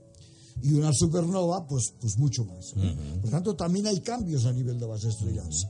Y 0.62 0.72
una 0.74 0.92
supernova, 0.94 1.66
pues, 1.68 1.94
pues 2.00 2.18
mucho 2.18 2.46
más. 2.46 2.74
¿eh? 2.78 2.96
Por 3.22 3.32
tanto, 3.32 3.56
también 3.56 3.88
hay 3.88 4.00
cambios 4.02 4.46
a 4.46 4.54
nivel 4.54 4.80
de 4.80 4.88
las 4.88 5.04
estrellas. 5.04 5.66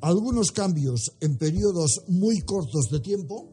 Algunos 0.00 0.50
cambios 0.50 1.12
en 1.20 1.38
periodos 1.38 2.02
muy 2.08 2.40
cortos 2.40 2.88
de 2.90 3.00
tiempo, 3.00 3.48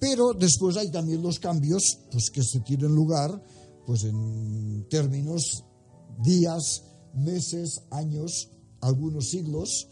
pero 0.00 0.32
después 0.32 0.76
hay 0.76 0.90
también 0.90 1.22
los 1.22 1.38
cambios 1.38 1.98
pues, 2.10 2.30
que 2.30 2.42
se 2.42 2.60
tienen 2.60 2.94
lugar 2.94 3.42
pues, 3.86 4.04
en 4.04 4.86
términos 4.88 5.64
días, 6.22 6.82
meses, 7.14 7.80
años, 7.90 8.50
algunos 8.80 9.28
siglos, 9.30 9.88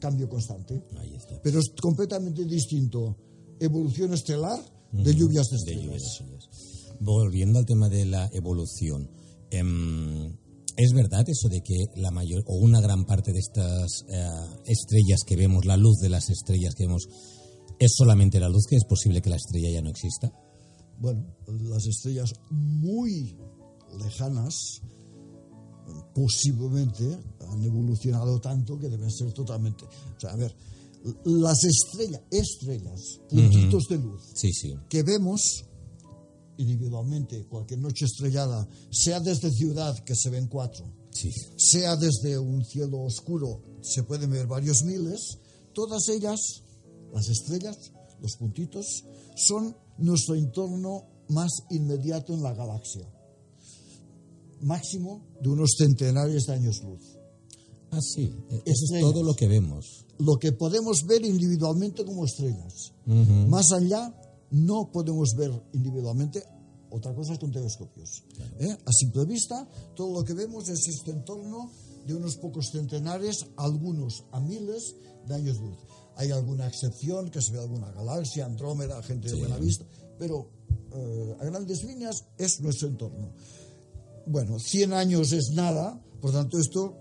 cambio 0.00 0.28
constante. 0.28 0.82
Ahí 0.98 1.14
está. 1.14 1.40
Pero 1.42 1.58
es 1.60 1.70
completamente 1.80 2.44
distinto 2.44 3.16
evolución 3.60 4.14
estelar 4.14 4.60
de 4.92 5.14
lluvias 5.14 5.48
de 5.64 5.74
lluvias. 5.74 6.22
Volviendo 7.00 7.58
al 7.58 7.66
tema 7.66 7.88
de 7.88 8.04
la 8.06 8.28
evolución, 8.32 9.08
em, 9.50 10.36
¿es 10.76 10.92
verdad 10.92 11.28
eso 11.28 11.48
de 11.48 11.60
que 11.60 11.86
la 11.96 12.10
mayor 12.10 12.42
o 12.46 12.56
una 12.56 12.80
gran 12.80 13.04
parte 13.04 13.32
de 13.32 13.38
estas 13.38 14.04
eh, 14.08 14.28
estrellas 14.66 15.20
que 15.26 15.36
vemos, 15.36 15.64
la 15.64 15.76
luz 15.76 15.98
de 15.98 16.08
las 16.08 16.30
estrellas 16.30 16.74
que 16.74 16.86
vemos, 16.86 17.06
es 17.78 17.92
solamente 17.94 18.40
la 18.40 18.48
luz, 18.48 18.66
que 18.68 18.76
es 18.76 18.84
posible 18.84 19.20
que 19.22 19.30
la 19.30 19.36
estrella 19.36 19.70
ya 19.70 19.82
no 19.82 19.90
exista? 19.90 20.32
Bueno, 20.98 21.24
las 21.46 21.86
estrellas 21.86 22.32
muy 22.50 23.36
lejanas 23.98 24.80
posiblemente 26.14 27.18
han 27.48 27.62
evolucionado 27.62 28.40
tanto 28.40 28.78
que 28.78 28.88
deben 28.88 29.10
ser 29.10 29.32
totalmente... 29.32 29.84
O 29.84 30.20
sea, 30.20 30.32
a 30.32 30.36
ver, 30.36 30.54
las 31.24 31.64
estrellas, 31.64 32.20
estrellas, 32.30 33.20
puntitos 33.30 33.84
de 33.88 33.98
luz 33.98 34.22
Sí, 34.34 34.52
sí. 34.52 34.74
que 34.88 35.02
vemos 35.02 35.64
individualmente 36.58 37.46
cualquier 37.46 37.78
noche 37.78 38.04
estrellada, 38.06 38.68
sea 38.90 39.20
desde 39.20 39.50
ciudad, 39.52 39.96
que 40.04 40.16
se 40.16 40.28
ven 40.30 40.48
cuatro, 40.48 40.92
Sí. 41.12 41.30
sea 41.56 41.94
desde 41.96 42.36
un 42.38 42.64
cielo 42.64 43.00
oscuro, 43.00 43.62
se 43.80 44.02
pueden 44.02 44.30
ver 44.30 44.46
varios 44.48 44.82
miles, 44.82 45.38
todas 45.72 46.08
ellas, 46.08 46.64
las 47.12 47.28
estrellas, 47.28 47.92
los 48.20 48.36
puntitos, 48.36 49.04
son 49.36 49.76
nuestro 49.98 50.34
entorno 50.34 51.04
más 51.28 51.50
inmediato 51.70 52.34
en 52.34 52.42
la 52.42 52.54
galaxia. 52.54 53.06
Máximo 54.60 55.22
de 55.40 55.48
unos 55.50 55.70
centenares 55.78 56.46
de 56.46 56.52
años 56.52 56.82
luz. 56.82 57.18
Ah, 57.90 58.00
sí. 58.00 58.34
Eh, 58.50 58.62
Eso 58.66 58.94
es 58.94 59.00
todo 59.00 59.22
lo 59.22 59.34
que 59.34 59.46
vemos. 59.46 60.06
Lo 60.18 60.36
que 60.36 60.52
podemos 60.52 61.04
ver 61.06 61.24
individualmente 61.24 62.04
como 62.04 62.24
estrellas. 62.24 62.92
Más 63.06 63.72
allá 63.72 64.12
no 64.50 64.90
podemos 64.92 65.34
ver 65.36 65.50
individualmente. 65.72 66.42
Otra 66.90 67.14
cosa 67.14 67.34
es 67.34 67.38
con 67.38 67.52
telescopios. 67.52 68.24
¿eh? 68.58 68.76
A 68.84 68.92
simple 68.92 69.24
vista, 69.26 69.68
todo 69.94 70.12
lo 70.12 70.24
que 70.24 70.34
vemos 70.34 70.68
es 70.68 70.88
este 70.88 71.12
entorno 71.12 71.70
de 72.06 72.14
unos 72.14 72.36
pocos 72.36 72.70
centenares, 72.72 73.44
algunos 73.56 74.24
a 74.32 74.40
miles 74.40 74.96
de 75.26 75.34
años 75.34 75.58
luz. 75.58 75.76
Hay 76.18 76.32
alguna 76.32 76.66
excepción, 76.66 77.30
que 77.30 77.40
se 77.40 77.52
ve 77.52 77.60
alguna 77.60 77.92
galaxia, 77.92 78.44
Andrómeda, 78.44 79.00
gente 79.04 79.28
de 79.28 79.36
buena 79.36 79.56
vista, 79.56 79.84
pero 80.18 80.50
eh, 80.92 81.36
a 81.40 81.44
grandes 81.44 81.84
líneas 81.84 82.24
es 82.36 82.60
nuestro 82.60 82.88
entorno. 82.88 83.32
Bueno, 84.26 84.58
100 84.58 84.92
años 84.94 85.30
es 85.30 85.52
nada, 85.54 86.02
por 86.20 86.32
tanto 86.32 86.58
esto, 86.58 86.96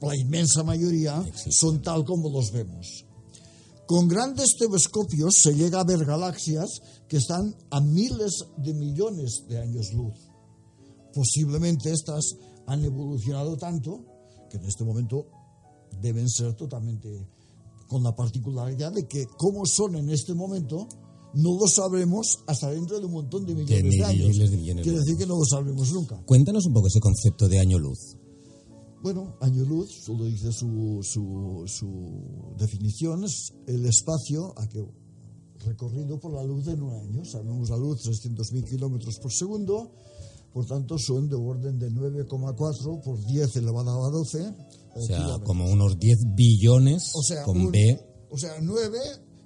la 0.00 0.16
inmensa 0.16 0.62
mayoría, 0.62 1.24
son 1.50 1.82
tal 1.82 2.04
como 2.04 2.30
los 2.30 2.52
vemos. 2.52 3.04
Con 3.86 4.06
grandes 4.06 4.56
telescopios 4.56 5.34
se 5.42 5.54
llega 5.54 5.80
a 5.80 5.84
ver 5.84 6.04
galaxias 6.04 6.80
que 7.08 7.16
están 7.16 7.56
a 7.70 7.80
miles 7.80 8.44
de 8.58 8.74
millones 8.74 9.42
de 9.48 9.58
años 9.58 9.92
luz. 9.92 10.14
Posiblemente 11.12 11.90
estas 11.90 12.36
han 12.68 12.84
evolucionado 12.84 13.56
tanto 13.56 14.04
que 14.48 14.58
en 14.58 14.66
este 14.66 14.84
momento 14.84 15.26
deben 16.00 16.30
ser 16.30 16.54
totalmente 16.54 17.26
con 17.92 18.02
la 18.02 18.16
particularidad 18.16 18.92
de 18.92 19.06
que 19.06 19.26
como 19.36 19.66
son 19.66 19.96
en 19.96 20.10
este 20.10 20.34
momento 20.34 20.88
no 21.34 21.58
lo 21.58 21.66
sabremos 21.66 22.40
hasta 22.46 22.70
dentro 22.70 22.98
de 22.98 23.06
un 23.06 23.12
montón 23.12 23.46
de 23.46 23.54
millones 23.54 23.96
de, 23.96 24.04
años. 24.04 24.36
de 24.36 24.56
millones 24.56 24.82
Quiere 24.82 24.98
de 24.98 25.04
decir 25.04 25.18
que 25.18 25.26
no 25.26 25.38
lo 25.38 25.44
sabremos 25.44 25.92
nunca. 25.92 26.22
Cuéntanos 26.24 26.66
un 26.66 26.72
poco 26.72 26.88
ese 26.88 27.00
concepto 27.00 27.48
de 27.48 27.58
año 27.58 27.78
luz. 27.78 28.16
Bueno, 29.02 29.36
año 29.40 29.64
luz, 29.64 29.90
solo 30.04 30.24
dice 30.24 30.52
su, 30.52 31.00
su, 31.02 31.64
su 31.66 32.54
definición, 32.56 33.24
es 33.24 33.52
el 33.66 33.84
espacio 33.86 34.54
a 34.56 34.68
que 34.68 34.84
recorrido 35.64 36.18
por 36.18 36.32
la 36.34 36.44
luz 36.44 36.68
en 36.68 36.82
un 36.82 36.92
año. 36.92 37.24
Sabemos 37.24 37.70
la 37.70 37.76
luz 37.76 38.04
300.000 38.04 38.68
kilómetros 38.68 39.18
por 39.18 39.32
segundo, 39.32 39.90
por 40.52 40.66
tanto 40.66 40.98
son 40.98 41.28
de 41.28 41.34
orden 41.34 41.78
de 41.78 41.90
9,4 41.90 43.02
por 43.02 43.24
10 43.24 43.56
elevado 43.56 43.90
a 43.90 44.04
la 44.04 44.10
12. 44.10 44.54
O 44.94 45.00
sea, 45.02 45.16
kilómetros. 45.18 45.46
como 45.46 45.66
unos 45.66 45.98
10 45.98 46.18
billones 46.34 47.10
O 47.14 47.22
sea, 47.22 47.42
con 47.44 47.60
un- 47.60 47.70
B, 47.72 48.00
O 48.30 48.38
sea, 48.38 48.54
9 48.62 48.98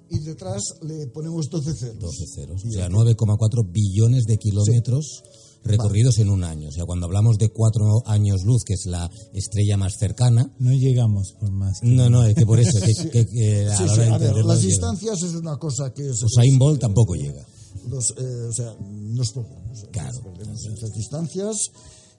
y 0.09 0.19
detrás 0.19 0.63
le 0.81 1.07
ponemos 1.07 1.49
12 1.49 1.73
ceros. 1.73 1.99
12 1.99 2.25
ceros. 2.33 2.63
O 2.65 2.71
sea, 2.71 2.85
aquí- 2.85 2.93
9,4 2.93 3.63
billones 3.69 4.23
de 4.25 4.37
kilómetros 4.37 5.23
recorridos 5.63 6.17
en 6.19 6.29
un 6.29 6.45
año. 6.45 6.69
O 6.69 6.71
sea, 6.71 6.85
cuando 6.85 7.07
hablamos 7.07 7.37
de 7.37 7.49
cuatro 7.49 7.83
años 8.05 8.43
luz, 8.45 8.63
que 8.63 8.73
es 8.73 8.85
la 8.85 9.09
estrella 9.33 9.75
más 9.75 9.97
cercana, 9.97 10.53
No 10.59 10.71
llegamos 10.71 11.33
por 11.37 11.51
más. 11.51 11.81
que- 11.81 11.87
no, 11.87 12.09
no, 12.09 12.23
es 12.25 12.35
que 12.35 12.45
por 12.45 12.59
eso, 12.61 12.79
que, 12.79 12.93
que- 13.11 13.25
que 13.25 13.65
a 13.67 13.75
Sí, 13.77 13.83
sí, 13.89 13.99
ver, 13.99 14.09
las 14.45 14.61
llega. 14.61 14.69
distancias 14.69 15.21
es 15.23 15.33
una 15.33 15.57
cosa 15.57 15.93
que 15.93 16.07
es... 16.09 16.23
Usain 16.23 16.57
Bolt 16.57 16.79
tampoco 16.79 17.15
llega. 17.15 17.45
los, 17.89 18.11
eh, 18.17 18.23
o 18.49 18.53
sea, 18.53 18.73
nos 18.79 19.31
perdemos. 19.33 19.83
eh, 19.83 19.87
Claro, 19.91 20.13
nos 20.13 20.23
perdemos 20.23 20.65
en 20.65 20.73
estas 20.73 20.93
distancias 20.93 21.57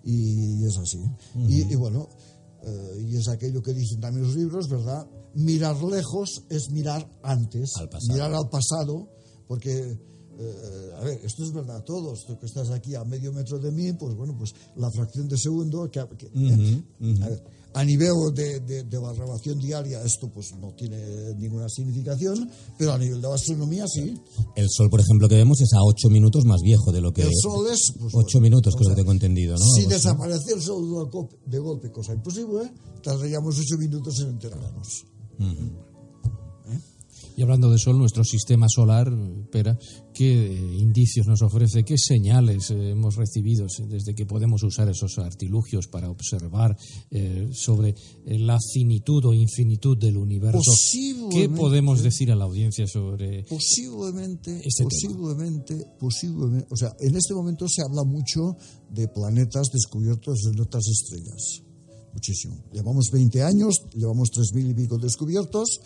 y 0.04 0.64
es 0.66 0.76
así. 0.78 0.98
y, 1.48 1.72
y 1.72 1.74
bueno, 1.74 2.08
eh, 2.64 3.06
y 3.08 3.16
es 3.16 3.28
aquello 3.28 3.62
que 3.62 3.72
dicen 3.72 4.00
también 4.00 4.26
los 4.26 4.36
libros, 4.36 4.68
¿verdad? 4.68 5.06
Mirar 5.34 5.82
lejos 5.82 6.42
es 6.50 6.70
mirar 6.70 7.08
antes, 7.22 7.72
Al 7.76 7.88
mirar 8.14 8.34
al 8.34 8.48
pasado, 8.50 9.08
porque, 9.46 9.96
eh, 10.38 10.92
a 10.96 11.04
ver, 11.04 11.20
esto 11.24 11.44
es 11.44 11.52
verdad, 11.52 11.82
todos, 11.84 12.24
tú 12.26 12.38
que 12.38 12.46
estás 12.46 12.70
aquí 12.70 12.94
a 12.94 13.04
medio 13.04 13.32
metro 13.32 13.58
de 13.58 13.70
mí, 13.70 13.92
pues 13.92 14.14
bueno, 14.14 14.34
pues 14.36 14.54
la 14.76 14.90
fracción 14.90 15.28
de 15.28 15.36
segundo, 15.36 15.90
que, 15.90 16.04
que- 16.18 16.30
a 17.22 17.28
ver, 17.28 17.44
a 17.74 17.84
nivel 17.84 18.14
de, 18.34 18.60
de, 18.60 18.84
de 18.84 19.00
la 19.00 19.12
grabación 19.12 19.58
diaria 19.58 20.02
esto 20.02 20.30
pues 20.32 20.52
no 20.58 20.72
tiene 20.74 20.98
ninguna 21.36 21.68
significación, 21.68 22.50
pero 22.78 22.92
a 22.92 22.98
nivel 22.98 23.20
de 23.20 23.28
la 23.28 23.34
astronomía 23.34 23.86
sí. 23.86 24.14
El 24.56 24.66
Sol, 24.70 24.88
por 24.90 25.00
ejemplo, 25.00 25.28
que 25.28 25.36
vemos 25.36 25.60
es 25.60 25.72
a 25.74 25.82
8 25.82 26.08
minutos 26.10 26.44
más 26.44 26.60
viejo 26.62 26.92
de 26.92 27.00
lo 27.00 27.12
que... 27.12 27.22
El 27.22 27.34
sol 27.34 27.66
es... 27.70 27.92
Pues, 27.98 28.12
8 28.14 28.26
bueno, 28.32 28.40
minutos, 28.40 28.74
creo 28.74 28.86
sea, 28.86 28.94
que 28.94 29.02
tengo 29.02 29.12
entendido, 29.12 29.56
¿no? 29.56 29.64
Si 29.76 29.86
desaparece 29.86 30.54
el 30.54 30.62
sol 30.62 31.10
de 31.46 31.58
golpe, 31.58 31.90
cosa 31.90 32.14
imposible, 32.14 32.70
tardaríamos 33.02 33.58
ocho 33.58 33.78
minutos 33.78 34.18
en 34.20 34.28
enterarnos. 34.30 35.04
Y 37.38 37.42
hablando 37.42 37.70
de 37.70 37.78
Sol, 37.78 37.96
nuestro 37.96 38.24
sistema 38.24 38.66
solar, 38.68 39.08
Pera, 39.52 39.78
¿qué 40.12 40.26
indicios 40.76 41.28
nos 41.28 41.40
ofrece, 41.40 41.84
qué 41.84 41.94
señales 41.96 42.68
eh, 42.72 42.90
hemos 42.90 43.14
recibido 43.14 43.64
desde 43.88 44.12
que 44.12 44.26
podemos 44.26 44.64
usar 44.64 44.88
esos 44.88 45.18
artilugios 45.18 45.86
para 45.86 46.10
observar 46.10 46.76
eh, 47.12 47.48
sobre 47.52 47.90
eh, 47.90 48.40
la 48.40 48.58
finitud 48.72 49.24
o 49.24 49.32
infinitud 49.34 49.96
del 49.96 50.16
universo? 50.16 50.72
¿Qué 51.30 51.48
podemos 51.48 52.02
decir 52.02 52.32
a 52.32 52.34
la 52.34 52.42
audiencia 52.42 52.88
sobre 52.88 53.44
Posiblemente, 53.44 54.60
Este 54.64 54.84
tema. 54.84 54.90
posiblemente, 54.90 55.86
posiblemente, 55.96 56.66
o 56.72 56.76
sea, 56.76 56.90
en 56.98 57.14
este 57.14 57.34
momento 57.34 57.68
se 57.68 57.82
habla 57.82 58.02
mucho 58.02 58.56
de 58.90 59.06
planetas 59.06 59.68
descubiertos 59.72 60.44
en 60.52 60.58
otras 60.58 60.88
estrellas. 60.88 61.62
Muchísimo. 62.12 62.64
Llevamos 62.72 63.10
20 63.12 63.44
años, 63.44 63.82
llevamos 63.94 64.30
3.000 64.32 64.70
y 64.70 64.74
pico 64.74 64.98
descubiertos. 64.98 65.78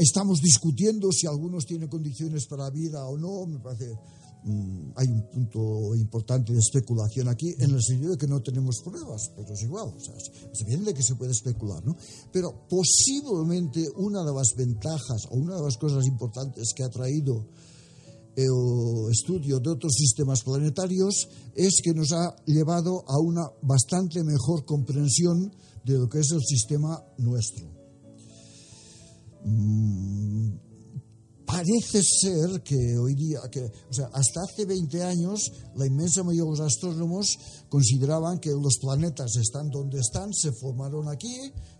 Estamos 0.00 0.40
discutiendo 0.40 1.12
si 1.12 1.26
algunos 1.26 1.66
tienen 1.66 1.90
condiciones 1.90 2.46
para 2.46 2.70
vida 2.70 3.04
o 3.04 3.18
no. 3.18 3.44
Me 3.44 3.58
parece 3.58 3.92
mm, 4.44 4.92
hay 4.96 5.08
un 5.08 5.28
punto 5.30 5.94
importante 5.94 6.54
de 6.54 6.58
especulación 6.58 7.28
aquí, 7.28 7.54
en 7.58 7.70
el 7.72 7.82
sentido 7.82 8.12
de 8.12 8.16
que 8.16 8.26
no 8.26 8.40
tenemos 8.40 8.80
pruebas, 8.82 9.30
pero 9.36 9.52
es 9.52 9.62
igual. 9.62 9.88
O 9.94 10.00
sea, 10.00 10.14
es 10.16 10.60
evidente 10.62 10.94
que 10.94 11.02
se 11.02 11.16
puede 11.16 11.32
especular, 11.32 11.84
¿no? 11.84 11.94
Pero 12.32 12.66
posiblemente 12.66 13.84
una 13.96 14.24
de 14.24 14.32
las 14.32 14.54
ventajas 14.56 15.26
o 15.30 15.36
una 15.36 15.56
de 15.56 15.64
las 15.64 15.76
cosas 15.76 16.06
importantes 16.06 16.72
que 16.74 16.82
ha 16.82 16.88
traído 16.88 17.48
el 18.36 19.10
estudio 19.10 19.60
de 19.60 19.68
otros 19.68 19.92
sistemas 19.92 20.42
planetarios 20.42 21.28
es 21.54 21.82
que 21.84 21.92
nos 21.92 22.12
ha 22.12 22.36
llevado 22.46 23.04
a 23.06 23.18
una 23.20 23.42
bastante 23.60 24.24
mejor 24.24 24.64
comprensión 24.64 25.52
de 25.84 25.98
lo 25.98 26.08
que 26.08 26.20
es 26.20 26.30
el 26.30 26.40
sistema 26.40 27.04
nuestro. 27.18 27.79
Mm, 29.44 30.50
Parece 31.50 32.00
ser 32.04 32.62
que 32.62 32.96
hoy 32.96 33.14
día, 33.16 33.40
que, 33.50 33.60
o 33.64 33.92
sea, 33.92 34.06
hasta 34.12 34.42
hace 34.42 34.64
20 34.64 35.02
años, 35.02 35.50
la 35.74 35.84
inmensa 35.84 36.22
mayoría 36.22 36.44
de 36.44 36.58
los 36.58 36.60
astrónomos 36.60 37.36
consideraban 37.68 38.38
que 38.38 38.50
los 38.50 38.78
planetas 38.80 39.34
están 39.34 39.68
donde 39.68 39.98
están, 39.98 40.32
se 40.32 40.52
formaron 40.52 41.08
aquí, 41.08 41.34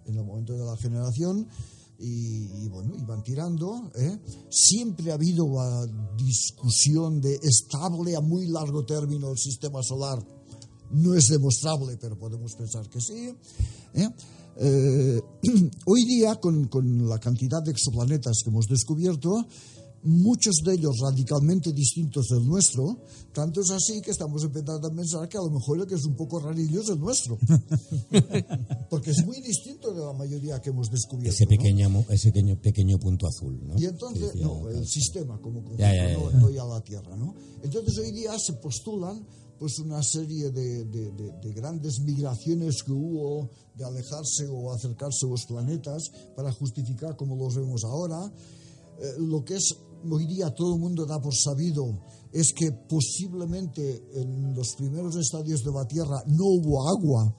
en 0.06 0.16
el 0.16 0.24
momento 0.24 0.54
de 0.54 0.64
la 0.64 0.76
generación, 0.76 1.46
y, 2.00 2.64
y 2.64 2.68
bueno, 2.68 2.96
iban 2.98 3.22
tirando. 3.22 3.92
¿eh? 3.94 4.18
Siempre 4.50 5.12
ha 5.12 5.14
habido 5.14 5.46
la 5.46 5.86
discusión 6.16 7.20
de 7.20 7.38
estable 7.40 8.16
a 8.16 8.20
muy 8.20 8.48
largo 8.48 8.84
término 8.84 9.30
el 9.30 9.38
sistema 9.38 9.84
solar. 9.84 10.18
No 10.90 11.14
es 11.14 11.28
demostrable, 11.28 11.96
pero 11.96 12.18
podemos 12.18 12.54
pensar 12.56 12.88
que 12.88 13.00
sí. 13.00 13.32
¿eh? 13.94 14.08
Eh, 14.56 15.20
hoy 15.86 16.04
día, 16.04 16.36
con, 16.36 16.66
con 16.68 17.08
la 17.08 17.18
cantidad 17.18 17.62
de 17.62 17.70
exoplanetas 17.72 18.40
que 18.44 18.50
hemos 18.50 18.66
descubierto, 18.66 19.46
muchos 20.02 20.54
de 20.64 20.74
ellos 20.74 20.96
radicalmente 21.02 21.72
distintos 21.74 22.28
del 22.28 22.46
nuestro, 22.46 22.98
tanto 23.34 23.60
es 23.60 23.70
así 23.70 24.00
que 24.00 24.10
estamos 24.12 24.42
empezando 24.44 24.88
a 24.88 24.90
pensar 24.94 25.28
que 25.28 25.36
a 25.36 25.42
lo 25.42 25.50
mejor 25.50 25.78
el 25.80 25.86
que 25.86 25.94
es 25.94 26.04
un 26.06 26.16
poco 26.16 26.40
rarillo 26.40 26.80
es 26.80 26.88
el 26.88 26.98
nuestro. 26.98 27.38
Porque 28.90 29.10
es 29.10 29.24
muy 29.26 29.40
distinto 29.42 29.92
de 29.92 30.00
la 30.04 30.12
mayoría 30.14 30.60
que 30.60 30.70
hemos 30.70 30.88
descubierto. 30.90 31.34
Ese 31.34 31.44
¿no? 31.44 31.50
pequeño, 31.50 31.90
mo- 31.90 32.06
ese 32.08 32.32
pequeño, 32.32 32.56
pequeño 32.60 32.98
punto 32.98 33.26
azul, 33.26 33.60
¿no? 33.66 33.78
Y 33.78 33.84
entonces, 33.84 34.32
decía- 34.32 34.46
no, 34.46 34.68
el 34.70 34.86
sistema 34.86 35.38
como 35.40 35.60
conjunto, 35.60 35.78
Ya, 35.82 35.94
ya, 35.94 36.08
ya, 36.12 36.18
no, 36.18 36.30
no 36.40 36.50
ya 36.50 36.64
la 36.64 36.80
Tierra, 36.82 37.14
¿no? 37.16 37.34
Entonces 37.62 37.98
hoy 37.98 38.10
día 38.12 38.38
se 38.38 38.54
postulan 38.54 39.24
pues 39.58 39.78
una 39.80 40.02
serie 40.02 40.50
de, 40.50 40.86
de- 40.86 41.10
de- 41.12 41.32
de 41.42 41.52
grandes 41.52 42.00
migraciones 42.00 42.82
que 42.82 42.92
hubo 42.92 43.50
alejarse 43.84 44.46
o 44.48 44.72
acercarse 44.72 45.26
los 45.28 45.44
planetas 45.46 46.10
para 46.36 46.52
justificar 46.52 47.16
como 47.16 47.36
los 47.36 47.54
vemos 47.54 47.84
ahora. 47.84 48.32
Eh, 48.98 49.14
lo 49.18 49.44
que 49.44 49.54
es 49.54 49.76
hoy 50.10 50.26
día 50.26 50.54
todo 50.54 50.74
el 50.74 50.80
mundo 50.80 51.04
da 51.06 51.20
por 51.20 51.34
sabido 51.34 51.84
es 52.32 52.52
que 52.52 52.72
posiblemente 52.72 54.02
en 54.14 54.54
los 54.54 54.74
primeros 54.76 55.16
estadios 55.16 55.62
de 55.62 55.72
la 55.72 55.86
Tierra 55.86 56.22
no 56.26 56.44
hubo 56.44 56.88
agua, 56.88 57.36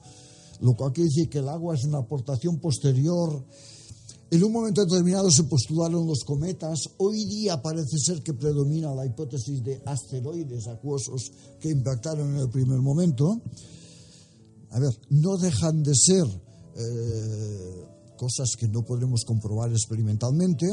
lo 0.60 0.74
cual 0.74 0.92
quiere 0.92 1.08
decir 1.08 1.28
que 1.28 1.38
el 1.38 1.48
agua 1.48 1.74
es 1.74 1.84
una 1.84 1.98
aportación 1.98 2.60
posterior 2.60 3.44
en 4.32 4.42
un 4.42 4.50
momento 4.50 4.82
determinado 4.82 5.30
se 5.30 5.44
postularon 5.44 6.06
los 6.06 6.24
cometas. 6.24 6.88
Hoy 6.96 7.26
día 7.26 7.60
parece 7.60 7.98
ser 7.98 8.22
que 8.22 8.32
predomina 8.32 8.94
la 8.94 9.04
hipótesis 9.04 9.62
de 9.62 9.82
asteroides 9.84 10.68
acuosos 10.68 11.30
que 11.60 11.68
impactaron 11.68 12.36
en 12.36 12.40
el 12.40 12.48
primer 12.48 12.78
momento. 12.80 13.42
A 14.72 14.78
ver, 14.80 14.90
no 15.10 15.36
dejan 15.36 15.82
de 15.82 15.94
ser 15.94 16.24
eh, 16.76 17.86
cosas 18.16 18.56
que 18.58 18.68
no 18.68 18.82
podremos 18.82 19.24
comprobar 19.24 19.70
experimentalmente, 19.70 20.66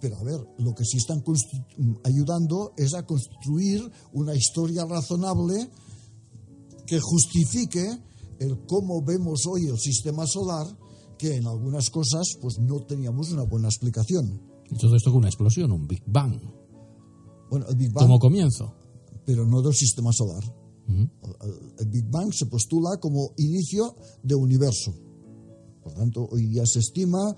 pero 0.00 0.16
a 0.16 0.24
ver, 0.24 0.40
lo 0.58 0.74
que 0.74 0.84
sí 0.84 0.98
están 0.98 1.22
constru- 1.22 2.00
ayudando 2.04 2.72
es 2.76 2.94
a 2.94 3.04
construir 3.04 3.80
una 4.12 4.34
historia 4.34 4.84
razonable 4.84 5.70
que 6.86 6.98
justifique 7.00 7.86
el 8.38 8.66
cómo 8.66 9.02
vemos 9.02 9.46
hoy 9.46 9.66
el 9.66 9.78
sistema 9.78 10.26
solar, 10.26 10.66
que 11.18 11.36
en 11.36 11.46
algunas 11.46 11.88
cosas 11.90 12.26
pues 12.40 12.58
no 12.58 12.84
teníamos 12.84 13.30
una 13.32 13.44
buena 13.44 13.68
explicación. 13.68 14.40
Y 14.70 14.76
todo 14.76 14.96
esto 14.96 15.10
con 15.10 15.18
una 15.20 15.28
explosión, 15.28 15.70
un 15.72 15.86
Big 15.86 16.02
Bang, 16.06 16.40
Bueno, 17.50 17.66
el 17.68 17.76
Big 17.76 17.92
Bang, 17.92 18.06
como 18.06 18.18
comienzo. 18.18 18.74
pero 19.24 19.46
no 19.46 19.62
del 19.62 19.74
sistema 19.74 20.10
solar. 20.12 20.42
El- 20.88 21.08
El 21.80 21.86
Big 21.88 22.04
Bang 22.10 22.32
se 22.32 22.46
postula 22.46 22.96
como 23.00 23.32
inicio 23.38 23.94
de 24.22 24.34
universo. 24.34 24.94
Por 25.82 25.94
tanto, 25.94 26.26
hoy 26.30 26.46
día 26.46 26.62
se 26.66 26.78
estima 26.80 27.34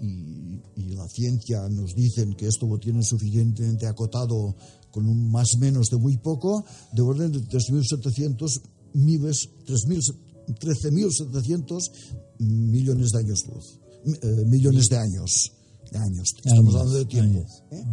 y, 0.00 0.06
y- 0.06 0.62
y 0.76 0.94
la 0.94 1.06
ciencia 1.08 1.68
nos 1.68 1.94
dicen 1.94 2.34
que 2.34 2.46
esto 2.46 2.66
lo 2.66 2.78
tienen 2.78 3.02
suficientemente 3.04 3.86
acotado 3.86 4.54
con 4.90 5.06
un 5.08 5.30
más 5.30 5.48
menos 5.58 5.88
de 5.88 5.96
muy 5.96 6.16
poco, 6.18 6.64
de 6.92 7.02
orden 7.02 7.32
de 7.32 7.40
3.700 7.40 8.60
miles, 8.94 9.48
3.000 9.66 10.00
13.700 10.58 11.78
millones 12.40 13.10
de 13.10 13.18
años 13.18 13.44
luz. 13.46 13.78
Eh, 14.22 14.44
millones 14.48 14.88
de 14.88 14.96
años. 14.98 15.52
De 15.90 15.98
años. 15.98 16.32
Estamos 16.44 16.74
hablando 16.74 16.98
de 16.98 17.04
tiempo. 17.06 17.46
¿eh? 17.70 17.84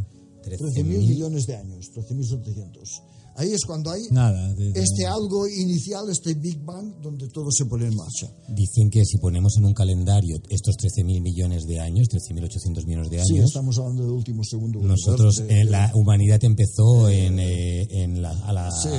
13.000 0.44 0.58
13.000 0.74 1.08
millones 1.08 1.46
de 1.46 1.56
años, 1.56 1.92
13.700. 1.94 3.04
Ahí 3.40 3.54
es 3.54 3.62
cuando 3.66 3.90
hay 3.90 4.02
Nada. 4.12 4.54
de- 4.54 4.74
de- 4.74 4.82
este 4.84 5.06
algo 5.06 5.48
inicial, 5.48 6.10
este 6.10 6.34
Big 6.34 6.60
Bang, 6.62 6.94
donde 7.02 7.30
todo 7.30 7.50
se 7.52 7.64
pone 7.66 7.88
en 7.88 7.96
marcha. 7.96 8.28
Dicen 8.50 8.90
que 8.90 9.06
si 9.06 9.18
ponemos 9.18 9.56
en 9.58 9.64
un 9.64 9.74
calendario 9.74 10.36
estos 10.50 10.76
13.000 10.76 11.22
millones 11.22 11.64
de 11.66 11.80
años, 11.80 12.10
13.800 12.10 12.86
millones 12.86 13.10
de 13.10 13.24
Sí, 13.24 13.36
años, 13.36 13.46
estamos 13.46 13.78
hablando 13.78 14.04
del 14.04 14.12
último 14.12 14.44
segundo. 14.44 14.82
nosotros, 14.82 15.36
de- 15.38 15.46
de- 15.46 15.62
eh, 15.62 15.64
la 15.64 15.90
humanidad 15.96 16.44
empezó 16.44 17.08
en, 17.08 17.40
eh, 17.40 17.88
en 18.04 18.22
la- 18.22 18.32
a 18.46 18.52
las 18.52 18.84
Sí, 18.84 18.90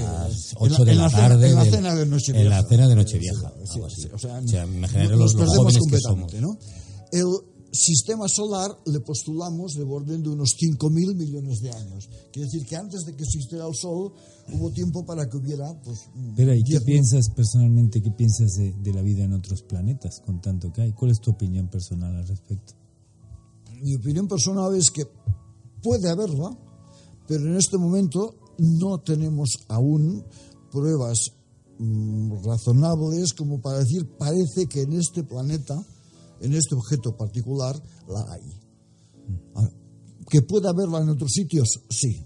8 0.57 0.73
en 0.75 0.79
la- 0.79 0.85
de 0.87 0.95
la, 0.95 1.03
la 1.03 1.11
tarde. 1.11 1.49
en 1.51 1.55
la 1.57 1.65
cena 1.67 1.95
de 1.95 2.07
Nochevieja. 2.07 2.43
En 2.43 2.49
la 2.51 2.63
cena 2.67 2.89
de 2.89 2.97
Nochevieja. 2.97 3.53
Sí, 3.65 3.81
sí, 3.95 4.09
o 4.11 4.19
sea, 4.19 4.41
imaginar 4.65 5.11
nos 5.11 5.19
los, 5.19 5.19
los 5.19 5.35
perdemos 5.35 5.57
jóvenes 5.77 5.83
que 5.91 5.99
somos. 6.01 6.33
¿no? 6.35 6.57
El 7.13 7.27
sistema 7.73 8.27
solar 8.29 8.71
le 8.87 9.01
postulamos 9.01 9.75
de 9.75 9.85
orden 9.85 10.23
de 10.23 10.31
unos 10.31 10.57
5.000 10.57 11.15
millones 11.17 11.61
de 11.61 11.71
años. 11.71 12.09
Quiere 12.33 12.47
decir 12.47 12.67
que 12.67 12.77
antes 12.77 13.05
de 13.05 13.15
que 13.15 13.25
existiera 13.25 13.67
el 13.67 13.75
Sol 13.75 14.13
hubo 14.53 14.71
tiempo 14.71 15.05
para 15.05 15.29
que 15.29 15.37
hubiera... 15.37 15.73
Pues, 15.83 16.01
Espera, 16.31 16.57
¿y 16.57 16.63
qué 16.63 16.79
10.000. 16.79 16.85
piensas 16.85 17.31
personalmente? 17.31 18.03
¿Qué 18.03 18.11
piensas 18.11 18.53
de, 18.53 18.73
de 18.73 18.93
la 18.93 19.03
vida 19.03 19.25
en 19.25 19.33
otros 19.33 19.63
planetas 19.63 20.21
con 20.25 20.41
tanto 20.41 20.73
que 20.73 20.83
hay? 20.83 20.93
¿Cuál 20.93 21.13
es 21.13 21.21
tu 21.21 21.31
opinión 21.31 21.69
personal 21.69 22.17
al 22.17 22.27
respecto? 22.27 22.75
Mi 23.83 23.95
opinión 23.95 24.29
personal 24.29 24.75
es 24.75 24.91
que 24.91 25.07
puede 25.83 26.11
haberla, 26.11 26.57
pero 27.27 27.47
en 27.47 27.57
este 27.57 27.79
momento 27.79 28.35
no 28.59 28.99
tenemos 28.99 29.51
aún 29.69 30.25
pruebas 30.71 31.33
mm, 31.79 32.45
razonables 32.45 33.33
como 33.33 33.61
para 33.61 33.79
decir 33.79 34.07
parece 34.19 34.67
que 34.67 34.83
en 34.83 34.93
este 34.95 35.25
planeta, 35.25 35.83
en 36.41 36.55
este 36.55 36.75
objeto 36.75 37.17
particular, 37.17 37.75
la 38.09 38.25
hay. 38.33 38.61
Ahora, 39.55 39.73
¿Que 40.29 40.43
puede 40.43 40.69
haberla 40.69 41.01
en 41.01 41.09
otros 41.09 41.33
sitios? 41.33 41.69
Sí. 41.91 42.25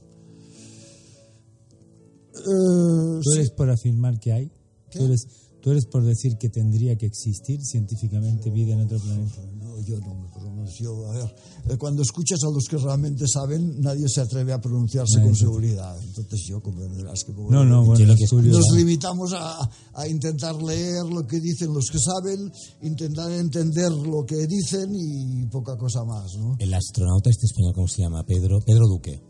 Eh, 2.34 3.20
¿Tú 3.22 3.30
sí. 3.30 3.38
eres 3.38 3.50
por 3.50 3.70
afirmar 3.70 4.18
que 4.20 4.32
hay? 4.32 4.52
¿Qué? 4.90 4.98
¿Tú 4.98 5.04
eres, 5.06 5.26
¿Tú 5.62 5.70
eres 5.70 5.86
por 5.86 6.04
decir 6.04 6.36
que 6.38 6.50
tendría 6.50 6.96
que 6.96 7.06
existir 7.06 7.58
científicamente 7.62 8.50
vida 8.50 8.74
en 8.74 8.82
otro 8.82 8.98
planeta? 8.98 9.40
No, 9.56 9.80
yo 9.80 9.98
no 10.00 10.14
me 10.14 10.28
pronuncio. 10.64 11.06
A 11.10 11.12
ver, 11.12 11.34
eh, 11.70 11.76
cuando 11.78 12.02
escuchas 12.02 12.38
a 12.44 12.50
los 12.50 12.64
que 12.68 12.76
realmente 12.78 13.26
saben, 13.28 13.80
nadie 13.80 14.08
se 14.08 14.20
atreve 14.20 14.52
a 14.52 14.60
pronunciarse 14.60 15.20
con 15.20 15.34
se- 15.34 15.44
seguridad. 15.44 15.96
Entonces 16.02 16.40
yo 16.48 16.60
comprenderás 16.62 17.24
que... 17.24 17.32
No, 17.32 17.64
no, 17.64 17.84
bueno, 17.84 18.12
es 18.12 18.30
curioso. 18.30 18.58
Nos 18.58 18.76
limitamos 18.76 19.32
a, 19.34 19.70
a 19.94 20.08
intentar 20.08 20.54
leer 20.62 21.04
lo 21.04 21.26
que 21.26 21.40
dicen 21.40 21.72
los 21.72 21.90
que 21.90 21.98
saben, 21.98 22.50
intentar 22.82 23.30
entender 23.32 23.90
lo 23.92 24.24
que 24.24 24.46
dicen 24.46 24.90
y 24.94 25.46
poca 25.46 25.76
cosa 25.76 26.04
más, 26.04 26.34
¿no? 26.36 26.56
El 26.58 26.72
astronauta 26.74 27.30
este 27.30 27.46
español, 27.46 27.72
¿cómo 27.74 27.88
se 27.88 28.02
llama? 28.02 28.24
Pedro, 28.24 28.60
Pedro 28.64 28.86
Duque. 28.88 29.20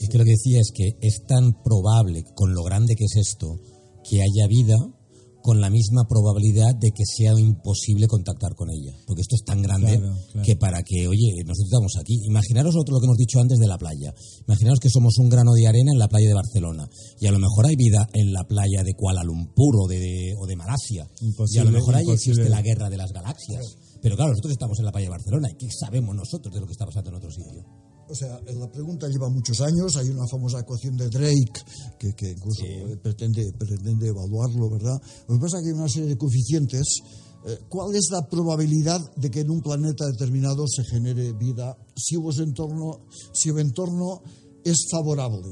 Es 0.00 0.08
que 0.08 0.18
lo 0.18 0.24
que 0.24 0.30
decía 0.30 0.60
es 0.60 0.70
que 0.74 0.98
es 1.00 1.22
tan 1.26 1.52
probable, 1.62 2.24
con 2.34 2.52
lo 2.52 2.62
grande 2.64 2.94
que 2.96 3.04
es 3.04 3.16
esto, 3.16 3.56
que 4.08 4.20
haya 4.22 4.46
vida 4.48 4.76
con 5.44 5.60
la 5.60 5.68
misma 5.68 6.08
probabilidad 6.08 6.74
de 6.74 6.90
que 6.90 7.04
sea 7.04 7.38
imposible 7.38 8.08
contactar 8.08 8.54
con 8.54 8.70
ella. 8.70 8.96
Porque 9.06 9.20
esto 9.20 9.36
es 9.36 9.44
tan 9.44 9.60
grande 9.60 9.98
Claro, 9.98 10.16
claro. 10.32 10.46
que 10.46 10.56
para 10.56 10.82
que, 10.82 11.06
oye, 11.06 11.34
nosotros 11.44 11.68
estamos 11.70 11.92
aquí. 12.00 12.18
Imaginaros 12.24 12.74
otro 12.76 12.94
lo 12.94 13.00
que 13.00 13.04
hemos 13.04 13.18
dicho 13.18 13.40
antes 13.40 13.58
de 13.58 13.66
la 13.66 13.76
playa. 13.76 14.14
Imaginaros 14.48 14.80
que 14.80 14.88
somos 14.88 15.18
un 15.18 15.28
grano 15.28 15.52
de 15.52 15.68
arena 15.68 15.92
en 15.92 15.98
la 15.98 16.08
playa 16.08 16.28
de 16.28 16.34
Barcelona. 16.34 16.88
Y 17.20 17.26
a 17.26 17.30
lo 17.32 17.38
mejor 17.38 17.66
hay 17.66 17.76
vida 17.76 18.08
en 18.14 18.32
la 18.32 18.44
playa 18.44 18.82
de 18.82 18.94
Kuala 18.94 19.22
Lumpur 19.22 19.76
o 19.82 19.86
de, 19.86 20.34
o 20.38 20.46
de 20.46 20.56
Malasia. 20.56 21.06
y 21.20 21.24
a 21.24 21.28
Imposible, 21.28 21.64
lo 21.64 21.70
mejor 21.72 21.94
ahí 21.96 22.04
imposible. 22.04 22.32
existe 22.40 22.48
la 22.48 22.62
guerra 22.62 22.88
de 22.88 22.96
las 22.96 23.12
galaxias. 23.12 23.76
Pero 24.00 24.16
claro, 24.16 24.30
nosotros 24.30 24.52
estamos 24.52 24.78
en 24.78 24.86
la 24.86 24.92
playa 24.92 25.08
de 25.08 25.10
Barcelona. 25.10 25.48
¿Y 25.50 25.56
qué 25.56 25.68
sabemos 25.70 26.16
nosotros 26.16 26.54
de 26.54 26.60
lo 26.60 26.66
que 26.66 26.72
está 26.72 26.86
pasando 26.86 27.10
en 27.10 27.16
otro 27.16 27.30
sitio? 27.30 27.62
O 28.08 28.14
sea, 28.14 28.38
la 28.40 28.70
pregunta 28.70 29.08
lleva 29.08 29.28
muchos 29.30 29.60
años, 29.60 29.96
hay 29.96 30.10
una 30.10 30.26
famosa 30.30 30.60
ecuación 30.60 30.96
de 30.96 31.08
Drake 31.08 31.60
que, 31.98 32.12
que 32.14 32.30
incluso 32.32 32.64
eh, 32.64 32.96
pretende, 33.02 33.50
pretende 33.58 34.08
evaluarlo, 34.08 34.68
¿verdad? 34.70 35.00
Lo 35.28 35.36
que 35.36 35.40
pasa 35.40 35.58
es 35.58 35.62
que 35.64 35.68
hay 35.70 35.74
una 35.74 35.88
serie 35.88 36.08
de 36.08 36.18
coeficientes. 36.18 36.98
Eh, 37.46 37.58
¿Cuál 37.68 37.94
es 37.94 38.08
la 38.10 38.26
probabilidad 38.28 39.00
de 39.16 39.30
que 39.30 39.40
en 39.40 39.50
un 39.50 39.60
planeta 39.60 40.06
determinado 40.06 40.66
se 40.66 40.82
genere 40.84 41.32
vida 41.32 41.76
si, 41.96 42.16
su 42.16 42.42
entorno, 42.42 43.06
si 43.32 43.48
el 43.50 43.58
entorno 43.58 44.22
es 44.64 44.86
favorable? 44.90 45.48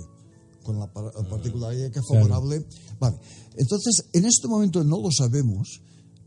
Con 0.63 0.79
la 0.79 0.93
par- 0.93 1.13
la 1.15 1.29
particularidad 1.29 1.91
que 1.91 1.99
es 1.99 2.07
favorable. 2.07 2.65
Vale. 3.01 3.17
Entonces, 3.57 4.05
en 4.13 4.25
este 4.25 4.47
momento 4.49 4.85
no 4.85 5.01
lo 5.01 5.11
sabemos, 5.11 5.81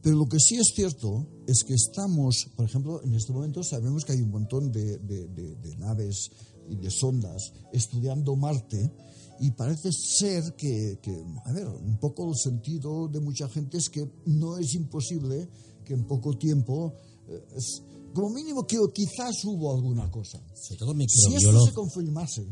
pero 0.06 0.18
lo 0.18 0.28
que 0.30 0.38
sí 0.40 0.54
es 0.56 0.72
cierto 0.76 1.26
es 1.48 1.64
que 1.64 1.74
estamos, 1.74 2.46
por 2.56 2.66
ejemplo, 2.68 3.02
en 3.04 3.16
este 3.16 3.34
momento 3.34 3.64
sabemos 3.64 4.06
que 4.06 4.12
hay 4.14 4.22
un 4.22 4.30
montón 4.30 4.72
de, 4.72 5.00
de- 5.00 5.28
de- 5.30 5.56
de 5.56 5.78
naves 5.78 6.30
y 6.70 6.76
de 6.76 6.92
sondas 6.92 7.52
estudiando 7.74 8.36
Marte 8.36 8.92
y 9.40 9.50
parece 9.52 9.90
ser 9.92 10.54
que, 10.56 11.00
que, 11.02 11.12
a 11.46 11.52
ver, 11.52 11.68
un 11.68 11.98
poco 11.98 12.30
el 12.30 12.36
sentido 12.38 13.08
de 13.08 13.20
mucha 13.20 13.50
gente 13.50 13.78
es 13.80 13.90
que 13.90 14.08
no 14.28 14.58
es 14.60 14.76
imposible 14.76 15.50
que 15.84 15.94
en 15.96 16.06
poco 16.06 16.38
tiempo, 16.38 16.94
eh, 17.28 17.44
es- 17.56 17.82
como 18.14 18.30
mínimo 18.30 18.66
que 18.68 18.78
quizás 18.94 19.44
hubo 19.44 19.74
alguna 19.74 20.10
cosa. 20.12 20.40
Sobre 20.54 20.78
todo 20.80 20.94
Si 21.30 21.36
esto 21.36 21.66
se 21.66 21.74
confirmase, 21.74 22.46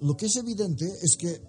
lo 0.00 0.16
que 0.16 0.26
es 0.26 0.36
evidente 0.36 0.86
es 1.02 1.16
que 1.18 1.42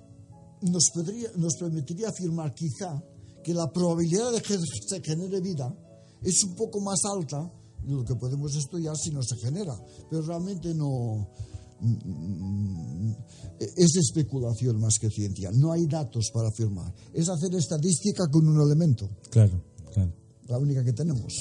nos, 0.63 0.89
podría- 0.93 1.32
nos 1.38 1.55
permitiría 1.55 2.09
afirmar 2.09 2.53
quizá 2.55 3.01
que 3.43 3.53
la 3.53 3.71
probabilidad 3.71 4.31
de 4.31 4.41
que 4.41 4.57
se 4.57 5.01
genere 5.01 5.41
vida 5.41 5.73
es 6.21 6.43
un 6.43 6.55
poco 6.55 6.79
más 6.81 6.99
alta 7.05 7.51
de 7.83 7.93
lo 7.93 8.03
que 8.05 8.15
podemos 8.15 8.55
estudiar 8.55 8.95
si 8.95 9.09
no 9.11 9.21
se 9.23 9.35
genera. 9.37 9.73
Pero 10.09 10.21
realmente 10.21 10.73
no... 10.75 11.27
mm, 11.79 13.11
Es 13.59 13.95
especulación 13.95 14.79
más 14.79 14.97
que 14.99 15.09
ciencia. 15.09 15.49
No 15.53 15.71
hay 15.71 15.85
datos 15.87 16.29
para 16.33 16.49
afirmar. 16.49 16.93
Es 17.13 17.27
hacer 17.29 17.53
estadística 17.55 18.27
con 18.29 18.47
un 18.47 18.59
elemento, 18.61 19.09
Claro, 19.29 19.63
claro. 19.93 20.13
la 20.47 20.57
única 20.57 20.83
que 20.83 20.93
tenemos. 20.93 21.33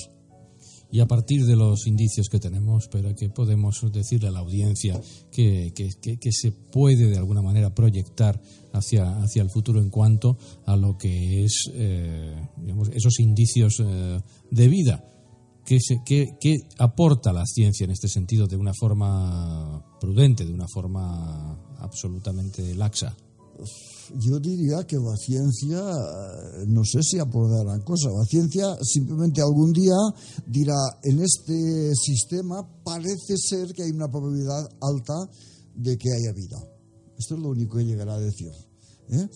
Y 0.93 1.01
a 1.01 1.07
partir 1.07 1.45
de 1.47 1.55
los 1.57 1.87
indicios 1.87 2.29
que 2.29 2.41
tenemos, 2.41 2.89
pero 2.91 3.15
que 3.15 3.29
podemos 3.29 3.81
decirle 3.93 4.29
a 4.29 4.33
la 4.33 4.41
audiencia 4.41 5.01
que, 5.31 5.73
que- 5.75 5.91
que- 6.03 6.17
que 6.19 6.33
se 6.33 6.51
puede 6.51 7.07
de 7.11 7.17
alguna 7.17 7.43
manera 7.43 7.73
proyectar 7.75 8.41
hacia, 8.73 9.23
hacia 9.23 9.43
el 9.43 9.51
futuro 9.51 9.81
en 9.81 9.91
cuanto 9.91 10.37
a 10.67 10.77
lo 10.77 10.99
que 10.99 11.45
es 11.45 11.71
eh, 11.75 12.35
digamos, 12.57 12.89
esos 12.93 13.21
indicios 13.21 13.81
eh, 13.81 14.21
de 14.51 14.69
vida. 14.69 15.05
¿Qué, 15.65 15.79
qué- 16.05 16.37
qué 16.41 16.57
aporta 16.79 17.33
la 17.33 17.45
ciencia 17.47 17.85
en 17.85 17.93
este 17.93 18.09
sentido 18.09 18.49
de 18.49 18.57
una 18.57 18.73
forma 18.75 19.85
prudente, 20.01 20.45
de 20.45 20.53
una 20.53 20.67
forma 20.67 21.57
absolutamente 21.79 22.75
laxa? 22.75 23.17
Yo 24.19 24.41
diría 24.41 24.87
que 24.87 24.97
la 24.97 25.17
ciencia, 25.17 25.79
eh, 25.79 26.65
no 26.67 26.85
sé 26.85 27.03
si 27.03 27.19
aportará 27.19 27.79
cosas. 27.85 28.13
La 28.19 28.25
ciencia 28.25 28.77
simplemente 28.83 29.41
algún 29.41 29.73
día 29.73 29.95
dirá, 30.47 30.77
en 31.03 31.21
este 31.21 31.95
sistema 31.95 32.67
parece 32.85 33.37
ser 33.37 33.73
que 33.73 33.85
hay 33.85 33.91
una 33.91 34.11
probabilidad 34.11 34.69
alta 34.81 35.15
de 35.75 35.97
que 35.97 36.09
haya 36.13 36.33
vida. 36.33 36.59
Esto 37.19 37.35
es 37.35 37.41
lo 37.41 37.51
único 37.51 37.77
que 37.77 37.85
llegará 37.85 38.15
a 38.15 38.21
decir. 38.21 38.51
¿eh? 39.11 39.29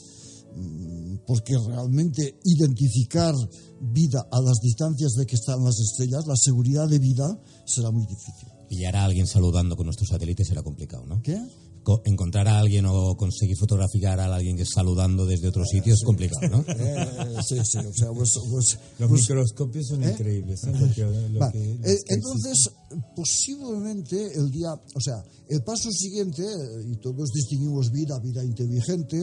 Mm, 0.57 1.17
Porque 1.27 1.55
realmente 1.67 2.41
identificar 2.45 3.35
vida 3.81 4.27
a 4.31 4.41
las 4.41 4.59
distancias 4.63 5.13
de 5.13 5.27
que 5.27 5.37
están 5.37 5.65
las 5.65 5.79
estrellas, 5.79 6.27
la 6.27 6.37
seguridad 6.37 6.89
de 6.89 6.99
vida, 6.99 7.39
será 7.67 7.91
muy 7.91 8.07
difícil. 8.07 8.49
Pillar 8.69 8.97
a 8.97 9.05
alguien 9.05 9.27
saludando 9.27 9.77
con 9.77 9.87
nuestros 9.87 10.09
satélites 10.09 10.49
será 10.49 10.63
complicado, 10.63 11.05
¿no? 11.07 11.21
¿Qué? 11.23 11.39
Co- 11.85 12.01
encontrar 12.07 12.49
a 12.49 12.59
alguien 12.59 12.87
o 12.87 13.15
conseguir 13.15 13.57
fotografiar 13.59 14.19
a 14.19 14.35
alguien 14.35 14.57
que 14.57 14.63
es 14.63 14.71
saludando 14.75 15.27
desde 15.27 15.49
otro 15.49 15.65
sitio 15.67 15.93
es 15.95 16.03
complicado, 16.03 16.49
¿no? 16.49 16.65
Eh, 16.75 17.37
sí, 17.47 17.57
sí, 17.63 17.79
o 17.79 17.93
sea, 17.93 18.09
pues- 18.13 18.33
pues- 18.51 18.79
Los 18.99 19.09
pues- 19.11 19.21
microscopios 19.21 19.87
son 19.89 20.03
¿Eh? 20.03 20.11
increíbles. 20.13 20.65
¿eh? 20.65 20.73
Lo 20.81 20.95
que- 20.95 21.29
lo 21.31 21.41
Va, 21.41 21.53
que- 21.53 21.73
eh, 21.85 21.99
entonces, 22.09 22.71
posiblemente 23.15 24.17
el 24.35 24.51
día, 24.51 24.73
o 24.73 25.01
sea, 25.01 25.23
el 25.49 25.63
paso 25.63 25.91
siguiente, 25.91 26.43
eh, 26.43 26.91
y 26.93 26.97
todos 26.97 27.31
distinguimos 27.33 27.91
vida, 27.91 28.19
vida 28.19 28.43
inteligente, 28.43 29.21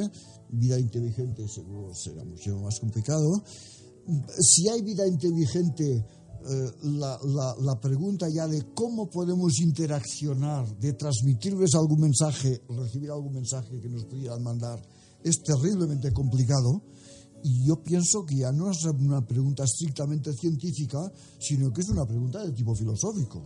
vida 0.49 0.80
inteligente 0.80 1.47
seguro 1.47 1.93
será 1.95 2.24
mucho 2.24 2.57
más 2.59 2.80
complicado. 2.80 3.43
Si 4.39 4.68
hay 4.70 4.82
vida 4.82 5.07
inteligente 5.07 6.05
eh, 6.49 6.71
la, 6.83 7.19
la- 7.23 7.55
la 7.59 7.79
pregunta 7.79 8.27
ya 8.29 8.47
de 8.47 8.63
cómo 8.73 9.09
podemos 9.09 9.59
interaccionar, 9.59 10.65
de 10.79 10.93
transmitirles 10.93 11.75
algún 11.75 12.01
mensaje, 12.01 12.61
recibir 12.69 13.11
algún 13.11 13.33
mensaje 13.33 13.79
que 13.79 13.89
nos 13.89 14.05
pudieran 14.05 14.41
mandar, 14.43 14.81
es 15.23 15.41
terriblemente 15.43 16.11
complicado. 16.11 16.81
Y 17.43 17.65
yo 17.67 17.81
pienso 17.81 18.23
que 18.25 18.35
ya 18.37 18.51
no 18.51 18.69
es 18.69 18.83
una 18.85 19.25
pregunta 19.25 19.63
estrictamente 19.63 20.31
científica, 20.33 20.99
sino 21.39 21.71
que 21.73 21.81
es 21.81 21.89
una 21.89 22.05
pregunta 22.05 22.45
de 22.45 22.51
tipo 22.51 22.75
filosófico. 22.75 23.41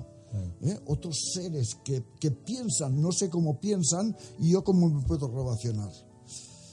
¿eh? 0.63 0.77
Otros 0.87 1.15
seres 1.33 1.75
que, 1.83 2.03
que 2.19 2.31
piensan, 2.31 2.99
no 3.01 3.11
sé 3.13 3.29
cómo 3.29 3.57
piensan, 3.59 4.13
y 4.39 4.51
yo 4.51 4.63
cómo 4.65 4.89
me 4.89 5.01
puedo 5.05 5.29
relacionar. 5.29 5.91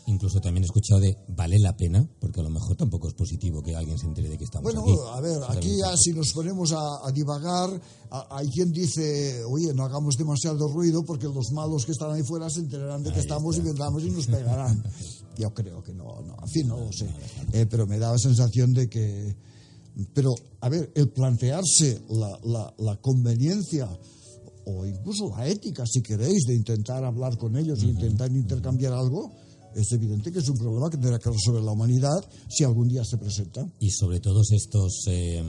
Incluso 0.07 0.40
también 0.40 0.64
he 0.64 0.66
escuchado 0.66 1.00
de 1.00 1.16
vale 1.28 1.59
la 1.61 1.76
pena, 1.76 2.05
porque 2.20 2.40
a 2.40 2.42
lo 2.42 2.50
mejor 2.50 2.76
tampoco 2.76 3.07
es 3.09 3.14
positivo 3.14 3.62
que 3.62 3.76
alguien 3.76 3.96
se 3.98 4.07
entere 4.07 4.28
de 4.28 4.36
que 4.36 4.44
estamos 4.44 4.64
Bueno, 4.74 4.82
aquí. 4.82 5.16
a 5.16 5.20
ver, 5.20 5.38
aquí 5.48 5.76
ya 5.78 5.96
si 5.96 6.12
nos 6.12 6.32
ponemos 6.32 6.72
a, 6.72 7.07
a 7.07 7.12
divagar, 7.12 7.80
a- 8.11 8.36
hay 8.36 8.48
quien 8.48 8.72
dice, 8.72 9.44
oye, 9.44 9.72
no 9.72 9.84
hagamos 9.84 10.16
demasiado 10.16 10.66
ruido 10.68 11.05
porque 11.05 11.26
los 11.28 11.53
malos 11.53 11.86
que 11.86 11.92
están 11.92 12.11
ahí 12.11 12.22
fuera 12.24 12.50
se 12.50 12.61
enterarán 12.61 13.05
de 13.05 13.12
que 13.12 13.20
estamos 13.20 13.57
y 13.57 13.61
vendrán 13.61 13.92
y 14.00 14.11
nos 14.11 14.26
pegarán. 14.26 14.82
Yo 15.38 15.55
creo 15.55 15.82
que 15.82 15.94
no, 15.94 16.20
no, 16.22 16.36
en 16.42 16.48
fin, 16.48 16.66
no 16.66 16.78
lo 16.78 16.92
sé. 16.92 17.07
Eh, 17.53 17.66
pero 17.70 17.86
me 17.86 17.98
da 17.98 18.11
la 18.12 18.18
sensación 18.18 18.72
de 18.74 18.88
que... 18.88 19.36
Pero, 20.14 20.34
a 20.61 20.68
ver, 20.68 20.90
el 20.94 21.11
plantearse 21.11 22.03
la, 22.11 22.38
la, 22.44 22.74
la 22.78 22.96
conveniencia 22.96 23.88
o 24.64 24.84
incluso 24.86 25.28
la 25.36 25.46
ética, 25.48 25.84
si 25.86 26.03
queréis, 26.03 26.44
de 26.46 26.55
intentar 26.55 27.05
hablar 27.05 27.36
con 27.38 27.57
ellos 27.57 27.82
e 27.82 27.86
intentar 27.86 28.30
intercambiar 28.32 28.92
algo, 28.92 29.32
es 29.74 29.92
evidente 29.92 30.30
que 30.32 30.38
es 30.40 30.48
un 30.48 30.58
problema 30.58 30.90
que 30.90 30.96
tendrá 30.96 31.18
que 31.18 31.30
resolver 31.30 31.62
la 31.62 31.72
humanidad 31.72 32.24
si 32.48 32.64
algún 32.64 32.88
día 32.88 33.04
se 33.04 33.18
presenta. 33.18 33.66
Y 33.78 33.90
sobre 33.90 34.20
todos 34.20 34.50
estos 34.52 35.04
eh, 35.08 35.42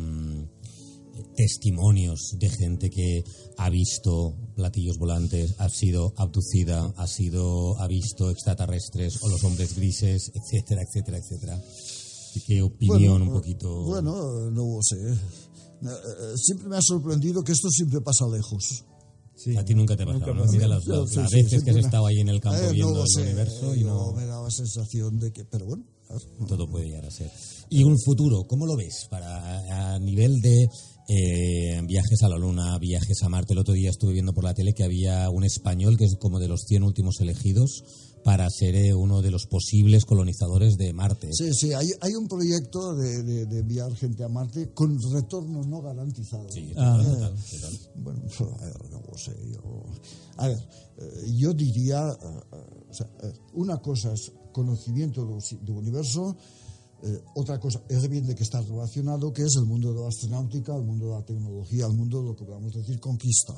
testimonios 1.35 2.35
de 2.39 2.49
gente 2.49 2.89
que 2.89 3.23
ha 3.57 3.69
visto 3.69 4.35
platillos 4.55 4.97
volantes, 4.97 5.55
ha 5.59 5.69
sido 5.69 6.13
abducida, 6.17 6.93
ha 6.97 7.07
sido 7.07 7.79
ha 7.79 7.87
visto 7.87 8.29
extraterrestres 8.29 9.21
o 9.21 9.29
los 9.29 9.43
hombres 9.43 9.75
grises, 9.75 10.31
etcétera, 10.33 10.81
etcétera, 10.83 11.17
etcétera. 11.17 11.61
¿Qué 12.47 12.61
opinión 12.61 13.21
un 13.21 13.27
Bueno, 13.27 13.33
poquito? 13.33 13.83
Bueno, 13.83 14.49
no 14.49 14.75
lo 14.75 14.79
sé. 14.81 14.95
Eh, 14.97 15.15
eh, 15.85 16.37
Siempre 16.37 16.67
me 16.67 16.77
ha 16.77 16.81
sorprendido 16.81 17.43
que 17.43 17.51
esto 17.51 17.69
siempre 17.69 18.01
pasa 18.01 18.25
lejos. 18.27 18.85
Sí. 19.43 19.57
a 19.57 19.65
ti 19.65 19.73
nunca 19.75 19.95
te 19.97 20.03
ha 20.03 20.05
pasado, 20.05 20.33
¿no? 20.33 20.45
Mira 20.45 20.67
las, 20.67 20.85
las- 20.87 21.09
Sí, 21.09 21.15
las 21.17 21.29
sí, 21.31 21.35
veces 21.37 21.43
que 21.43 21.49
siempre 21.49 21.71
has 21.71 21.75
me- 21.77 21.81
estado 21.81 22.05
ahí 22.07 22.19
en 22.19 22.29
el 22.29 22.39
campo 22.39 22.59
Eh, 22.59 22.65
no 22.67 22.71
viendo 22.73 22.93
lo 22.95 23.01
el 23.03 23.07
sé, 23.09 23.21
universo 23.23 23.75
y 23.75 23.79
yo 23.81 23.87
no 23.87 24.11
me 24.13 24.25
daba 24.25 24.49
sensación 24.51 25.19
de 25.19 25.31
que, 25.33 25.43
pero 25.45 25.65
bueno, 25.65 25.83
todo 26.47 26.67
puede 26.69 26.85
llegar 26.87 27.05
a 27.05 27.11
ser. 27.11 27.31
Y 27.69 27.83
un 27.83 27.97
futuro, 27.99 28.43
¿cómo 28.47 28.65
lo 28.67 28.75
ves 28.75 29.07
para 29.09 29.93
a 29.95 29.99
nivel 29.99 30.39
de 30.41 30.67
eh, 31.09 31.81
viajes 31.85 32.21
a 32.23 32.29
la 32.29 32.37
Luna, 32.37 32.77
viajes 32.79 33.21
a 33.23 33.29
Marte? 33.29 33.53
El 33.53 33.59
otro 33.59 33.73
día 33.73 33.89
estuve 33.89 34.13
viendo 34.13 34.33
por 34.33 34.43
la 34.43 34.53
tele 34.53 34.73
que 34.73 34.83
había 34.83 35.29
un 35.29 35.43
español 35.43 35.97
que 35.97 36.05
es 36.05 36.15
como 36.19 36.39
de 36.39 36.47
los 36.47 36.61
100 36.67 36.83
últimos 36.83 37.19
elegidos 37.19 37.83
para 38.23 38.49
ser 38.49 38.75
eh, 38.75 38.93
uno 38.93 39.21
de 39.21 39.31
los 39.31 39.45
posibles 39.47 40.05
colonizadores 40.05 40.77
de 40.77 40.93
Marte. 40.93 41.29
Sí, 41.33 41.53
sí, 41.53 41.73
hay, 41.73 41.87
hay 42.01 42.13
un 42.15 42.27
proyecto 42.27 42.95
de, 42.95 43.21
de- 43.23 43.45
de 43.45 43.59
enviar 43.59 43.93
gente 43.95 44.23
a 44.23 44.29
Marte 44.29 44.71
con 44.73 44.97
retorno 45.11 45.61
no 45.63 45.81
garantizado. 45.81 46.49
Sí, 46.51 46.71
Ah. 46.77 46.97
total, 47.03 47.35
total. 47.51 47.79
Bueno, 47.95 48.21
a 48.59 48.65
ver, 48.65 48.91
no 48.91 49.01
lo 49.01 49.17
sé. 49.17 49.35
Yo, 49.51 49.83
a 50.37 50.47
ver, 50.47 50.57
eh, 50.97 51.31
yo 51.37 51.53
diría, 51.53 52.09
eh, 52.09 52.25
eh, 52.53 52.57
o 52.89 52.93
sea, 52.93 53.07
eh, 53.23 53.33
una 53.53 53.77
cosa 53.77 54.13
es 54.13 54.31
conocimiento 54.51 55.25
del 55.25 55.39
del 55.65 55.75
universo, 55.75 56.35
eh, 57.03 57.19
otra 57.35 57.59
cosa 57.59 57.81
es 57.89 58.03
evidente 58.03 58.33
que 58.35 58.43
está 58.43 58.61
relacionado, 58.61 59.33
que 59.33 59.41
es 59.43 59.55
el 59.57 59.65
mundo 59.65 59.93
de 59.93 59.99
la 60.01 60.07
astronáutica, 60.07 60.73
el 60.75 60.83
mundo 60.83 61.07
de 61.07 61.11
la 61.15 61.25
tecnología, 61.25 61.85
el 61.87 61.93
mundo 61.93 62.21
de 62.21 62.27
lo 62.29 62.35
que 62.35 62.45
podemos 62.45 62.73
decir 62.73 62.99
conquista. 62.99 63.53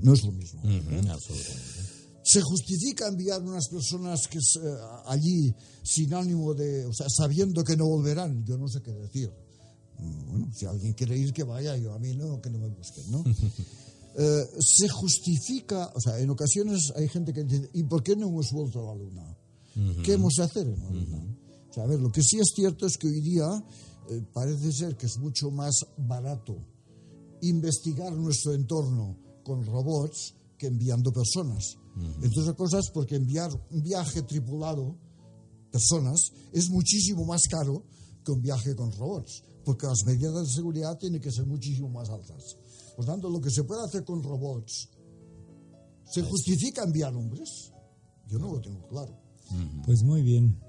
No 0.00 0.12
es 0.14 0.24
lo 0.24 0.32
mismo. 0.32 0.60
Absolutamente. 0.62 1.85
¿Se 2.26 2.40
justifica 2.42 3.06
enviar 3.06 3.40
unas 3.40 3.68
personas 3.68 4.26
que 4.26 4.38
eh, 4.38 4.76
allí 5.06 5.54
sin 5.84 6.12
ánimo 6.12 6.54
de, 6.54 6.84
o 6.84 6.92
sea, 6.92 7.06
sabiendo 7.08 7.62
que 7.62 7.76
no 7.76 7.86
volverán? 7.86 8.44
Yo 8.44 8.58
no 8.58 8.66
sé 8.66 8.82
qué 8.82 8.90
decir. 8.92 9.30
Mm, 10.00 10.30
Bueno, 10.30 10.52
si 10.52 10.66
alguien 10.66 10.92
quiere 10.94 11.16
ir, 11.16 11.32
que 11.32 11.44
vaya, 11.44 11.76
yo 11.76 11.92
a 11.92 12.00
mí 12.00 12.14
no, 12.14 12.40
que 12.42 12.50
no 12.50 12.58
me 12.58 12.68
busquen, 12.68 13.10
¿no? 13.10 13.24
Eh, 14.18 14.48
se 14.60 14.88
justifica, 14.88 15.92
o 15.94 16.00
sea, 16.00 16.18
en 16.18 16.30
ocasiones 16.30 16.90
hay 16.96 17.06
gente 17.06 17.34
que 17.34 17.44
dice, 17.44 17.68
¿y 17.74 17.82
por 17.82 18.02
qué 18.02 18.16
no 18.16 18.28
hemos 18.28 18.50
vuelto 18.50 18.80
a 18.80 18.94
la 18.94 19.02
Luna? 19.04 19.36
¿Qué 20.02 20.14
hemos 20.14 20.32
de 20.36 20.42
hacer 20.42 20.66
en 20.66 20.82
la 20.82 20.90
Luna? 20.90 21.36
O 21.68 21.72
sea, 21.74 21.82
a 21.84 21.86
ver, 21.86 22.00
lo 22.00 22.10
que 22.10 22.22
sí 22.22 22.38
es 22.38 22.50
cierto 22.54 22.86
es 22.86 22.96
que 22.96 23.08
hoy 23.08 23.20
día 23.20 23.44
eh, 24.08 24.22
parece 24.32 24.72
ser 24.72 24.96
que 24.96 25.04
es 25.04 25.18
mucho 25.18 25.50
más 25.50 25.74
barato 25.98 26.56
investigar 27.42 28.10
nuestro 28.14 28.54
entorno 28.54 29.18
con 29.44 29.66
robots 29.66 30.34
que 30.56 30.68
enviando 30.68 31.12
personas. 31.12 31.76
Entre 31.96 32.40
otras 32.40 32.56
cosas, 32.56 32.90
porque 32.92 33.16
enviar 33.16 33.50
un 33.70 33.82
viaje 33.82 34.22
tripulado, 34.22 34.96
personas, 35.70 36.30
es 36.52 36.68
muchísimo 36.70 37.24
más 37.24 37.42
caro 37.48 37.84
que 38.24 38.32
un 38.32 38.42
viaje 38.42 38.74
con 38.74 38.92
robots, 38.92 39.42
porque 39.64 39.86
las 39.86 40.04
medidas 40.04 40.34
de 40.34 40.52
seguridad 40.52 40.98
tienen 40.98 41.20
que 41.20 41.32
ser 41.32 41.46
muchísimo 41.46 41.88
más 41.88 42.10
altas. 42.10 42.56
Por 42.96 43.04
tanto, 43.04 43.30
lo 43.30 43.40
que 43.40 43.50
se 43.50 43.64
puede 43.64 43.84
hacer 43.84 44.04
con 44.04 44.22
robots, 44.22 44.90
¿se 46.04 46.22
justifica 46.22 46.84
enviar 46.84 47.14
hombres? 47.14 47.72
Yo 48.26 48.38
no 48.38 48.52
lo 48.52 48.60
tengo 48.60 48.86
claro. 48.88 49.16
Pues 49.84 50.02
muy 50.02 50.22
bien. 50.22 50.60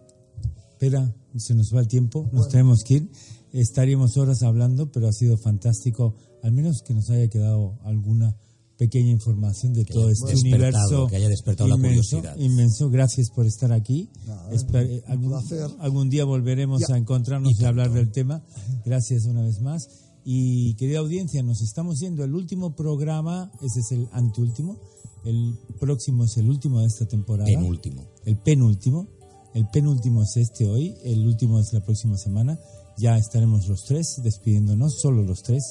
Espera, 0.71 1.13
se 1.35 1.55
nos 1.55 1.73
va 1.73 1.79
el 1.79 1.87
tiempo, 1.87 2.29
nos 2.31 2.49
tenemos 2.49 2.83
que 2.83 2.95
ir. 2.95 3.11
Estaríamos 3.51 4.15
horas 4.17 4.43
hablando, 4.43 4.91
pero 4.91 5.07
ha 5.07 5.13
sido 5.13 5.37
fantástico, 5.37 6.15
al 6.43 6.51
menos 6.51 6.83
que 6.83 6.93
nos 6.93 7.09
haya 7.09 7.27
quedado 7.29 7.79
alguna 7.83 8.37
pequeña 8.77 9.09
información 9.11 9.73
de 9.73 9.83
todo 9.85 10.03
haya 10.07 10.13
este 10.13 10.35
universo 10.39 11.07
que 11.07 11.15
haya 11.15 11.29
despertado 11.29 11.67
la 11.69 11.75
curiosidad. 11.77 12.35
inmenso. 12.37 12.89
Gracias 12.89 13.29
por 13.31 13.45
estar 13.45 13.71
aquí. 13.71 14.09
Nada, 14.25 14.51
Esper- 14.51 15.03
un 15.05 15.11
algún, 15.11 15.29
placer. 15.29 15.67
algún 15.79 16.09
día 16.09 16.25
volveremos 16.25 16.81
Ya. 16.87 16.95
a 16.95 16.97
encontrarnos 16.97 17.59
y, 17.59 17.65
hablar 17.65 17.91
del 17.91 18.11
tema. 18.11 18.43
Gracias 18.85 19.25
una 19.25 19.41
vez 19.43 19.61
más. 19.61 19.87
Y 20.23 20.75
querida 20.75 20.99
audiencia, 20.99 21.41
nos 21.41 21.61
estamos 21.61 21.99
yendo. 21.99 22.23
El 22.23 22.35
último 22.35 22.75
programa, 22.75 23.51
ese 23.61 23.79
es 23.79 23.91
el 23.93 24.07
anteúltimo. 24.11 24.77
El 25.25 25.55
próximo 25.79 26.25
es 26.25 26.37
el 26.37 26.49
último 26.49 26.81
de 26.81 26.87
esta 26.87 27.05
temporada 27.05 27.47
Penúltimo. 27.47 28.05
el 28.25 28.37
penúltimo. 28.37 29.07
El 29.53 29.67
penúltimo 29.69 30.21
es 30.23 30.37
este 30.37 30.67
hoy, 30.67 30.93
el 31.03 31.25
último 31.25 31.59
es 31.59 31.73
la 31.73 31.79
próxima 31.81 32.15
semana. 32.17 32.59
Ya 32.99 33.17
estaremos 33.17 33.67
los 33.67 33.85
tres 33.85 34.19
despidiéndonos, 34.23 34.99
solo 35.01 35.23
los 35.23 35.41
tres, 35.41 35.63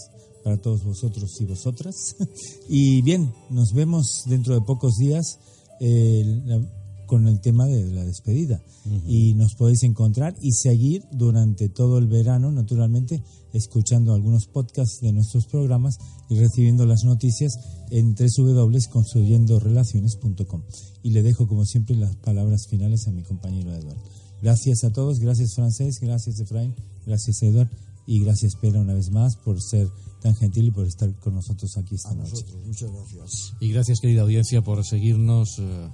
para 0.46 0.56
todos 0.58 0.84
vosotros 0.84 1.40
y 1.40 1.44
vosotras. 1.44 2.14
y 2.68 3.02
bien, 3.02 3.32
nos 3.50 3.72
vemos 3.72 4.22
dentro 4.26 4.54
de 4.54 4.60
pocos 4.60 4.94
días 4.94 5.40
eh, 5.80 6.22
la- 6.44 6.64
con 7.08 7.26
el 7.26 7.40
tema 7.40 7.66
de 7.66 7.84
la 7.90 8.04
despedida. 8.04 8.62
Y 9.08 9.34
nos 9.34 9.56
podéis 9.56 9.82
encontrar 9.82 10.36
y 10.40 10.52
seguir 10.52 11.02
durante 11.10 11.68
todo 11.68 11.98
el 11.98 12.06
verano, 12.06 12.52
naturalmente, 12.52 13.24
escuchando 13.52 14.14
algunos 14.14 14.46
podcasts 14.46 15.00
de 15.00 15.12
nuestros 15.12 15.46
programas 15.46 15.98
y 16.30 16.36
recibiendo 16.36 16.86
las 16.86 17.02
noticias 17.02 17.58
en 17.90 18.14
www.construyendorelaciones.com. 18.14 20.62
Y 21.02 21.10
le 21.10 21.24
dejo, 21.24 21.48
como 21.48 21.64
siempre, 21.64 21.96
las 21.96 22.14
palabras 22.14 22.68
finales 22.68 23.08
a 23.08 23.10
mi 23.10 23.24
compañero 23.24 23.74
Eduardo. 23.74 24.00
Gracias 24.42 24.84
a 24.84 24.92
todos, 24.92 25.18
gracias 25.18 25.56
Francés, 25.56 25.98
gracias 26.00 26.38
Efraín, 26.38 26.72
gracias 27.04 27.42
Eduard 27.42 27.68
y 28.06 28.20
gracias 28.20 28.56
Pera 28.56 28.80
una 28.80 28.94
vez 28.94 29.10
más 29.10 29.36
por 29.36 29.60
ser 29.60 29.88
tan 30.22 30.34
gentil 30.34 30.66
y 30.66 30.70
por 30.70 30.86
estar 30.86 31.12
con 31.20 31.34
nosotros 31.34 31.76
aquí 31.76 31.94
esta 31.94 32.10
A 32.10 32.14
noche. 32.14 32.30
nosotros, 32.30 32.64
muchas 32.66 32.90
gracias. 32.90 33.52
Y 33.60 33.68
gracias, 33.72 34.00
querida 34.00 34.22
audiencia, 34.22 34.62
por 34.62 34.84
seguirnos 34.84 35.58
eh, 35.58 35.88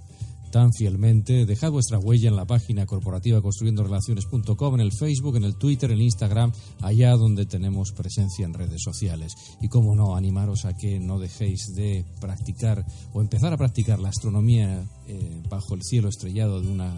tan 0.53 0.73
fielmente. 0.73 1.47
Dejad 1.47 1.71
vuestra 1.73 1.99
huella 1.99 2.29
en 2.29 2.37
la 2.37 2.45
página 2.45 2.87
corporativa 2.87 3.41
construyendorelaciones.com, 3.43 4.75
en 4.75 4.81
el 4.81 4.93
Facebook, 4.93 5.37
en 5.37 5.45
el 5.45 5.57
Twitter, 5.57 5.91
en 5.91 5.97
el 5.97 6.03
Instagram, 6.03 6.53
allá 6.83 7.17
donde 7.17 7.47
tenemos 7.47 7.93
presencia 7.93 8.45
en 8.45 8.55
redes 8.55 8.83
sociales. 8.83 9.33
Y 9.61 9.69
cómo 9.69 9.95
no, 9.95 10.15
animaros 10.15 10.65
a 10.65 10.75
que 10.75 11.01
no 11.01 11.19
dejéis 11.19 11.75
de 11.75 12.05
practicar 12.21 12.85
o 13.13 13.21
empezar 13.21 13.53
a 13.53 13.57
practicar 13.57 13.99
la 13.99 14.11
astronomía 14.11 14.85
eh, 15.09 15.43
bajo 15.49 15.75
el 15.75 15.83
cielo 15.83 16.09
estrellado 16.09 16.61
de 16.61 16.69
una 16.69 16.95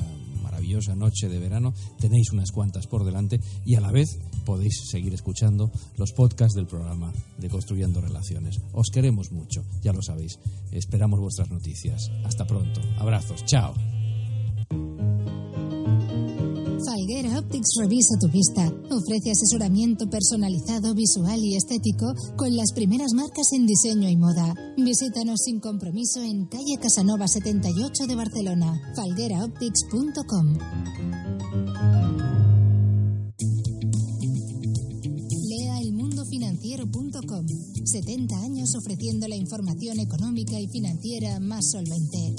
maravillosa 0.55 0.95
noche 0.95 1.29
de 1.29 1.39
verano. 1.39 1.75
Tenéis 1.99 2.31
unas 2.33 2.53
cuantas 2.53 2.87
por 2.87 3.05
delante 3.05 3.41
y 3.65 3.75
a 3.75 3.81
la 3.81 3.91
vez 3.91 4.19
podéis 4.45 4.89
seguir 4.89 5.13
escuchando 5.13 5.71
los 5.97 6.13
podcasts 6.13 6.55
del 6.55 6.67
programa 6.67 7.13
de 7.39 7.49
Construyendo 7.49 8.01
Relaciones. 8.01 8.61
Os 8.73 8.91
queremos 8.93 9.33
mucho, 9.33 9.65
ya 9.83 9.93
lo 9.93 10.03
sabéis. 10.03 10.39
Esperamos 10.71 11.19
vuestras 11.19 11.51
noticias. 11.51 12.11
Hasta 12.25 12.47
pronto. 12.47 12.81
Abrazos. 12.99 13.45
Chao. 13.45 13.75
Falguera 16.85 17.39
Optics 17.39 17.77
revisa 17.81 18.15
tu 18.21 18.29
vista. 18.29 18.71
Ofrece 18.91 19.31
asesoramiento 19.31 20.09
personalizado, 20.09 20.95
visual 20.95 21.41
y 21.43 21.57
estético 21.57 22.15
con 22.37 22.55
las 22.57 22.73
primeras 22.73 23.13
marcas 23.15 23.53
en 23.53 23.67
diseño 23.67 24.09
y 24.09 24.17
moda. 24.17 24.55
Visítanos 24.77 25.41
sin 25.45 25.61
compromiso 25.61 26.21
en 26.23 26.47
calle 26.47 26.77
Casanova 26.81 27.27
78 27.27 28.07
de 28.07 28.15
Barcelona. 28.15 28.81
falgueraoptics.com. 28.97 30.59
Lea 35.49 35.81
elmundofinanciero.com 35.81 37.47
ofreciendo 38.77 39.29
la 39.29 39.37
información 39.37 40.01
económica 40.01 40.59
y 40.59 40.67
financiera 40.69 41.39
más 41.39 41.71
solvente. 41.71 42.35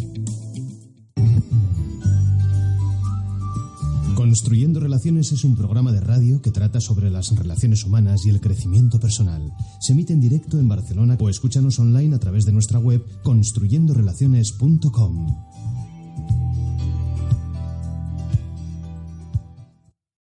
Construyendo 4.16 4.80
Relaciones 4.80 5.32
es 5.34 5.44
un 5.44 5.58
programa 5.58 5.92
de 5.92 6.00
radio 6.00 6.42
que 6.42 6.50
trata 6.50 6.80
sobre 6.80 7.12
las 7.12 7.36
relaciones 7.36 7.84
humanas 7.84 8.26
y 8.26 8.30
el 8.30 8.40
crecimiento 8.40 8.98
personal. 8.98 9.52
Se 9.82 9.92
emite 9.92 10.14
en 10.14 10.22
directo 10.22 10.58
en 10.58 10.70
Barcelona 10.70 11.18
o 11.20 11.30
escúchanos 11.30 11.80
online 11.80 12.16
a 12.16 12.20
través 12.20 12.46
de 12.46 12.54
nuestra 12.54 12.80
web 12.80 13.04
construyendorelaciones.com. 13.24 15.55